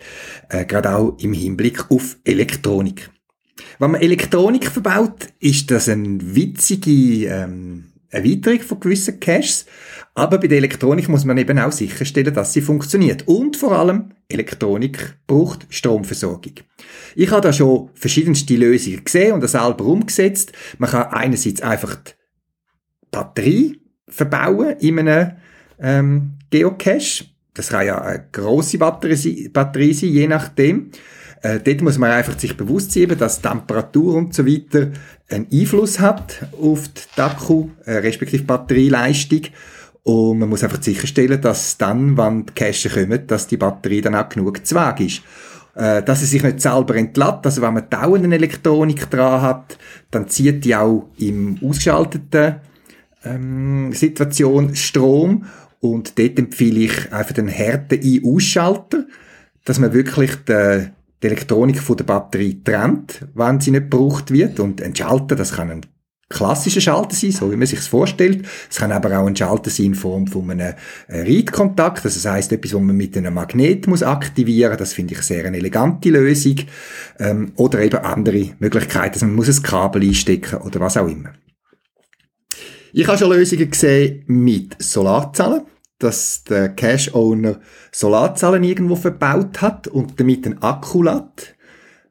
äh, 0.51 0.67
gerade 0.67 0.95
auch 0.95 1.17
im 1.21 1.33
Hinblick 1.33 1.91
auf 1.91 2.19
Elektronik. 2.23 3.09
Wenn 3.79 3.93
man 3.93 4.01
Elektronik 4.03 4.67
verbaut, 4.67 5.29
ist 5.39 5.71
das 5.71 5.89
eine 5.89 6.19
witzige 6.35 7.29
ähm, 7.29 7.93
Erweiterung 8.11 8.61
von 8.61 8.81
gewissen 8.81 9.19
Caches, 9.21 9.65
aber 10.15 10.37
bei 10.37 10.49
der 10.49 10.59
Elektronik 10.59 11.09
muss 11.09 11.25
man 11.25 11.39
eben 11.39 11.59
auch 11.59 11.73
sicherstellen, 11.73 12.35
dass 12.35 12.53
sie 12.53 12.61
funktioniert. 12.61 13.27
Und 13.27 13.57
vor 13.57 13.73
allem, 13.73 14.11
Elektronik 14.29 15.15
braucht 15.27 15.67
Stromversorgung. 15.71 16.57
Ich 17.15 17.31
habe 17.31 17.41
da 17.41 17.55
schon 17.55 17.89
verschiedenste 17.95 18.55
Lösungen 18.55 19.03
gesehen 19.03 19.33
und 19.33 19.43
das 19.43 19.53
selber 19.53 19.87
umgesetzt. 19.87 20.53
Man 20.77 20.91
kann 20.91 21.05
einerseits 21.05 21.63
einfach 21.63 21.97
die 21.97 22.13
Batterie 23.11 23.81
verbauen 24.11 24.77
in 24.81 24.99
einem 24.99 25.33
ähm, 25.81 26.33
Geocache. 26.51 27.25
Das 27.55 27.69
kann 27.69 27.87
ja 27.87 28.01
eine 28.01 28.25
grosse 28.31 28.79
Batterie, 28.79 29.49
Batterie 29.49 29.95
sein, 29.95 30.11
je 30.11 30.29
nachdem. 30.29 30.91
Äh, 31.43 31.61
dort 31.61 31.81
muss 31.81 31.99
man 31.99 32.11
einfach 32.11 32.39
sich 32.39 32.57
bewusst 32.57 32.93
sein, 32.93 33.17
dass 33.19 33.41
Temperatur 33.41 34.15
und 34.15 34.35
so 34.35 34.47
weiter 34.47 34.91
einen 35.31 35.47
Einfluss 35.53 35.99
hat 35.99 36.47
auf 36.61 36.89
die 36.89 37.21
Akku, 37.21 37.71
äh, 37.87 37.95
respektive 37.95 38.45
Batterieleistung. 38.45 39.43
Und 40.03 40.39
man 40.39 40.49
muss 40.49 40.65
einfach 40.65 40.83
sicherstellen, 40.83 41.41
dass 41.41 41.77
dann, 41.79 42.17
wenn 42.17 42.47
die 42.47 42.53
Cache 42.53 42.89
kommen, 42.89 43.27
dass 43.27 43.47
die 43.47 43.57
Batterie 43.57 44.01
dann 44.01 44.15
auch 44.15 44.29
genug 44.29 44.67
Zweig 44.67 45.01
ist. 45.01 45.23
Äh, 45.75 46.03
dass 46.03 46.21
sie 46.21 46.27
sich 46.27 46.43
nicht 46.43 46.61
selber 46.61 46.97
entlädt. 46.97 47.41
Also 47.45 47.63
wenn 47.63 47.75
man 47.75 47.89
dauernd 47.89 48.33
Elektronik 48.33 49.09
dran 49.09 49.41
hat, 49.41 49.79
dann 50.11 50.29
zieht 50.29 50.65
die 50.65 50.75
auch 50.75 51.09
im 51.19 51.59
ausgeschalteten 51.63 52.57
ähm, 53.25 53.93
Situation 53.93 54.75
Strom. 54.75 55.47
Und 55.81 56.19
dort 56.19 56.39
empfehle 56.39 56.81
ich 56.81 57.13
einfach 57.13 57.35
den 57.35 57.49
Härte-Ein-Ausschalter, 57.49 59.07
dass 59.65 59.79
man 59.79 59.95
wirklich 59.95 60.37
die, 60.47 60.89
die 61.23 61.27
Elektronik 61.27 61.79
von 61.79 61.97
der 61.97 62.05
Batterie 62.05 62.63
trennt, 62.63 63.27
wenn 63.35 63.61
sie 63.61 63.71
nicht 63.71 63.91
gebraucht 63.91 64.31
wird. 64.31 64.61
Und 64.61 64.83
ein 64.83 64.95
Schalter, 64.95 65.37
das 65.37 65.55
kann 65.55 65.71
ein 65.71 65.87
klassischer 66.31 66.81
Schalter 66.81 67.15
sein, 67.15 67.33
so 67.33 67.51
wie 67.51 67.57
man 67.57 67.67
sich 67.67 67.81
vorstellt. 67.81 68.47
Es 68.71 68.77
kann 68.77 68.93
aber 68.93 69.19
auch 69.19 69.27
ein 69.27 69.37
Schalter 69.37 69.69
sein 69.69 69.87
in 69.87 69.95
Form 69.95 70.27
von 70.27 70.51
einem 70.51 70.75
äh, 71.09 71.21
Read-Kontakt. 71.21 72.05
Das 72.05 72.25
heißt 72.25 72.53
etwas, 72.53 72.73
was 72.73 72.81
man 72.81 72.97
mit 72.97 73.17
einem 73.17 73.35
Magnet 73.35 73.87
muss 73.87 74.03
aktivieren. 74.03 74.79
Das 74.79 74.93
finde 74.93 75.15
ich 75.15 75.23
sehr 75.23 75.45
eine 75.45 75.57
elegante 75.57 76.09
Lösung. 76.09 76.57
Ähm, 77.19 77.53
oder 77.57 77.81
eben 77.81 77.99
andere 77.99 78.51
Möglichkeiten. 78.61 79.15
Also 79.15 79.27
man 79.27 79.35
muss 79.35 79.49
ein 79.49 79.63
Kabel 79.63 80.03
einstecken 80.03 80.61
oder 80.61 80.79
was 80.81 80.97
auch 80.97 81.09
immer. 81.09 81.31
Ich 82.93 83.07
habe 83.07 83.19
schon 83.19 83.31
Lösungen 83.33 83.71
gesehen 83.71 84.25
mit 84.27 84.83
Solarzellen, 84.83 85.63
dass 85.99 86.45
der 86.45 86.71
Cache-Owner 86.71 87.61
Solarzellen 87.93 88.65
irgendwo 88.65 88.97
verbaut 88.97 89.61
hat 89.63 89.89
und 89.89 90.19
damit 90.19 90.47
einen 90.47 90.63
Akku 90.63 91.03
lädt. 91.03 91.57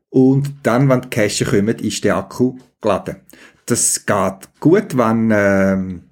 Und 0.09 0.53
dann, 0.63 0.89
wenn 0.89 1.01
die 1.01 1.09
Cache 1.09 1.45
kommen, 1.45 1.77
ist 1.79 2.03
der 2.03 2.17
Akku 2.17 2.57
geladen 2.81 3.17
das 3.69 4.05
geht 4.05 4.49
gut, 4.59 4.97
wenn 4.97 5.29
ähm, 5.31 6.03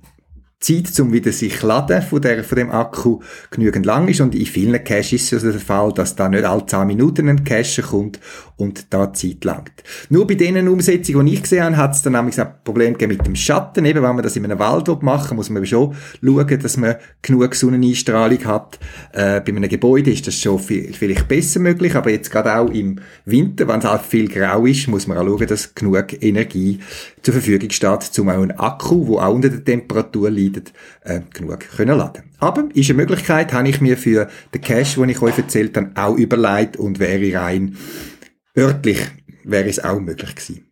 Zeit 0.60 0.88
zum 0.88 1.14
wieder 1.14 1.32
sich 1.32 1.62
laden 1.62 2.02
von, 2.02 2.20
der, 2.20 2.44
von 2.44 2.58
dem 2.58 2.72
Akku 2.72 3.20
genügend 3.52 3.86
lang 3.86 4.08
ist 4.08 4.22
und 4.22 4.34
in 4.34 4.46
vielen 4.48 4.84
Caches 4.84 5.14
ist 5.14 5.34
es 5.34 5.44
also 5.44 5.52
der 5.52 5.62
Fall, 5.62 5.94
dass 5.94 6.16
da 6.16 6.28
nicht 6.30 6.46
alle 6.46 6.66
10 6.66 6.88
Minuten 6.88 7.30
ein 7.30 7.44
Cache 7.44 7.84
kommt 7.84 8.20
und 8.56 8.92
da 8.92 9.14
Zeit 9.14 9.44
langt. 9.44 9.84
Nur 10.10 10.26
bei 10.26 10.34
denen 10.34 10.68
Umsetzungen, 10.68 11.28
die 11.28 11.36
ich 11.36 11.44
gesehen 11.44 11.64
habe, 11.64 11.78
hat 11.78 11.94
es 11.94 12.02
dann 12.02 12.14
nämlich 12.14 12.42
ein 12.42 12.48
Problem 12.64 12.96
mit 13.00 13.26
dem 13.26 13.36
Schatten. 13.36 13.86
Eben, 13.86 14.02
wenn 14.02 14.16
man 14.16 14.24
das 14.24 14.36
in 14.36 14.46
einem 14.46 14.58
Wald 14.58 14.88
machen 15.04 15.38
muss 15.38 15.52
man 15.52 15.64
schon 15.66 15.96
schauen, 16.24 16.60
dass 16.60 16.78
man 16.78 16.96
genug 17.22 17.54
Sonneneinstrahlung 17.54 18.44
hat. 18.46 18.80
Äh, 19.14 19.42
bei 19.42 19.48
einem 19.48 19.70
Gebäude 19.70 20.12
ist 20.12 20.26
das 20.26 20.40
schon 20.40 20.58
viel, 20.58 20.92
vielleicht 20.94 21.28
besser 21.28 21.60
möglich, 21.60 21.94
aber 21.94 22.10
jetzt 22.10 22.32
gerade 22.32 22.56
auch 22.56 22.72
im 22.72 23.00
Winter, 23.26 23.68
wenn 23.68 23.80
es 23.80 23.86
halt 23.86 24.02
viel 24.02 24.28
grau 24.28 24.66
ist, 24.66 24.88
muss 24.88 25.06
man 25.06 25.20
auch 25.20 25.26
schauen, 25.26 25.48
dass 25.48 25.76
genug 25.76 26.24
Energie 26.24 26.80
zur 27.22 27.34
Verfügung 27.34 27.70
steht, 27.70 28.20
um 28.20 28.30
auch 28.30 28.42
einen 28.42 28.52
Akku, 28.52 29.06
der 29.06 29.28
auch 29.28 29.34
unter 29.34 29.50
der 29.50 29.64
Temperatur 29.64 30.32
leidet, 30.48 30.74
äh, 31.04 31.22
genug 31.34 31.60
können 31.76 31.98
laden. 31.98 32.24
Aber 32.40 32.68
ist 32.74 32.90
eine 32.90 32.98
Möglichkeit, 32.98 33.54
habe 33.54 33.70
ich 33.70 33.82
mir 33.82 33.98
für 33.98 34.28
den 34.54 34.62
Cache, 34.62 35.00
den 35.00 35.10
ich 35.10 35.22
euch 35.22 35.38
erzählt 35.38 35.76
habe, 35.78 35.92
auch 35.96 36.18
überlegt 36.18 36.78
und 36.78 37.00
wäre 37.00 37.40
rein 37.40 37.78
örtlich 38.58 39.00
wäre 39.44 39.70
es 39.70 39.84
auch 39.84 40.00
möglich 40.00 40.36
gewesen. 40.36 40.66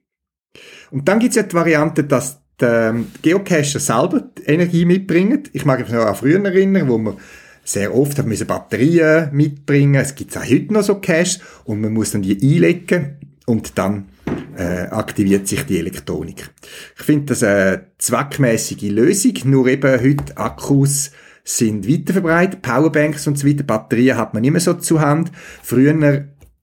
Und 0.91 1.07
dann 1.07 1.19
gibt 1.19 1.31
es 1.31 1.35
ja 1.37 1.43
die 1.43 1.53
Variante, 1.53 2.03
dass 2.03 2.41
die 2.59 3.05
Geocacher 3.21 3.79
selber 3.79 4.21
die 4.37 4.43
Energie 4.43 4.85
mitbringen. 4.85 5.43
Ich 5.53 5.65
mag 5.65 5.79
mich 5.79 5.89
noch 5.89 6.05
an 6.05 6.15
früher 6.15 6.43
erinnern, 6.43 6.87
wo 6.87 6.97
man 6.97 7.17
sehr 7.63 7.93
oft 7.95 8.23
müssen 8.25 8.47
Batterien 8.47 9.29
mitbringen. 9.33 9.95
Es 9.95 10.15
gibt 10.15 10.37
auch 10.37 10.43
heute 10.43 10.73
noch 10.73 10.83
so 10.83 10.95
Caches 10.95 11.39
und 11.65 11.81
man 11.81 11.93
muss 11.93 12.11
dann 12.11 12.21
die 12.21 12.39
einlegen 12.41 13.17
und 13.45 13.77
dann 13.77 14.09
äh, 14.57 14.87
aktiviert 14.87 15.47
sich 15.47 15.63
die 15.65 15.79
Elektronik. 15.79 16.49
Ich 16.97 17.03
finde 17.03 17.25
das 17.27 17.43
eine 17.43 17.87
zweckmäßige 17.97 18.89
Lösung, 18.89 19.33
nur 19.45 19.67
eben 19.67 20.01
heute 20.01 20.37
Akkus 20.37 21.11
sind 21.43 21.87
weiterverbreitet, 21.87 22.61
Powerbanks 22.61 23.27
und 23.27 23.37
so 23.37 23.47
weiter, 23.47 23.63
Batterien 23.63 24.17
hat 24.17 24.33
man 24.33 24.43
mehr 24.43 24.59
so 24.59 24.73
zu 24.73 24.99
Hand. 24.99 25.31
Früher 25.61 25.93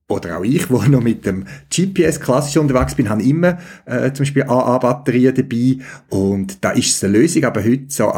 oder 0.08 0.38
auch 0.38 0.44
ich, 0.44 0.70
wo 0.70 0.82
noch 0.82 1.02
mit 1.02 1.24
dem 1.24 1.44
GPS 1.74 2.20
klassisch 2.20 2.56
unterwegs 2.56 2.94
bin, 2.94 3.08
habe 3.08 3.22
immer 3.22 3.58
äh, 3.86 4.12
zum 4.12 4.24
Beispiel 4.24 4.42
AA-Batterien 4.44 5.34
dabei 5.34 5.78
und 6.10 6.64
da 6.64 6.70
ist 6.70 6.96
es 6.96 7.04
eine 7.04 7.18
Lösung, 7.18 7.44
aber 7.44 7.64
heute 7.64 7.84
so 7.88 8.08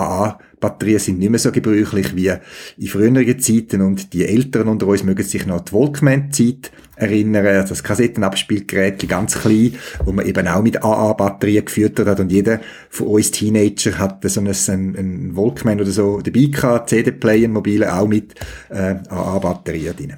AA-Batterien 0.64 0.98
sind 0.98 1.18
nicht 1.18 1.30
mehr 1.30 1.38
so 1.38 1.52
gebräuchlich 1.52 2.16
wie 2.16 2.32
in 2.78 2.86
früheren 2.88 3.38
Zeiten 3.38 3.80
und 3.80 4.12
die 4.12 4.26
Älteren 4.26 4.68
unter 4.68 4.86
uns 4.86 5.04
mögen 5.04 5.22
sich 5.22 5.46
noch 5.46 5.58
an 5.58 5.64
die 5.68 5.72
Walkman-Zeit 5.72 6.70
erinnern, 6.96 7.46
also 7.46 7.70
das 7.70 7.82
Kassettenabspielgerät, 7.82 9.08
ganz 9.08 9.40
klein, 9.40 9.74
wo 10.04 10.12
man 10.12 10.26
eben 10.26 10.46
auch 10.46 10.62
mit 10.62 10.82
AA-Batterien 10.82 11.64
geführt 11.64 11.98
hat 11.98 12.20
und 12.20 12.30
jeder 12.30 12.60
von 12.88 13.08
uns 13.08 13.30
Teenager 13.30 13.98
hat 13.98 14.22
so 14.24 14.40
einen, 14.40 14.96
einen 14.96 15.36
Walkman 15.36 15.80
oder 15.80 15.90
so 15.90 16.20
dabei 16.20 16.46
gehabt, 16.46 16.90
CD-Player, 16.90 17.48
mobile, 17.48 17.92
auch 17.92 18.06
mit 18.06 18.34
äh, 18.70 18.96
AA-Batterien 19.08 19.96
drin. 19.96 20.16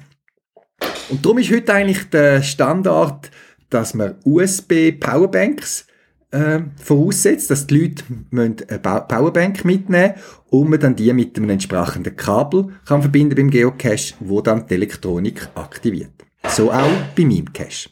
Und 1.09 1.25
darum 1.25 1.39
ist 1.39 1.51
heute 1.51 1.73
eigentlich 1.73 2.09
der 2.09 2.43
Standard, 2.43 3.31
dass 3.69 3.93
man 3.93 4.15
USB-Powerbanks 4.23 5.86
äh, 6.31 6.59
voraussetzt, 6.81 7.49
dass 7.49 7.67
die 7.67 7.79
Leute 7.79 8.03
eine 8.31 8.79
Powerbank 8.79 9.63
mitnehmen 9.65 10.13
müssen 10.15 10.23
und 10.49 10.69
man 10.69 10.79
dann 10.79 10.95
die 10.95 11.11
mit 11.13 11.37
einem 11.37 11.49
entsprechenden 11.49 12.15
Kabel 12.15 12.69
kann 12.85 13.01
verbinden 13.01 13.35
beim 13.35 13.49
Geocache, 13.49 14.15
wo 14.19 14.41
dann 14.41 14.67
die 14.67 14.75
Elektronik 14.75 15.47
aktiviert. 15.55 16.11
So 16.49 16.71
auch 16.71 16.91
bei 17.15 17.25
meinem 17.25 17.51
Cache. 17.51 17.89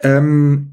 Ähm, 0.00 0.72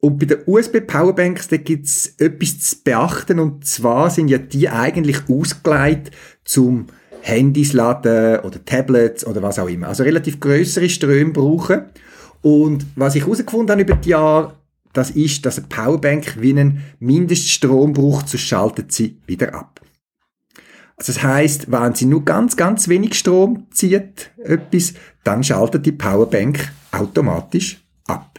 und 0.00 0.18
bei 0.18 0.26
den 0.26 0.38
USB-Powerbanks, 0.46 1.48
da 1.48 1.58
gibt's 1.58 2.14
etwas 2.18 2.58
zu 2.58 2.76
beachten, 2.82 3.38
und 3.38 3.64
zwar 3.64 4.10
sind 4.10 4.28
ja 4.28 4.38
die 4.38 4.68
eigentlich 4.68 5.28
ausgelegt 5.28 6.10
zum 6.44 6.86
Handys 7.20 7.72
laden 7.72 8.40
oder 8.40 8.64
Tablets 8.64 9.24
oder 9.24 9.42
was 9.42 9.60
auch 9.60 9.68
immer. 9.68 9.88
Also 9.88 10.02
relativ 10.02 10.40
größere 10.40 10.88
Ströme 10.88 11.30
brauchen. 11.30 11.82
Und 12.40 12.84
was 12.96 13.14
ich 13.14 13.22
herausgefunden 13.22 13.70
habe 13.70 13.82
über 13.82 13.94
die 13.94 14.08
Jahre, 14.08 14.54
das 14.92 15.10
ist, 15.10 15.46
dass 15.46 15.58
eine 15.58 15.68
Powerbank 15.68 16.40
wie 16.40 16.50
einen 16.50 16.82
Mindeststrom 16.98 17.92
braucht, 17.92 18.28
so 18.28 18.38
schaltet 18.38 18.92
sie 18.92 19.18
wieder 19.26 19.54
ab. 19.54 19.80
Also 20.96 21.12
das 21.12 21.22
heißt, 21.22 21.72
wenn 21.72 21.94
sie 21.94 22.06
nur 22.06 22.24
ganz, 22.24 22.56
ganz 22.56 22.88
wenig 22.88 23.14
Strom 23.14 23.66
zieht, 23.72 24.30
etwas, 24.44 24.94
dann 25.24 25.42
schaltet 25.42 25.86
die 25.86 25.92
Powerbank 25.92 26.70
automatisch 26.92 27.82
ab. 28.06 28.38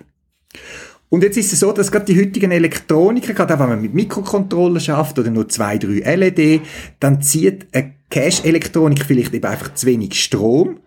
Und 1.10 1.24
jetzt 1.24 1.38
ist 1.38 1.54
es 1.54 1.60
so, 1.60 1.72
dass 1.72 1.92
gerade 1.92 2.06
die 2.06 2.20
heutigen 2.20 2.52
Elektroniker, 2.52 3.34
gerade 3.34 3.54
auch 3.54 3.60
wenn 3.60 3.70
man 3.70 3.82
mit 3.82 3.94
Mikrocontroller 3.94 4.80
schafft 4.80 5.20
oder 5.20 5.30
nur 5.30 5.48
zwei, 5.50 5.78
drei 5.78 6.16
LED, 6.16 6.62
dann 7.00 7.22
zieht 7.22 7.68
eine 7.72 7.94
Cache-Elektronik 8.10 9.06
vielleicht 9.06 9.34
eben 9.34 9.46
einfach 9.46 9.74
zu 9.74 9.86
wenig 9.86 10.24
Strom. 10.24 10.80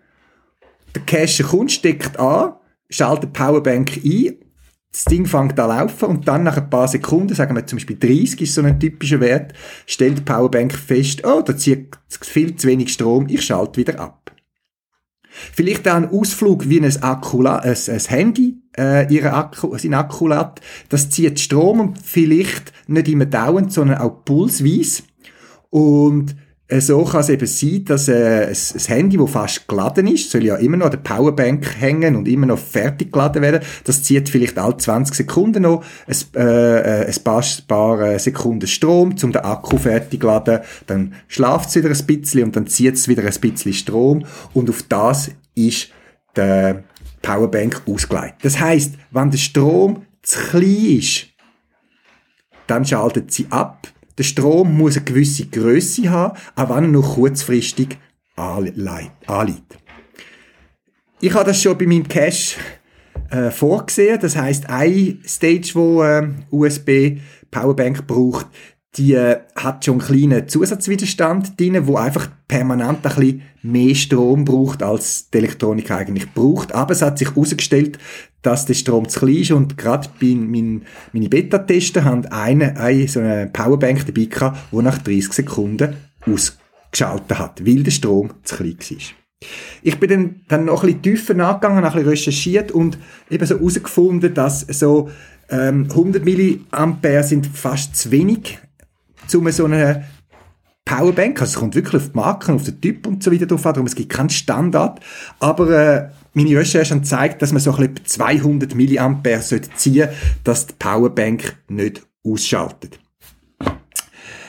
Der 0.94 1.02
Cache 1.02 1.44
kommt, 1.44 1.72
steckt 1.72 2.18
an, 2.18 2.54
schaltet 2.88 3.36
die 3.36 3.38
Powerbank 3.38 4.00
ein 4.04 4.34
das 4.96 5.04
Ding 5.04 5.26
fängt 5.26 5.60
an 5.60 5.68
laufen 5.68 6.06
und 6.06 6.26
dann 6.26 6.42
nach 6.42 6.56
ein 6.56 6.70
paar 6.70 6.88
Sekunden, 6.88 7.34
sagen 7.34 7.54
wir 7.54 7.66
zum 7.66 7.76
Beispiel 7.76 7.98
30 7.98 8.40
ist 8.40 8.54
so 8.54 8.62
ein 8.62 8.80
typischer 8.80 9.20
Wert, 9.20 9.52
stellt 9.84 10.18
die 10.18 10.22
Powerbank 10.22 10.72
fest, 10.72 11.22
oh, 11.26 11.42
da 11.42 11.54
zieht 11.54 11.98
viel 12.22 12.56
zu 12.56 12.66
wenig 12.66 12.94
Strom, 12.94 13.26
ich 13.28 13.44
schalte 13.44 13.78
wieder 13.78 14.00
ab. 14.00 14.32
Vielleicht 15.28 15.86
auch 15.86 15.96
ein 15.96 16.08
Ausflug 16.08 16.70
wie 16.70 16.80
ein, 16.80 17.02
Akku, 17.02 17.44
ein, 17.44 17.60
ein 17.62 18.00
Handy, 18.08 18.56
äh, 18.78 19.12
ihre 19.14 19.34
Akku, 19.34 19.76
sein 19.76 19.92
Akku 19.92 20.28
lädt, 20.28 20.62
das 20.88 21.10
zieht 21.10 21.40
Strom 21.40 21.80
und 21.80 21.98
vielleicht 22.02 22.72
nicht 22.86 23.08
immer 23.08 23.26
dauernd, 23.26 23.74
sondern 23.74 23.98
auch 23.98 24.24
pulsweise. 24.24 25.02
Und 25.68 26.36
so 26.68 27.04
kann 27.04 27.20
es 27.20 27.28
eben 27.28 27.46
sein, 27.46 27.84
dass 27.84 28.08
äh, 28.08 28.48
ein, 28.48 28.80
Handy, 28.86 29.16
das 29.16 29.30
fast 29.30 29.68
geladen 29.68 30.08
ist, 30.08 30.30
soll 30.30 30.44
ja 30.44 30.56
immer 30.56 30.76
noch 30.76 30.86
an 30.86 30.92
der 30.92 30.98
Powerbank 30.98 31.80
hängen 31.80 32.16
und 32.16 32.26
immer 32.26 32.46
noch 32.46 32.58
fertig 32.58 33.12
geladen 33.12 33.42
werden. 33.42 33.62
Das 33.84 34.02
zieht 34.02 34.28
vielleicht 34.28 34.58
alle 34.58 34.76
20 34.76 35.14
Sekunden 35.14 35.62
noch 35.62 35.84
ein, 36.08 36.16
äh, 36.34 37.02
äh, 37.02 37.06
ein 37.06 37.22
paar, 37.22 37.44
paar 37.68 38.00
äh, 38.00 38.18
Sekunden 38.18 38.66
Strom, 38.66 39.14
um 39.22 39.32
den 39.32 39.42
Akku 39.42 39.78
fertig 39.78 40.20
zu 40.20 40.26
laden. 40.26 40.60
Dann 40.88 41.14
schlaft 41.28 41.68
es 41.68 41.76
wieder 41.76 41.90
ein 41.90 42.06
bisschen 42.06 42.44
und 42.44 42.56
dann 42.56 42.66
zieht 42.66 42.94
es 42.94 43.06
wieder 43.06 43.22
ein 43.22 43.40
bisschen 43.40 43.72
Strom. 43.72 44.24
Und 44.52 44.68
auf 44.68 44.82
das 44.88 45.30
ist 45.54 45.90
der 46.34 46.82
Powerbank 47.22 47.82
ausgelegt. 47.86 48.36
Das 48.42 48.58
heißt, 48.58 48.94
wenn 49.12 49.30
der 49.30 49.38
Strom 49.38 50.02
zu 50.22 50.40
klein 50.50 50.98
ist, 50.98 51.26
dann 52.66 52.84
schaltet 52.84 53.30
sie 53.32 53.46
ab 53.50 53.86
der 54.18 54.24
Strom 54.24 54.76
muss 54.76 54.96
eine 54.96 55.04
gewisse 55.04 55.46
Größe 55.46 56.10
haben, 56.10 56.38
auch 56.54 56.68
wenn 56.68 56.84
er 56.84 56.90
nur 56.90 57.04
kurzfristig 57.04 57.98
anliegt. 58.36 59.78
Ich 61.20 61.34
habe 61.34 61.44
das 61.44 61.62
schon 61.62 61.78
bei 61.78 61.86
meinem 61.86 62.08
Cache 62.08 62.56
äh, 63.30 63.50
vorgesehen. 63.50 64.18
Das 64.20 64.36
heißt, 64.36 64.68
ein 64.68 65.20
Stage, 65.26 65.70
wo 65.74 66.02
äh, 66.02 66.28
USB 66.50 67.18
Powerbank 67.50 68.06
braucht, 68.06 68.46
die 68.96 69.14
äh, 69.14 69.40
hat 69.54 69.84
schon 69.84 70.00
einen 70.00 70.06
kleinen 70.06 70.48
Zusatzwiderstand 70.48 71.58
drin, 71.58 71.86
wo 71.86 71.96
einfach 71.96 72.28
permanent 72.48 73.06
ein 73.06 73.14
bisschen 73.14 73.42
mehr 73.62 73.94
Strom 73.94 74.44
braucht, 74.44 74.82
als 74.82 75.30
die 75.30 75.38
Elektronik 75.38 75.90
eigentlich 75.90 76.32
braucht. 76.32 76.74
Aber 76.74 76.92
es 76.92 77.02
hat 77.02 77.18
sich 77.18 77.28
herausgestellt, 77.28 77.98
dass 78.46 78.64
der 78.64 78.74
Strom 78.74 79.08
zu 79.08 79.20
klein 79.20 79.36
ist 79.36 79.50
und 79.50 79.76
gerade 79.76 80.08
bei 80.20 80.34
mein, 80.34 80.82
meine 81.12 81.28
Beta-Tester 81.28 82.04
haben 82.04 82.26
eine, 82.26 82.76
eine 82.76 83.08
so 83.08 83.20
eine 83.20 83.48
Powerbank 83.52 84.06
dabei 84.06 84.26
gehabt, 84.26 84.58
die 84.70 84.76
nach 84.76 84.98
30 84.98 85.32
Sekunden 85.32 85.96
ausgeschaltet 86.24 87.38
hat, 87.38 87.66
weil 87.66 87.82
der 87.82 87.90
Strom 87.90 88.34
zu 88.44 88.56
klein 88.56 88.76
war. 88.78 89.48
Ich 89.82 89.98
bin 89.98 90.08
dann, 90.08 90.40
dann 90.48 90.64
noch 90.66 90.82
ein 90.82 90.86
bisschen 90.86 91.02
tiefer 91.02 91.34
nachgegangen, 91.34 91.84
ein 91.84 91.92
bisschen 91.92 92.08
recherchiert 92.08 92.72
und 92.72 92.98
eben 93.30 93.44
so 93.46 93.58
herausgefunden, 93.58 94.32
dass 94.32 94.60
so 94.60 95.10
ähm, 95.50 95.88
100 95.90 96.24
Milliampere 96.24 97.24
sind 97.24 97.46
fast 97.46 97.96
zu 97.96 98.10
wenig 98.12 98.58
zu 99.26 99.44
so 99.50 99.64
einer 99.64 100.04
Powerbank. 100.84 101.40
Also 101.40 101.50
es 101.50 101.58
kommt 101.58 101.74
wirklich 101.74 102.02
auf 102.02 102.10
die 102.10 102.16
Marken, 102.16 102.54
auf 102.54 102.62
den 102.62 102.80
Typ 102.80 103.06
und 103.06 103.22
so 103.22 103.32
weiter 103.32 103.46
drauf 103.46 103.66
an. 103.66 103.74
Darum, 103.74 103.86
es 103.86 103.96
gibt 103.96 104.12
keinen 104.12 104.30
Standard. 104.30 105.00
Aber 105.40 105.70
äh, 105.70 106.08
meine 106.36 106.58
Recherche 106.58 106.94
hat 106.94 107.02
gezeigt, 107.02 107.40
dass 107.40 107.52
man 107.52 107.60
so 107.60 107.72
bisschen 107.72 107.96
200 108.04 108.74
Milliampere 108.74 109.40
ziehen 109.40 109.64
sollte, 109.74 110.12
dass 110.44 110.66
die 110.66 110.74
Powerbank 110.78 111.56
nicht 111.68 112.06
ausschaltet. 112.22 113.00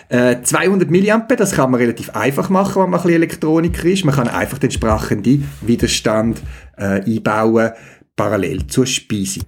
Äh, 0.10 0.41
200 0.41 0.89
Milliampere, 0.89 1.38
das 1.38 1.54
kann 1.54 1.71
man 1.71 1.80
relativ 1.80 2.10
einfach 2.10 2.50
machen, 2.50 2.84
wenn 2.84 2.89
man 2.89 3.00
ein 3.00 3.04
bisschen 3.04 3.21
Elektroniker 3.21 3.86
ist. 3.86 4.04
Man 4.04 4.15
kann 4.15 4.28
einfach 4.28 4.58
den 4.58 4.69
entsprechenden 4.69 5.50
Widerstand 5.62 6.41
äh, 6.76 7.02
einbauen, 7.04 7.71
parallel 8.17 8.67
zur 8.67 8.86
Speisung. 8.86 9.45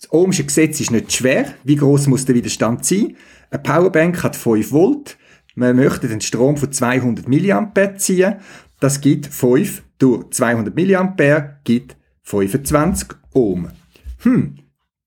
Das 0.00 0.12
Ohmsche 0.12 0.44
Gesetz 0.44 0.80
ist 0.80 0.90
nicht 0.90 1.12
schwer. 1.12 1.46
Wie 1.64 1.76
groß 1.76 2.08
muss 2.08 2.26
der 2.26 2.34
Widerstand 2.34 2.84
sein? 2.84 3.16
Eine 3.50 3.62
Powerbank 3.62 4.22
hat 4.22 4.36
5 4.36 4.70
Volt. 4.70 5.16
Man 5.54 5.76
möchte 5.76 6.08
den 6.08 6.20
Strom 6.20 6.56
von 6.58 6.72
200 6.72 7.26
mA 7.26 7.94
ziehen. 7.96 8.36
Das 8.80 9.00
gibt 9.00 9.26
5 9.26 9.82
durch 10.02 10.30
200 10.30 10.74
mA 10.76 11.58
gibt 11.64 11.96
25 12.22 13.08
Ohm. 13.32 13.70
Hm, 14.18 14.58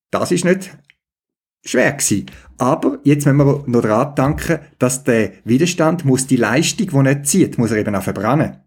das 0.10 0.32
ist 0.32 0.46
nicht 0.46 0.76
schwer 1.64 1.92
gewesen. 1.92 2.28
Aber 2.58 3.00
jetzt 3.04 3.26
müssen 3.26 3.38
wir 3.38 3.64
noch 3.68 3.82
daran 3.82 4.16
denken, 4.16 4.60
dass 4.80 5.04
der 5.04 5.34
Widerstand 5.44 6.06
muss 6.06 6.28
die 6.28 6.38
Leistung, 6.38 6.88
die 7.04 7.10
er 7.10 7.24
zieht, 7.24 7.58
muss 7.58 7.72
er 7.72 7.78
eben 7.78 7.96
auch 7.96 8.04
verbrennen. 8.04 8.62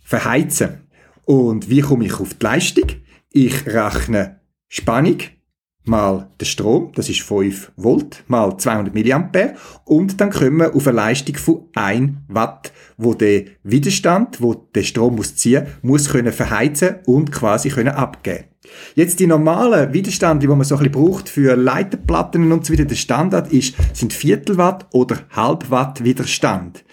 Verheizen. 0.00 0.88
Und 1.24 1.70
wie 1.70 1.82
komme 1.82 2.06
ich 2.06 2.18
auf 2.18 2.34
die 2.34 2.44
Leistung? 2.44 2.86
Ich 3.30 3.66
rechne 3.66 4.40
Spannung 4.66 5.18
mal 5.88 6.28
der 6.38 6.46
Strom, 6.46 6.92
das 6.94 7.08
ist 7.08 7.22
5 7.22 7.72
Volt, 7.76 8.24
mal 8.28 8.56
200 8.56 8.94
mA 8.94 9.52
und 9.84 10.20
dann 10.20 10.30
kommen 10.30 10.58
wir 10.58 10.74
auf 10.74 10.86
eine 10.86 10.96
Leistung 10.96 11.36
von 11.36 11.62
1 11.74 12.12
Watt, 12.28 12.72
wo 12.96 13.14
der 13.14 13.44
Widerstand, 13.62 14.40
wo 14.40 14.54
der 14.54 14.82
Strom 14.82 15.16
muss 15.16 15.36
ziehen, 15.36 15.66
muss 15.82 16.10
können 16.10 16.32
verheizen 16.32 16.96
und 17.06 17.32
quasi 17.32 17.70
können 17.70 17.94
abgeben. 17.94 18.44
Jetzt 18.94 19.20
die 19.20 19.26
normalen 19.26 19.92
Widerstände, 19.92 20.40
die 20.40 20.46
man 20.46 20.62
so 20.64 20.76
ein 20.76 20.78
bisschen 20.82 20.92
braucht 20.92 21.28
für 21.28 21.56
Leiterplatten 21.56 22.50
und 22.52 22.66
so 22.66 22.72
weiter, 22.72 22.84
der 22.84 22.96
Standard 22.96 23.52
ist, 23.52 23.74
sind 23.92 24.12
Viertelwatt 24.12 24.86
oder 24.92 25.18
Halbwatt 25.30 26.04
Widerstand. 26.04 26.84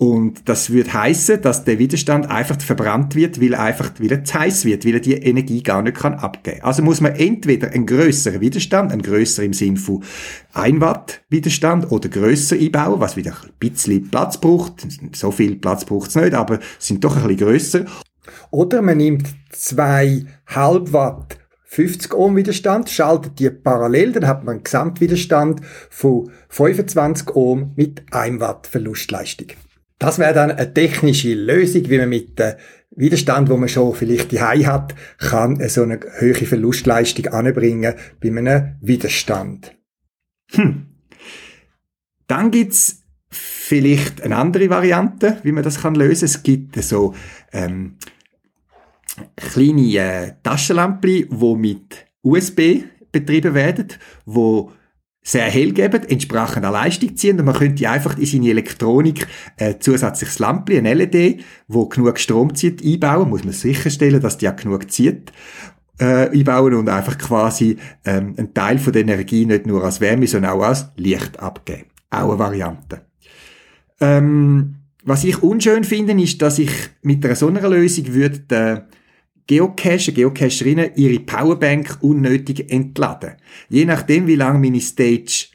Und 0.00 0.48
das 0.48 0.70
würde 0.70 0.94
heißen, 0.94 1.42
dass 1.42 1.64
der 1.64 1.78
Widerstand 1.78 2.30
einfach 2.30 2.58
verbrannt 2.58 3.14
wird, 3.14 3.38
weil 3.38 3.54
einfach 3.54 3.92
wieder 4.00 4.24
zu 4.24 4.32
heiß 4.32 4.64
wird, 4.64 4.86
weil 4.86 4.94
er 4.94 5.00
die 5.00 5.12
Energie 5.12 5.62
gar 5.62 5.82
nicht 5.82 5.98
kann 5.98 6.14
abgeben. 6.14 6.62
Also 6.62 6.82
muss 6.82 7.02
man 7.02 7.14
entweder 7.16 7.68
einen 7.72 7.84
größeren 7.84 8.40
Widerstand, 8.40 8.92
einen 8.92 9.02
größeren 9.02 9.44
im 9.44 9.52
Sinn 9.52 9.76
von 9.76 10.02
1 10.54 10.80
Watt 10.80 11.20
Widerstand 11.28 11.92
oder 11.92 12.08
grösser 12.08 12.56
einbauen, 12.56 12.98
was 12.98 13.16
wieder 13.16 13.32
ein 13.32 13.50
bisschen 13.58 14.08
Platz 14.08 14.40
braucht. 14.40 14.86
So 15.14 15.30
viel 15.32 15.56
Platz 15.56 15.84
braucht 15.84 16.08
es 16.08 16.14
nicht, 16.14 16.32
aber 16.32 16.60
sind 16.78 17.04
doch 17.04 17.16
ein 17.16 17.22
bisschen 17.24 17.36
grösser. 17.36 17.84
Oder 18.50 18.80
man 18.80 18.96
nimmt 18.96 19.28
zwei 19.50 20.24
halb 20.46 20.94
Watt 20.94 21.36
50 21.64 22.14
Ohm 22.14 22.36
Widerstand, 22.36 22.88
schaltet 22.88 23.38
die 23.38 23.50
parallel, 23.50 24.12
dann 24.12 24.26
hat 24.26 24.44
man 24.44 24.54
einen 24.54 24.64
Gesamtwiderstand 24.64 25.60
von 25.90 26.30
25 26.48 27.36
Ohm 27.36 27.74
mit 27.76 28.02
1 28.12 28.40
Watt 28.40 28.66
Verlustleistung. 28.66 29.48
Das 30.00 30.18
wäre 30.18 30.32
dann 30.32 30.50
eine 30.50 30.72
technische 30.72 31.34
Lösung, 31.34 31.88
wie 31.90 31.98
man 31.98 32.08
mit 32.08 32.38
dem 32.38 32.54
Widerstand, 32.96 33.50
wo 33.50 33.58
man 33.58 33.68
schon 33.68 33.94
vielleicht 33.94 34.32
die 34.32 34.40
hat, 34.40 34.94
kann 35.18 35.68
so 35.68 35.82
eine 35.82 36.00
höhere 36.18 36.46
Verlustleistung 36.46 37.26
anbringen 37.26 37.94
bei 38.18 38.28
einem 38.28 38.76
Widerstand. 38.80 39.76
Hm. 40.52 40.86
Dann 42.26 42.50
gibt's 42.50 43.02
vielleicht 43.30 44.22
eine 44.22 44.36
andere 44.36 44.70
Variante, 44.70 45.36
wie 45.42 45.52
man 45.52 45.64
das 45.64 45.82
kann 45.82 45.94
lösen. 45.94 46.24
Es 46.24 46.42
gibt 46.42 46.82
so 46.82 47.14
ähm, 47.52 47.96
kleine 49.36 49.96
äh, 49.96 50.32
Taschenlampen, 50.42 51.28
die 51.28 51.56
mit 51.56 52.06
USB 52.22 52.84
betrieben 53.12 53.52
werden, 53.52 53.88
wo 54.24 54.72
sehr 55.22 55.44
hell 55.44 55.72
geben, 55.72 56.02
entsprechend 56.08 56.64
an 56.64 56.72
Leistung 56.72 57.16
ziehen 57.16 57.38
und 57.38 57.44
man 57.44 57.54
könnte 57.54 57.88
einfach 57.90 58.16
in 58.16 58.26
seine 58.26 58.50
Elektronik 58.50 59.26
äh, 59.56 59.74
zusätzliches 59.78 60.38
Lampe, 60.38 60.78
ein 60.78 60.84
LED, 60.84 61.44
wo 61.68 61.86
genug 61.86 62.18
Strom 62.18 62.54
zieht, 62.54 62.84
einbauen, 62.84 63.28
muss 63.28 63.44
man 63.44 63.52
sicherstellen, 63.52 64.20
dass 64.20 64.38
die 64.38 64.48
auch 64.48 64.56
genug 64.56 64.90
zieht. 64.90 65.32
äh, 66.00 66.30
einbauen 66.30 66.74
und 66.74 66.88
einfach 66.88 67.18
quasi 67.18 67.76
ähm, 68.04 68.34
einen 68.36 68.54
Teil 68.54 68.78
von 68.78 68.92
der 68.92 69.02
Energie 69.02 69.44
nicht 69.44 69.66
nur 69.66 69.84
als 69.84 70.00
Wärme, 70.00 70.26
sondern 70.26 70.52
auch 70.52 70.62
als 70.62 70.86
Licht 70.96 71.38
abgeben. 71.38 71.84
Auch 72.10 72.30
eine 72.30 72.38
Variante. 72.38 73.02
Ähm, 74.00 74.76
was 75.04 75.24
ich 75.24 75.42
unschön 75.42 75.84
finde, 75.84 76.20
ist, 76.20 76.40
dass 76.42 76.58
ich 76.58 76.70
mit 77.02 77.24
einer 77.24 77.36
so 77.36 77.48
einer 77.48 77.68
Lösung 77.68 78.12
würde 78.14 78.40
den 78.40 78.80
Geocacher, 79.50 80.12
Geocacherinnen 80.12 80.92
ihre 80.94 81.18
Powerbank 81.18 81.98
unnötig 82.02 82.70
entladen. 82.70 83.32
Je 83.68 83.84
nachdem, 83.84 84.28
wie 84.28 84.36
lange 84.36 84.60
meine 84.60 84.80
Stage 84.80 85.46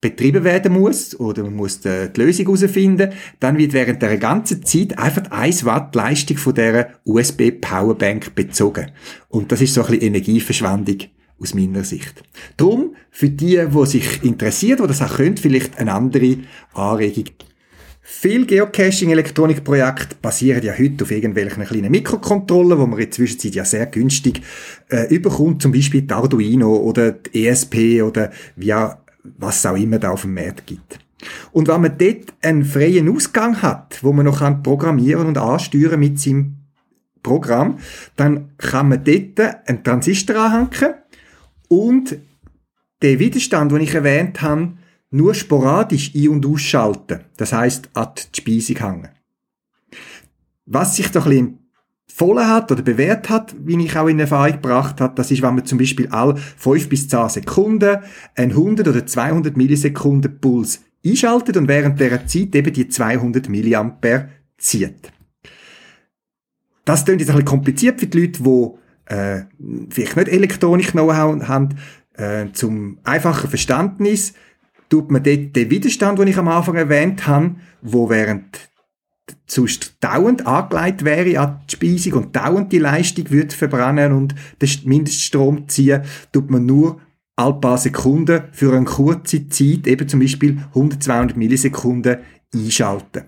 betrieben 0.00 0.44
werden 0.44 0.72
muss 0.72 1.18
oder 1.18 1.42
man 1.42 1.56
muss 1.56 1.80
die, 1.80 2.10
Lösung 2.14 2.46
herausfinden, 2.46 3.10
dann 3.40 3.58
wird 3.58 3.72
während 3.72 4.02
der 4.02 4.18
ganzen 4.18 4.64
Zeit 4.64 4.96
einfach 4.96 5.32
1 5.32 5.64
Watt 5.64 5.96
Leistung 5.96 6.36
von 6.36 6.54
dieser 6.54 6.90
USB 7.04 7.50
Powerbank 7.60 8.36
bezogen. 8.36 8.92
Und 9.26 9.50
das 9.50 9.60
ist 9.62 9.74
so 9.74 9.82
ein 9.82 9.88
bisschen 9.88 10.06
Energieverschwendung 10.06 10.98
aus 11.40 11.52
meiner 11.52 11.82
Sicht. 11.82 12.22
Drum, 12.56 12.94
für 13.10 13.30
die, 13.30 13.60
die 13.66 13.86
sich 13.86 14.22
interessiert, 14.22 14.78
die 14.78 14.86
das 14.86 15.02
auch 15.02 15.16
können, 15.16 15.36
vielleicht 15.36 15.76
eine 15.76 15.92
andere 15.92 16.36
Anregung. 16.72 17.24
Viele 18.12 18.44
Geocaching-Elektronikprojekte 18.44 20.16
basieren 20.20 20.64
ja 20.64 20.76
heute 20.76 21.04
auf 21.04 21.10
irgendwelchen 21.12 21.64
kleinen 21.64 21.92
Mikrocontroller, 21.92 22.76
wo 22.76 22.84
man 22.84 22.98
in 22.98 23.04
der 23.06 23.12
Zwischenzeit 23.12 23.54
ja 23.54 23.64
sehr 23.64 23.86
günstig 23.86 24.42
äh, 24.90 25.06
überkommt, 25.14 25.62
zum 25.62 25.70
Beispiel 25.70 26.02
die 26.02 26.12
Arduino 26.12 26.76
oder 26.76 27.12
die 27.12 27.46
ESP 27.46 28.02
oder 28.02 28.32
wie 28.56 28.74
auch 28.74 28.96
was 29.38 29.58
es 29.58 29.66
auch 29.66 29.76
immer 29.76 30.00
da 30.00 30.10
auf 30.10 30.22
dem 30.22 30.34
Markt 30.34 30.66
gibt. 30.66 30.98
Und 31.52 31.68
wenn 31.68 31.80
man 31.80 31.96
dort 31.96 32.34
einen 32.42 32.64
freien 32.64 33.08
Ausgang 33.08 33.62
hat, 33.62 34.00
wo 34.02 34.12
man 34.12 34.26
noch 34.26 34.40
programmieren 34.62 35.28
und 35.28 35.38
ansteuern 35.38 36.00
mit 36.00 36.18
seinem 36.18 36.56
Programm, 37.22 37.78
dann 38.16 38.50
kann 38.58 38.88
man 38.88 39.04
dort 39.04 39.40
einen 39.66 39.84
Transistor 39.84 40.36
anhängen 40.36 40.94
und 41.68 42.18
den 43.02 43.18
Widerstand, 43.18 43.70
den 43.70 43.82
ich 43.82 43.94
erwähnt 43.94 44.42
habe, 44.42 44.72
nur 45.10 45.34
sporadisch 45.34 46.12
ein- 46.14 46.28
und 46.28 46.46
ausschalten. 46.46 47.20
Das 47.36 47.52
heißt, 47.52 47.90
an 47.94 48.10
die 48.16 48.40
Speisung 48.40 48.76
hängen. 48.76 49.08
Was 50.66 50.96
sich 50.96 51.10
doch 51.10 51.26
ein 51.26 51.30
bisschen 51.30 51.58
empfohlen 52.08 52.48
hat 52.48 52.70
oder 52.70 52.82
bewährt 52.82 53.28
hat, 53.28 53.54
wie 53.58 53.82
ich 53.84 53.96
auch 53.96 54.06
in 54.06 54.20
Erfahrung 54.20 54.52
gebracht 54.52 55.00
habe, 55.00 55.14
das 55.14 55.30
ist, 55.30 55.42
wenn 55.42 55.54
man 55.54 55.64
zum 55.64 55.78
Beispiel 55.78 56.08
alle 56.08 56.36
5 56.36 56.88
bis 56.88 57.08
10 57.08 57.28
Sekunden 57.28 57.98
einen 58.36 58.50
100 58.50 58.86
oder 58.86 59.06
200 59.06 59.56
Millisekunden 59.56 60.38
Puls 60.40 60.80
einschaltet 61.04 61.56
und 61.56 61.66
während 61.66 61.98
der 61.98 62.26
Zeit 62.26 62.54
eben 62.54 62.72
die 62.72 62.88
200 62.88 63.48
Milliampere 63.48 64.28
zieht. 64.58 65.12
Das 66.84 67.04
klingt 67.04 67.20
jetzt 67.20 67.30
ein 67.30 67.36
bisschen 67.36 67.48
kompliziert 67.48 68.00
für 68.00 68.06
die 68.06 68.20
Leute, 68.20 68.42
die 68.42 69.14
äh, 69.14 69.42
vielleicht 69.90 70.16
nicht 70.16 70.28
elektronisch 70.28 70.90
Know-how 70.92 71.42
haben. 71.48 71.70
Äh, 72.14 72.52
zum 72.52 72.98
einfachen 73.02 73.48
Verständnis 73.48 74.34
tut 74.90 75.10
man 75.10 75.22
dort 75.22 75.56
den 75.56 75.70
Widerstand, 75.70 76.18
den 76.18 76.28
ich 76.28 76.36
am 76.36 76.48
Anfang 76.48 76.74
erwähnt 76.74 77.26
habe, 77.26 77.54
wo 77.80 78.10
während 78.10 78.70
sonst 79.46 79.94
dauernd 80.00 80.46
angelegt 80.46 81.04
wäre 81.04 81.40
an 81.40 81.60
die 81.68 81.74
Speisung 81.74 82.24
und 82.24 82.36
dauernd 82.36 82.72
die 82.72 82.78
Leistung 82.78 83.30
würde 83.30 83.54
verbrennen 83.54 84.12
und 84.12 84.34
den 84.60 84.68
Mindeststrom 84.84 85.68
ziehen, 85.68 86.02
tut 86.32 86.50
man 86.50 86.66
nur 86.66 87.00
alle 87.36 87.54
paar 87.54 87.78
Sekunden 87.78 88.42
für 88.52 88.74
eine 88.74 88.84
kurze 88.84 89.48
Zeit, 89.48 89.86
eben 89.86 90.08
zum 90.08 90.20
Beispiel 90.20 90.58
100, 90.74 91.02
200 91.02 91.36
Millisekunden, 91.36 92.18
einschalten. 92.52 93.24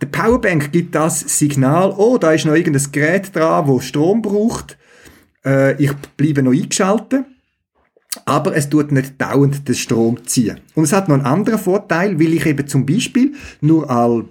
Der 0.00 0.06
Powerbank 0.06 0.70
gibt 0.72 0.94
das 0.94 1.20
Signal, 1.20 1.92
oh, 1.96 2.18
da 2.18 2.32
ist 2.32 2.46
noch 2.46 2.54
irgendein 2.54 2.92
Gerät 2.92 3.34
dran, 3.34 3.66
wo 3.66 3.80
Strom 3.80 4.22
braucht, 4.22 4.78
äh, 5.44 5.80
ich 5.82 5.92
bleibe 6.16 6.42
noch 6.42 6.52
eingeschaltet. 6.52 7.24
Aber 8.24 8.56
es 8.56 8.68
tut 8.68 8.92
nicht 8.92 9.20
dauernd 9.20 9.66
den 9.68 9.74
Strom 9.74 10.24
ziehen. 10.24 10.60
Und 10.74 10.84
es 10.84 10.92
hat 10.92 11.08
noch 11.08 11.16
einen 11.16 11.26
anderen 11.26 11.58
Vorteil, 11.58 12.18
weil 12.18 12.34
ich 12.34 12.46
eben 12.46 12.66
zum 12.66 12.86
Beispiel 12.86 13.32
nur 13.60 13.90
all 13.90 14.24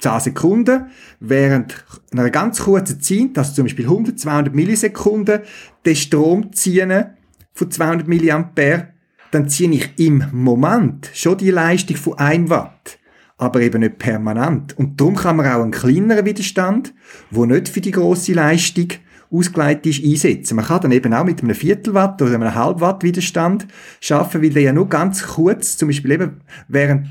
10 0.00 0.20
Sekunden 0.20 0.86
während 1.20 1.84
einer 2.12 2.30
ganz 2.30 2.60
kurzen 2.60 3.00
Zeit, 3.00 3.36
also 3.36 3.54
zum 3.54 3.64
Beispiel 3.64 3.84
100, 3.84 4.18
200 4.18 4.54
Millisekunden, 4.54 5.40
den 5.84 5.96
Strom 5.96 6.52
ziehen 6.52 7.04
von 7.52 7.70
200 7.70 8.08
Milliampere, 8.08 8.88
dann 9.30 9.48
ziehe 9.48 9.70
ich 9.70 9.90
im 9.96 10.24
Moment 10.32 11.10
schon 11.14 11.38
die 11.38 11.50
Leistung 11.50 11.96
von 11.96 12.18
1 12.18 12.50
Watt, 12.50 12.98
aber 13.38 13.60
eben 13.60 13.80
nicht 13.80 13.98
permanent. 13.98 14.76
Und 14.76 15.00
darum 15.00 15.16
kann 15.16 15.36
man 15.36 15.46
auch 15.46 15.62
einen 15.62 15.70
kleineren 15.70 16.24
Widerstand, 16.24 16.94
wo 17.30 17.46
nicht 17.46 17.68
für 17.68 17.80
die 17.80 17.92
große 17.92 18.32
Leistung 18.32 18.88
ausgeleitet 19.30 19.86
ist, 19.86 20.04
einsetzen. 20.04 20.56
Man 20.56 20.64
kann 20.64 20.80
dann 20.82 20.92
eben 20.92 21.14
auch 21.14 21.24
mit 21.24 21.42
einem 21.42 21.54
Viertelwatt 21.54 22.20
oder 22.20 22.34
einem 22.34 22.54
Halbwatt 22.54 23.02
Widerstand 23.02 23.66
schaffen, 24.00 24.42
weil 24.42 24.50
der 24.50 24.62
ja 24.62 24.72
nur 24.72 24.88
ganz 24.88 25.22
kurz, 25.22 25.76
zum 25.76 25.88
Beispiel 25.88 26.12
eben 26.12 26.40
während 26.68 27.08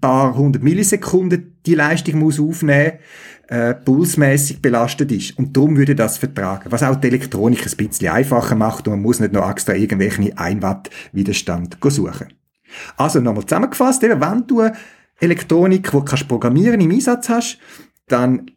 paar 0.00 0.36
hundert 0.36 0.62
Millisekunden 0.62 1.58
die 1.64 1.74
Leistung 1.74 2.18
muss 2.18 2.40
aufnehmen 2.40 2.92
äh, 3.48 3.74
pulsmäßig 3.74 4.62
belastet 4.62 5.10
ist. 5.10 5.36
Und 5.38 5.56
darum 5.56 5.76
würde 5.76 5.94
das 5.94 6.18
vertragen. 6.18 6.70
Was 6.70 6.82
auch 6.82 6.96
die 6.96 7.08
Elektronik 7.08 7.66
ein 7.66 7.76
bisschen 7.76 8.08
einfacher 8.08 8.54
macht 8.54 8.86
und 8.86 8.94
man 8.94 9.02
muss 9.02 9.20
nicht 9.20 9.32
noch 9.32 9.50
extra 9.50 9.74
irgendwelche 9.74 10.36
1 10.38 10.62
Watt 10.62 10.90
Widerstand 11.12 11.76
suchen. 11.82 12.28
Also 12.96 13.20
nochmal 13.20 13.44
zusammengefasst, 13.44 14.04
eben, 14.04 14.20
wenn 14.20 14.46
du 14.46 14.62
Elektronik, 15.18 15.90
die 15.90 16.00
kannst 16.04 16.28
programmieren 16.28 16.80
im 16.80 16.92
Einsatz 16.92 17.28
hast, 17.28 17.58
dann 18.06 18.50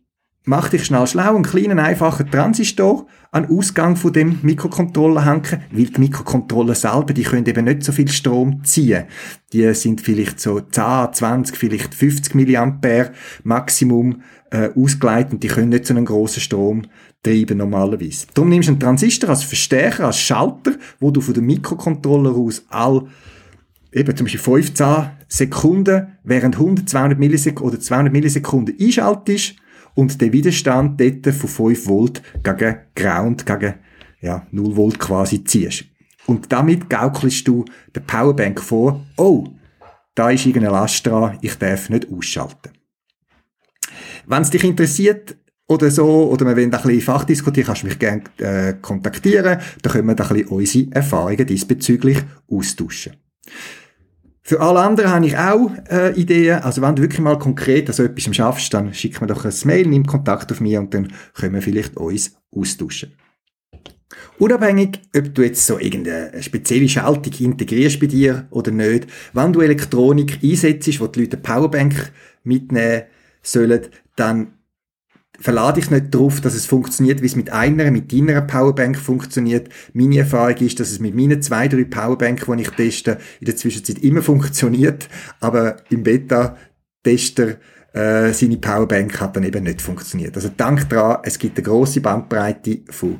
mach 0.45 0.69
dich 0.69 0.86
schnell 0.86 1.08
schlau, 1.08 1.36
einen 1.36 1.43
kleinen, 1.43 1.79
einfachen 1.79 2.29
Transistor 2.29 3.08
an 3.32 3.45
Ausgang 3.45 3.95
von 3.95 4.13
dem 4.13 4.39
Mikrocontroller 4.41 5.25
hängen, 5.25 5.63
weil 5.71 5.86
die 5.86 5.99
Mikrocontroller 5.99 6.75
selber, 6.75 7.13
die 7.13 7.23
können 7.23 7.45
eben 7.45 7.65
nicht 7.65 7.84
so 7.84 7.91
viel 7.91 8.10
Strom 8.10 8.63
ziehen. 8.63 9.06
Die 9.53 9.73
sind 9.73 10.01
vielleicht 10.01 10.39
so 10.39 10.60
10, 10.60 11.13
20, 11.13 11.56
vielleicht 11.56 11.95
50 11.95 12.36
Milliampere 12.36 13.12
Maximum 13.43 14.21
äh, 14.51 14.69
ausgeleitet 14.75 15.34
und 15.34 15.43
die 15.43 15.47
können 15.47 15.69
nicht 15.69 15.88
so 15.88 15.93
einen 15.93 16.06
grossen 16.06 16.41
Strom 16.41 16.84
treiben 17.23 17.58
normalerweise. 17.58 18.27
Darum 18.34 18.49
nimmst 18.49 18.67
du 18.67 18.73
einen 18.73 18.82
Transistor 18.82 19.29
als 19.29 19.43
Verstärker, 19.43 20.08
als 20.08 20.19
Schalter, 20.19 20.73
wo 20.99 21.10
du 21.10 21.21
von 21.21 21.34
dem 21.34 21.45
Mikrocontroller 21.45 22.36
aus 22.36 22.65
all 22.69 23.08
eben 23.93 24.15
zum 24.15 24.25
Beispiel 24.25 24.41
15 24.41 25.10
Sekunden 25.27 26.17
während 26.23 26.56
100, 26.56 26.89
200 26.89 27.17
Millisekunden 27.17 27.73
oder 27.73 27.79
200 27.79 28.12
Millisekunden 28.12 28.75
einschaltest 28.79 29.56
und 29.95 30.19
der 30.21 30.34
Widerstand 30.34 30.99
dort 30.99 31.36
von 31.36 31.49
5 31.49 31.88
Volt 31.88 32.21
gegen 32.43 32.77
Ground, 32.95 33.45
gegen 33.45 33.75
ja, 34.21 34.45
0 34.51 34.75
Volt 34.75 34.99
quasi 34.99 35.43
ziehst. 35.43 35.86
Und 36.25 36.51
damit 36.51 36.89
gaukelst 36.89 37.47
du 37.47 37.65
der 37.93 38.01
Powerbank 38.01 38.62
vor, 38.62 39.06
oh, 39.17 39.47
da 40.15 40.29
ist 40.29 40.45
irgendeine 40.45 40.73
Last 40.73 41.06
dran, 41.06 41.38
ich 41.41 41.58
darf 41.58 41.89
nicht 41.89 42.08
ausschalten. 42.12 42.71
Wenn 44.25 44.41
es 44.41 44.49
dich 44.49 44.63
interessiert, 44.63 45.36
oder 45.67 45.89
so, 45.89 46.29
oder 46.29 46.45
wir 46.45 46.58
wollen 46.58 46.73
ein 46.73 46.82
bisschen 46.82 47.01
Fach 47.01 47.23
diskutieren, 47.23 47.67
kannst 47.67 47.84
du 47.84 47.88
mich 47.88 47.99
gerne 47.99 48.23
äh, 48.38 48.73
kontaktieren, 48.82 49.60
dann 49.82 49.91
können 49.91 50.08
wir 50.08 50.15
da 50.15 50.25
ein 50.25 50.36
bisschen 50.36 50.47
unsere 50.49 50.91
Erfahrungen 50.91 51.45
diesbezüglich 51.45 52.19
austauschen. 52.49 53.13
Für 54.45 54.60
alle 54.60 54.82
anderen 54.82 55.10
habe 55.10 55.25
ich 55.25 55.38
auch 55.38 55.71
äh, 55.89 56.12
Ideen. 56.19 56.62
Also 56.62 56.82
wenn 56.82 56.95
du 56.97 57.01
wirklich 57.01 57.21
mal 57.21 57.39
konkret 57.39 57.88
an 57.88 57.95
so 57.95 58.03
etwas 58.03 58.36
schaffst, 58.36 58.73
dann 58.73 58.93
schick 58.93 59.21
mir 59.21 59.27
doch 59.27 59.45
ein 59.45 59.53
Mail, 59.63 59.88
nimm 59.88 60.06
Kontakt 60.06 60.51
auf 60.51 60.60
mich 60.60 60.77
und 60.77 60.93
dann 60.93 61.13
können 61.34 61.56
wir 61.56 61.62
vielleicht 61.62 61.95
uns 61.95 62.36
austauschen. 62.51 63.13
Unabhängig, 64.39 64.99
ob 65.15 65.34
du 65.34 65.43
jetzt 65.43 65.65
so 65.65 65.79
irgendeine 65.79 66.43
spezielle 66.43 66.89
Schaltung 66.89 67.34
integrierst 67.39 67.99
bei 68.01 68.08
dir 68.08 68.47
oder 68.49 68.71
nicht, 68.71 69.08
wenn 69.32 69.53
du 69.53 69.62
Elektronik 69.62 70.39
einsetzt, 70.43 70.99
wo 70.99 71.08
die 71.08 71.21
Leute 71.21 71.38
Powerbank 71.38 72.12
mitnehmen 72.43 73.03
sollen, 73.41 73.88
dann 74.18 74.53
verlade 75.39 75.79
ich 75.79 75.89
nicht 75.89 76.13
darauf, 76.13 76.41
dass 76.41 76.53
es 76.53 76.65
funktioniert, 76.65 77.21
wie 77.21 77.25
es 77.25 77.36
mit 77.36 77.51
einer, 77.51 77.91
mit 77.91 78.11
deiner 78.11 78.41
Powerbank 78.41 78.97
funktioniert. 78.97 79.69
Meine 79.93 80.19
Erfahrung 80.19 80.57
ist, 80.57 80.79
dass 80.79 80.91
es 80.91 80.99
mit 80.99 81.15
meinen 81.15 81.41
zwei, 81.41 81.67
drei 81.67 81.84
Powerbank, 81.84 82.45
die 82.45 82.61
ich 82.61 82.69
teste, 82.69 83.17
in 83.39 83.45
der 83.45 83.55
Zwischenzeit 83.55 83.99
immer 83.99 84.21
funktioniert, 84.21 85.09
aber 85.39 85.77
im 85.89 86.03
Beta-Tester 86.03 87.55
äh, 87.93 88.31
seine 88.31 88.57
Powerbank 88.57 89.19
hat 89.19 89.36
dann 89.36 89.43
eben 89.43 89.63
nicht 89.63 89.81
funktioniert. 89.81 90.36
Also 90.36 90.49
dank 90.55 90.89
daran, 90.89 91.21
es 91.23 91.38
gibt 91.39 91.57
eine 91.57 91.65
große 91.65 92.01
Bandbreite 92.01 92.81
von 92.89 93.19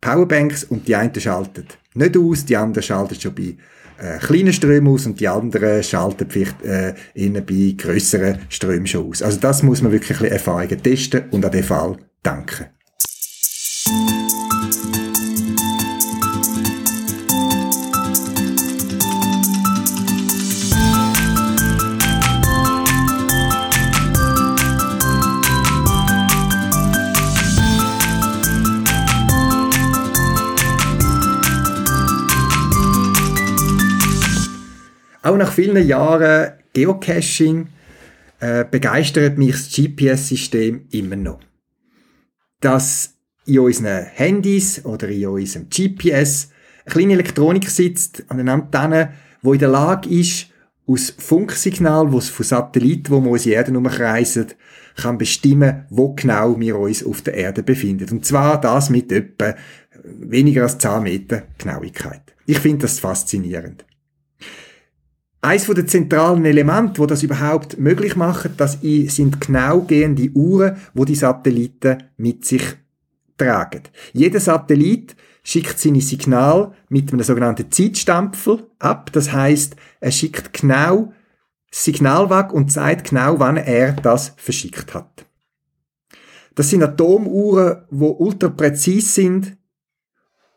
Powerbanks 0.00 0.64
und 0.64 0.88
die 0.88 0.96
eine 0.96 1.20
schaltet 1.20 1.78
nicht 1.94 2.16
aus, 2.16 2.44
die 2.44 2.56
andere 2.56 2.82
schaltet 2.82 3.22
schon 3.22 3.34
bei 3.34 3.56
äh, 4.00 4.18
kleinen 4.18 4.52
Strömen 4.52 4.92
aus 4.92 5.06
und 5.06 5.20
die 5.20 5.28
anderen 5.28 5.82
schalten 5.82 6.26
vielleicht 6.28 6.62
äh, 6.62 6.94
innen 7.14 7.44
bei 7.44 7.74
grösseren 7.76 8.38
Strömen 8.48 8.86
schon 8.86 9.08
aus. 9.08 9.22
Also 9.22 9.38
das 9.40 9.62
muss 9.62 9.82
man 9.82 9.92
wirklich 9.92 10.12
ein 10.12 10.22
bisschen 10.22 10.32
Erfahrungen 10.32 10.82
testen 10.82 11.24
und 11.30 11.44
an 11.44 11.52
den 11.52 11.64
Fall 11.64 11.96
danken. 12.22 12.66
Auch 35.30 35.36
nach 35.36 35.52
vielen 35.52 35.86
Jahren 35.86 36.54
Geocaching 36.72 37.68
äh, 38.40 38.64
begeistert 38.68 39.38
mich 39.38 39.52
das 39.52 39.70
GPS-System 39.70 40.88
immer 40.90 41.14
noch. 41.14 41.38
Dass 42.58 43.14
in 43.46 43.60
unseren 43.60 44.06
Handys 44.06 44.84
oder 44.84 45.08
in 45.08 45.28
unserem 45.28 45.68
GPS 45.70 46.48
eine 46.84 46.92
kleine 46.92 47.12
Elektronik 47.12 47.70
sitzt 47.70 48.24
an 48.26 48.38
den 48.38 48.48
Antennen, 48.48 49.10
wo 49.40 49.52
in 49.52 49.60
der 49.60 49.68
Lage 49.68 50.10
ist, 50.10 50.48
aus 50.88 51.14
Funksignal, 51.16 52.10
wo 52.10 52.18
von 52.18 52.44
Satelliten, 52.44 53.12
wo 53.12 53.20
wir 53.20 53.30
unsere 53.30 53.54
Erde 53.54 53.78
umkreisen, 53.78 54.48
kann 54.96 55.16
bestimmen, 55.16 55.84
wo 55.90 56.12
genau 56.12 56.58
wir 56.58 56.76
uns 56.76 57.06
auf 57.06 57.22
der 57.22 57.34
Erde 57.34 57.62
befinden. 57.62 58.08
Und 58.10 58.24
zwar 58.24 58.60
das 58.60 58.90
mit 58.90 59.12
etwa 59.12 59.54
weniger 60.02 60.64
als 60.64 60.78
10 60.78 61.04
Meter 61.04 61.44
Genauigkeit. 61.56 62.34
Ich 62.46 62.58
finde 62.58 62.82
das 62.82 62.98
faszinierend. 62.98 63.84
Eins 65.42 65.66
der 65.66 65.86
zentralen 65.86 66.44
Elemente, 66.44 67.00
wo 67.00 67.06
das 67.06 67.22
überhaupt 67.22 67.78
möglich 67.78 68.14
machen, 68.14 68.52
das 68.58 68.78
sind 68.82 69.40
genau 69.40 69.80
gehende 69.80 70.30
Uhren, 70.30 70.76
wo 70.92 71.06
die 71.06 71.14
Satelliten 71.14 72.02
mit 72.18 72.44
sich 72.44 72.62
tragen. 73.38 73.82
Jeder 74.12 74.38
Satellit 74.38 75.16
schickt 75.42 75.78
seine 75.78 76.02
Signal 76.02 76.72
mit 76.90 77.12
einem 77.12 77.22
sogenannten 77.22 77.70
Zeitstempel 77.70 78.66
ab. 78.78 79.10
Das 79.12 79.32
heißt, 79.32 79.76
er 80.00 80.10
schickt 80.10 80.52
genau 80.52 81.12
das 81.70 81.84
Signal 81.84 82.28
weg 82.28 82.52
und 82.52 82.70
sagt 82.70 83.10
genau, 83.10 83.38
wann 83.38 83.56
er 83.56 83.92
das 83.92 84.34
verschickt 84.36 84.92
hat. 84.92 85.24
Das 86.54 86.68
sind 86.68 86.82
Atomuhren, 86.82 87.84
wo 87.90 88.10
ultra 88.10 88.48
präzise 88.50 89.08
sind 89.08 89.56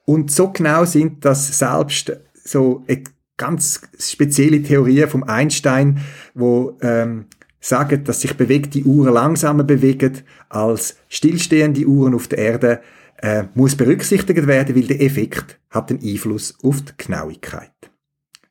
und 0.06 0.32
so 0.32 0.52
genau 0.52 0.84
sind, 0.84 1.24
dass 1.24 1.58
selbst 1.58 2.12
so 2.44 2.84
eine 2.88 3.04
ganz 3.38 3.82
spezielle 4.00 4.62
Theorie 4.62 5.08
vom 5.08 5.24
Einstein, 5.24 6.00
wo 6.34 6.78
ähm, 6.82 7.26
sagen, 7.60 8.04
dass 8.04 8.22
sich 8.22 8.36
bewegte 8.36 8.84
Uhren 8.84 9.14
langsamer 9.14 9.64
bewegen 9.64 10.20
als 10.50 10.98
stillstehende 11.10 11.86
Uhren 11.86 12.14
auf 12.14 12.28
der 12.28 12.40
Erde, 12.40 12.82
äh, 13.18 13.46
muss 13.56 13.76
berücksichtigt 13.76 14.48
werden, 14.48 14.76
weil 14.76 14.88
der 14.88 15.02
Effekt 15.02 15.60
hat 15.70 15.90
einen 15.90 16.04
Einfluss 16.04 16.58
auf 16.62 16.82
die 16.82 16.92
Genauigkeit. 16.98 17.72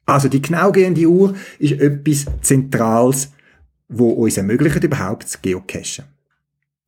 Also 0.06 0.28
die 0.28 0.42
genaugehende 0.42 1.06
Uhr 1.06 1.34
ist 1.58 1.78
etwas 1.80 2.26
Zentrales, 2.40 3.32
wo 3.88 4.10
uns 4.10 4.38
ermöglicht, 4.38 4.82
überhaupt 4.82 5.28
zu 5.28 5.38
geocachen. 5.42 6.06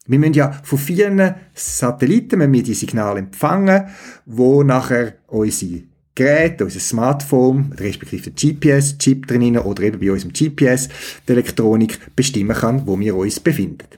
Wir 0.06 0.18
müssen 0.18 0.34
ja 0.34 0.52
von 0.62 0.78
vielen 0.78 1.34
Satelliten 1.54 2.52
wir 2.52 2.62
die 2.62 2.74
Signale 2.74 3.20
empfangen, 3.20 3.88
wo 4.26 4.62
nachher 4.62 5.14
unsere 5.28 5.82
Geräte, 6.14 6.64
unser 6.64 6.80
Smartphone, 6.80 7.72
respektive 7.78 8.30
der 8.30 8.52
GPS-Chip 8.52 9.26
drin 9.26 9.58
oder 9.58 9.82
eben 9.82 9.98
bei 9.98 10.12
unserem 10.12 10.32
GPS 10.32 10.88
die 11.28 11.32
Elektronik 11.32 12.14
bestimmen 12.14 12.56
kann, 12.56 12.86
wo 12.86 12.98
wir 12.98 13.16
uns 13.16 13.40
befinden. 13.40 13.88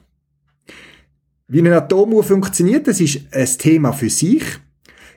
Wie 1.47 1.59
eine 1.59 1.77
Atomuhr 1.77 2.23
funktioniert, 2.23 2.87
das 2.87 2.99
ist 2.99 3.21
ein 3.31 3.47
Thema 3.57 3.93
für 3.93 4.09
sich. 4.09 4.43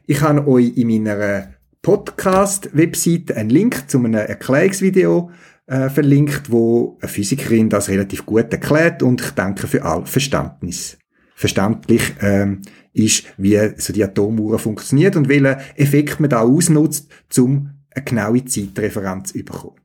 Ich 0.07 0.21
habe 0.21 0.47
euch 0.47 0.77
in 0.77 0.89
meiner 0.89 1.55
Podcast-Webseite 1.83 3.37
einen 3.37 3.51
Link 3.51 3.89
zu 3.91 3.99
einem 3.99 4.15
Erklärungsvideo 4.15 5.31
äh, 5.67 5.89
verlinkt, 5.89 6.51
wo 6.51 6.99
eine 7.01 7.09
Physikerin 7.09 7.69
das 7.69 7.89
relativ 7.89 8.27
gut 8.27 8.53
erklärt 8.53 9.03
und 9.03 9.21
ich 9.23 9.31
denke 9.31 9.67
für 9.67 9.83
all 9.85 10.05
Verständnis 10.05 11.00
verständlich 11.41 12.03
ähm, 12.21 12.61
ist, 12.93 13.25
wie 13.39 13.59
so 13.79 13.95
die 13.95 14.05
Atomuhr 14.05 14.59
funktioniert 14.59 15.17
und 15.17 15.27
welchen 15.31 15.57
Effekt 15.75 16.21
man 16.21 16.29
da 16.29 16.41
ausnutzt, 16.41 17.11
um 17.39 17.71
eine 17.95 18.05
genaue 18.05 18.45
Zeitreferenz 18.45 19.33
zu 19.33 19.39
bekommen. 19.39 19.77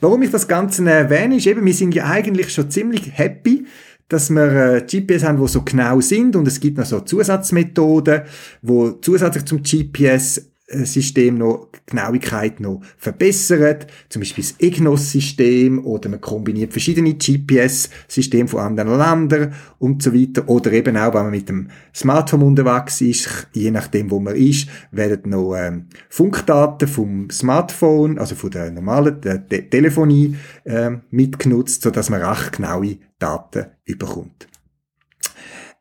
Warum 0.00 0.22
ich 0.22 0.30
das 0.30 0.48
Ganze 0.48 0.88
erwähne, 0.90 1.36
ist 1.36 1.46
eben, 1.46 1.66
wir 1.66 1.74
sind 1.74 1.94
ja 1.94 2.06
eigentlich 2.06 2.50
schon 2.50 2.70
ziemlich 2.70 3.10
happy, 3.12 3.66
dass 4.08 4.30
wir 4.30 4.76
äh, 4.76 4.80
GPS 4.80 5.24
haben, 5.24 5.38
die 5.38 5.48
so 5.48 5.60
genau 5.60 6.00
sind 6.00 6.34
und 6.34 6.48
es 6.48 6.58
gibt 6.58 6.78
noch 6.78 6.86
so 6.86 7.00
Zusatzmethoden, 7.00 8.22
wo 8.62 8.92
zusätzlich 8.92 9.44
zum 9.44 9.62
GPS 9.62 10.50
System 10.66 11.36
noch 11.36 11.68
Genauigkeit 11.86 12.58
noch 12.58 12.80
verbessert, 12.96 13.86
zum 14.08 14.20
Beispiel 14.20 14.44
das 14.44 14.54
EGNOS-System 14.58 15.84
oder 15.84 16.08
man 16.08 16.22
kombiniert 16.22 16.72
verschiedene 16.72 17.14
GPS-Systeme 17.14 18.48
von 18.48 18.60
anderen 18.60 18.96
Ländern 18.96 19.54
und 19.78 20.02
so 20.02 20.14
weiter 20.14 20.48
oder 20.48 20.72
eben 20.72 20.96
auch, 20.96 21.12
wenn 21.12 21.24
man 21.24 21.30
mit 21.32 21.50
dem 21.50 21.68
Smartphone 21.94 22.42
unterwegs 22.42 23.02
ist, 23.02 23.48
je 23.52 23.70
nachdem 23.70 24.10
wo 24.10 24.20
man 24.20 24.36
ist, 24.36 24.68
werden 24.90 25.30
noch 25.30 25.54
ähm, 25.54 25.86
Funkdaten 26.08 26.88
vom 26.88 27.28
Smartphone, 27.30 28.18
also 28.18 28.34
von 28.34 28.50
der 28.50 28.70
normalen 28.70 29.20
der, 29.20 29.38
der 29.38 29.68
Telefonie 29.68 30.36
ähm, 30.64 31.02
mitgenutzt, 31.10 31.82
so 31.82 31.90
dass 31.90 32.08
man 32.08 32.22
recht 32.22 32.52
genaue 32.52 32.96
Daten 33.18 33.66
überkommt. 33.84 34.48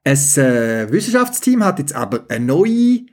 Ein 0.03 0.17
äh, 0.36 0.91
Wissenschaftsteam 0.91 1.63
hat 1.63 1.79
jetzt 1.79 1.95
aber 1.95 2.25
eine 2.27 2.45
neue 2.45 3.05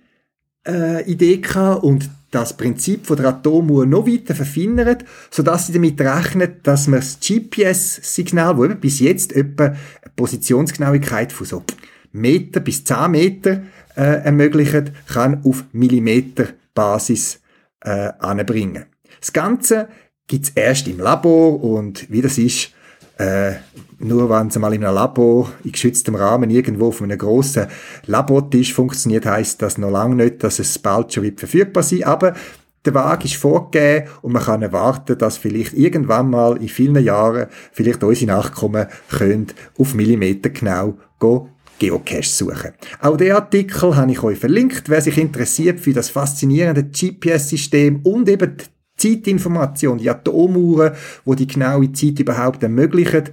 äh, 0.66 1.04
Idee 1.10 1.38
gehabt 1.38 1.82
und 1.82 2.10
das 2.30 2.56
Prinzip 2.56 3.06
von 3.06 3.16
der 3.16 3.26
Atomuhr 3.26 3.86
noch 3.86 4.06
weiter 4.06 4.34
verfeinert, 4.34 5.04
sodass 5.30 5.66
sie 5.66 5.72
damit 5.72 6.00
rechnet, 6.00 6.66
dass 6.66 6.86
man 6.86 7.00
das 7.00 7.18
GPS-Signal, 7.20 8.56
wo 8.56 8.64
eben 8.64 8.78
bis 8.78 9.00
jetzt 9.00 9.32
etwa 9.34 9.64
eine 9.66 9.76
Positionsgenauigkeit 10.14 11.32
von 11.32 11.46
so 11.46 11.64
Meter 12.12 12.60
bis 12.60 12.84
10 12.84 13.10
Meter 13.10 13.62
äh, 13.96 14.22
ermöglicht, 14.24 14.92
kann 15.08 15.42
auf 15.44 15.64
Millimeter-Basis 15.72 17.40
äh, 17.80 18.12
anbringen. 18.18 18.86
Das 19.20 19.32
Ganze 19.32 19.88
gibt's 20.26 20.50
erst 20.54 20.86
im 20.86 20.98
Labor 20.98 21.62
und 21.62 22.10
wie 22.10 22.22
das 22.22 22.38
ist, 22.38 22.72
äh, 23.20 23.56
nur 23.98 24.30
wenn 24.30 24.46
es 24.46 24.58
mal 24.58 24.72
in 24.72 24.82
einem 24.82 24.94
Labor, 24.94 25.50
in 25.62 25.72
geschütztem 25.72 26.14
Rahmen 26.14 26.48
irgendwo 26.48 26.88
auf 26.88 27.02
einem 27.02 27.18
grossen 27.18 27.66
Labortisch 28.06 28.72
funktioniert, 28.72 29.26
heißt 29.26 29.60
das 29.60 29.76
noch 29.76 29.90
lange 29.90 30.14
nicht, 30.14 30.42
dass 30.42 30.58
es 30.58 30.78
bald 30.78 31.12
schon 31.12 31.24
wird 31.24 31.38
verfügbar 31.38 31.82
sein 31.82 32.04
aber 32.04 32.34
der 32.82 32.94
Weg 32.94 33.26
ist 33.26 33.34
vorgegeben 33.34 34.08
und 34.22 34.32
man 34.32 34.42
kann 34.42 34.62
erwarten, 34.62 35.18
dass 35.18 35.36
vielleicht 35.36 35.74
irgendwann 35.74 36.30
mal 36.30 36.56
in 36.56 36.68
vielen 36.68 37.04
Jahren 37.04 37.48
vielleicht 37.72 38.02
unsere 38.02 38.32
Nachkommen 38.32 38.86
können 39.10 39.48
auf 39.76 39.92
Millimeter 39.94 40.48
genau 40.48 40.96
go 41.18 41.48
Geocache 41.78 42.22
suchen. 42.22 42.72
Auch 43.00 43.16
den 43.16 43.32
Artikel 43.32 43.96
habe 43.96 44.12
ich 44.12 44.22
euch 44.22 44.38
verlinkt. 44.38 44.88
Wer 44.88 45.00
sich 45.00 45.18
interessiert 45.18 45.80
für 45.80 45.92
das 45.92 46.10
faszinierende 46.10 46.84
GPS-System 46.84 48.00
und 48.02 48.28
eben 48.28 48.56
Zeitinformation, 49.00 49.98
die 49.98 50.10
Atomuhren, 50.10 50.92
wo 51.24 51.34
die 51.34 51.46
genaue 51.46 51.92
Zeit 51.92 52.20
überhaupt 52.20 52.62
ermöglichen, 52.62 53.24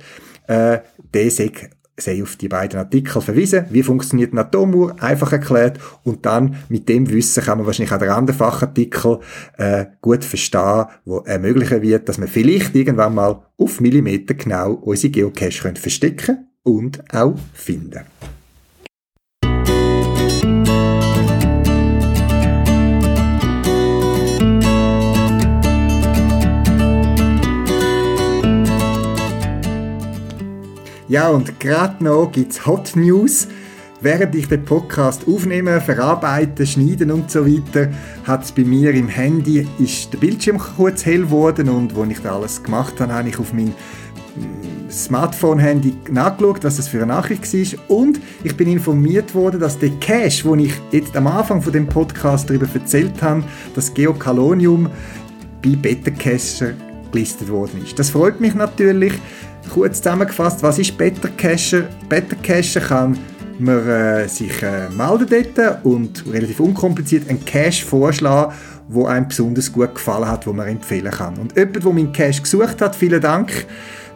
äh, 0.48 0.80
der 1.14 1.32
sei 2.00 2.22
auf 2.22 2.36
die 2.36 2.48
beiden 2.48 2.80
Artikel 2.80 3.22
verwiesen. 3.22 3.66
Wie 3.70 3.82
funktioniert 3.82 4.32
eine 4.32 4.42
Atomuhr? 4.42 4.96
Einfach 5.02 5.32
erklärt. 5.32 5.80
Und 6.04 6.26
dann 6.26 6.58
mit 6.70 6.88
dem 6.88 7.10
Wissen 7.10 7.44
kann 7.44 7.58
man 7.58 7.66
wahrscheinlich 7.66 7.94
auch 7.94 8.00
den 8.00 8.10
anderen 8.10 8.38
Fachartikel 8.38 9.20
äh, 9.58 9.86
gut 10.02 10.24
verstehen, 10.24 10.86
wo 11.06 11.20
ermöglichen 11.20 11.82
wird, 11.82 12.08
dass 12.08 12.20
man 12.20 12.28
vielleicht 12.28 12.76
irgendwann 12.76 13.16
mal 13.16 13.42
auf 13.58 13.82
Millimeter 13.82 14.36
genau 14.36 14.74
unsere 14.74 15.12
Geocache 15.12 15.74
verstecken 15.76 16.50
und 16.64 17.04
auch 17.14 17.36
finden. 17.54 18.02
Ja, 31.10 31.30
und 31.30 31.62
gerade 31.62 32.04
noch 32.04 32.34
gibt's 32.34 32.66
Hot 32.66 32.98
News. 32.98 33.48
Während 34.02 34.36
ich 34.36 34.50
den 34.50 34.66
Podcast 34.66 35.26
aufnehme, 35.26 35.80
verarbeite, 35.80 36.68
schneide 36.68 37.12
und 37.14 37.32
so 37.32 37.48
weiter, 37.48 37.90
hat 38.26 38.44
es 38.44 38.52
bei 38.52 38.66
mir 38.66 38.94
im 38.94 39.08
Handy 39.08 39.66
ist 39.80 40.12
der 40.12 40.18
Bildschirm 40.18 40.58
kurz 40.58 41.06
hell 41.06 41.22
geworden 41.22 41.70
und 41.70 41.96
wo 41.96 42.04
ich 42.04 42.20
da 42.20 42.36
alles 42.36 42.62
gemacht 42.62 43.00
habe, 43.00 43.14
habe 43.14 43.30
ich 43.30 43.40
auf 43.40 43.54
mein 43.54 43.68
mm, 43.68 44.92
Smartphone-Handy 44.92 45.96
nachgeschaut, 46.12 46.66
was 46.66 46.76
das 46.76 46.90
für 46.90 46.98
eine 46.98 47.08
Nachricht 47.08 47.54
war. 47.54 47.98
Und 47.98 48.20
ich 48.44 48.58
bin 48.58 48.68
informiert 48.68 49.34
worden, 49.34 49.62
dass 49.62 49.80
der 49.80 49.92
Cache, 50.02 50.44
wo 50.44 50.56
ich 50.56 50.74
jetzt 50.92 51.16
am 51.16 51.28
Anfang 51.28 51.62
von 51.62 51.72
dem 51.72 51.88
Podcast 51.88 52.50
darüber 52.50 52.68
erzählt 52.74 53.22
habe, 53.22 53.46
das 53.74 53.94
Geokalonium 53.94 54.90
bei 55.64 55.70
Beta 55.70 56.12
Cacher 56.12 56.74
gelistet 57.12 57.50
worden 57.50 57.82
ist. 57.84 57.98
Das 57.98 58.10
freut 58.10 58.40
mich 58.42 58.54
natürlich. 58.54 59.14
Kurz 59.74 59.98
zusammengefasst, 59.98 60.64
was 60.64 60.80
ist 60.80 60.98
Better 60.98 61.30
Cacher? 61.30 61.84
Better 62.10 62.36
Cacher 62.38 62.82
kann 62.82 63.18
man 63.60 63.88
äh, 63.88 64.28
sich 64.28 64.62
äh, 64.62 64.90
melden 64.90 65.54
dort 65.56 65.86
und 65.86 66.24
relativ 66.32 66.60
unkompliziert 66.60 67.30
einen 67.30 67.44
Cache 67.44 67.86
vorschlagen, 67.86 68.54
wo 68.88 69.06
einem 69.06 69.28
besonders 69.28 69.72
gut 69.72 69.96
gefallen 69.96 70.28
hat, 70.28 70.48
wo 70.48 70.54
man 70.54 70.68
empfehlen 70.68 71.12
kann. 71.12 71.38
Und 71.38 71.56
jemand, 71.56 71.84
der 71.84 71.94
meinen 71.94 72.12
Cache 72.12 72.42
gesucht 72.42 72.82
hat, 72.82 72.96
vielen 72.96 73.22
Dank 73.22 73.66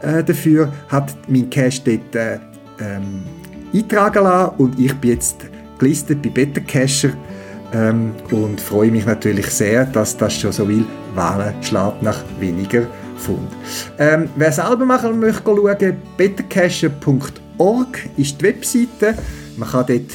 äh, 0.01 0.23
dafür, 0.23 0.71
hat 0.89 1.13
meinen 1.27 1.49
Cache 1.49 1.81
dort 1.83 2.15
äh, 2.15 2.39
ähm, 2.79 3.23
eintragen 3.73 4.23
lassen 4.23 4.55
und 4.57 4.79
ich 4.79 4.93
bin 4.95 5.11
jetzt 5.11 5.37
gelistet 5.79 6.21
bei 6.21 6.29
Better 6.29 6.61
Cacher 6.61 7.09
ähm, 7.73 8.11
und 8.31 8.59
freue 8.59 8.91
mich 8.91 9.05
natürlich 9.05 9.47
sehr, 9.47 9.85
dass 9.85 10.15
das 10.17 10.33
schon 10.33 10.51
so 10.51 10.65
viel 10.65 10.85
Wahlen 11.15 11.53
schlägt 11.61 12.01
nach 12.01 12.23
weniger 12.39 12.87
Pfund. 13.21 13.47
Ähm, 13.99 14.29
wer 14.35 14.51
selber 14.51 14.85
machen 14.85 15.19
möchte, 15.19 15.43
schauen, 15.45 15.97
bettercacher.org 16.17 17.99
ist 18.17 18.41
die 18.41 18.45
Webseite. 18.45 19.15
Man 19.57 19.69
kann 19.69 19.85
dort 19.87 20.11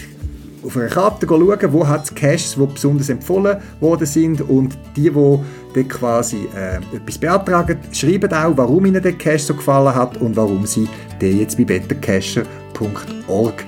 auf 0.65 0.77
einer 0.77 0.89
Karte 0.89 1.27
schauen, 1.27 1.73
wo 1.73 1.87
hat 1.87 2.05
es 2.05 2.15
Caches, 2.15 2.57
die 2.59 2.67
besonders 2.67 3.09
empfohlen 3.09 3.59
worden 3.81 4.07
sind 4.07 4.41
und 4.41 4.77
die, 4.97 5.11
die 5.11 5.13
dort 5.13 5.89
quasi 5.89 6.49
äh, 6.57 6.79
etwas 6.97 7.19
beantragen, 7.19 7.79
schreiben 7.93 8.33
auch, 8.33 8.57
warum 8.57 8.87
ihnen 8.87 9.03
der 9.03 9.13
Cache 9.13 9.39
so 9.39 9.55
gefallen 9.55 9.95
hat 9.95 10.17
und 10.19 10.37
warum 10.37 10.67
sie 10.67 10.89
den 11.21 11.39
jetzt 11.39 11.57
bei 11.57 11.65
bettercacher.org 11.65 13.65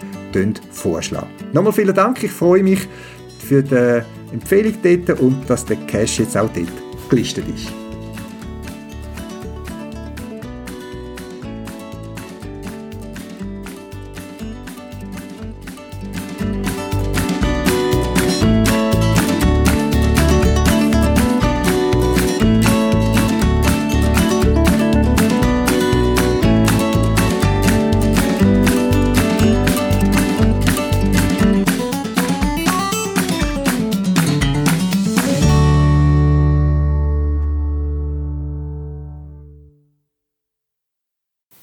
vorschlagen. 0.72 1.28
Nochmal 1.53 1.72
vielen 1.72 1.95
Dank, 1.95 2.22
ich 2.22 2.30
freue 2.30 2.62
mich 2.62 2.86
für 3.39 3.62
die 3.62 4.03
Empfehlung 4.32 4.74
dort 4.82 5.20
und 5.20 5.49
dass 5.49 5.64
der 5.64 5.76
Cache 5.86 6.22
jetzt 6.22 6.36
auch 6.36 6.51
dort 6.53 6.68
gelistet 7.09 7.45
ist. 7.55 7.72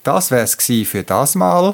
Das 0.05 0.29
wär's 0.29 0.55
für 0.55 1.03
das 1.03 1.33
Mal. 1.33 1.73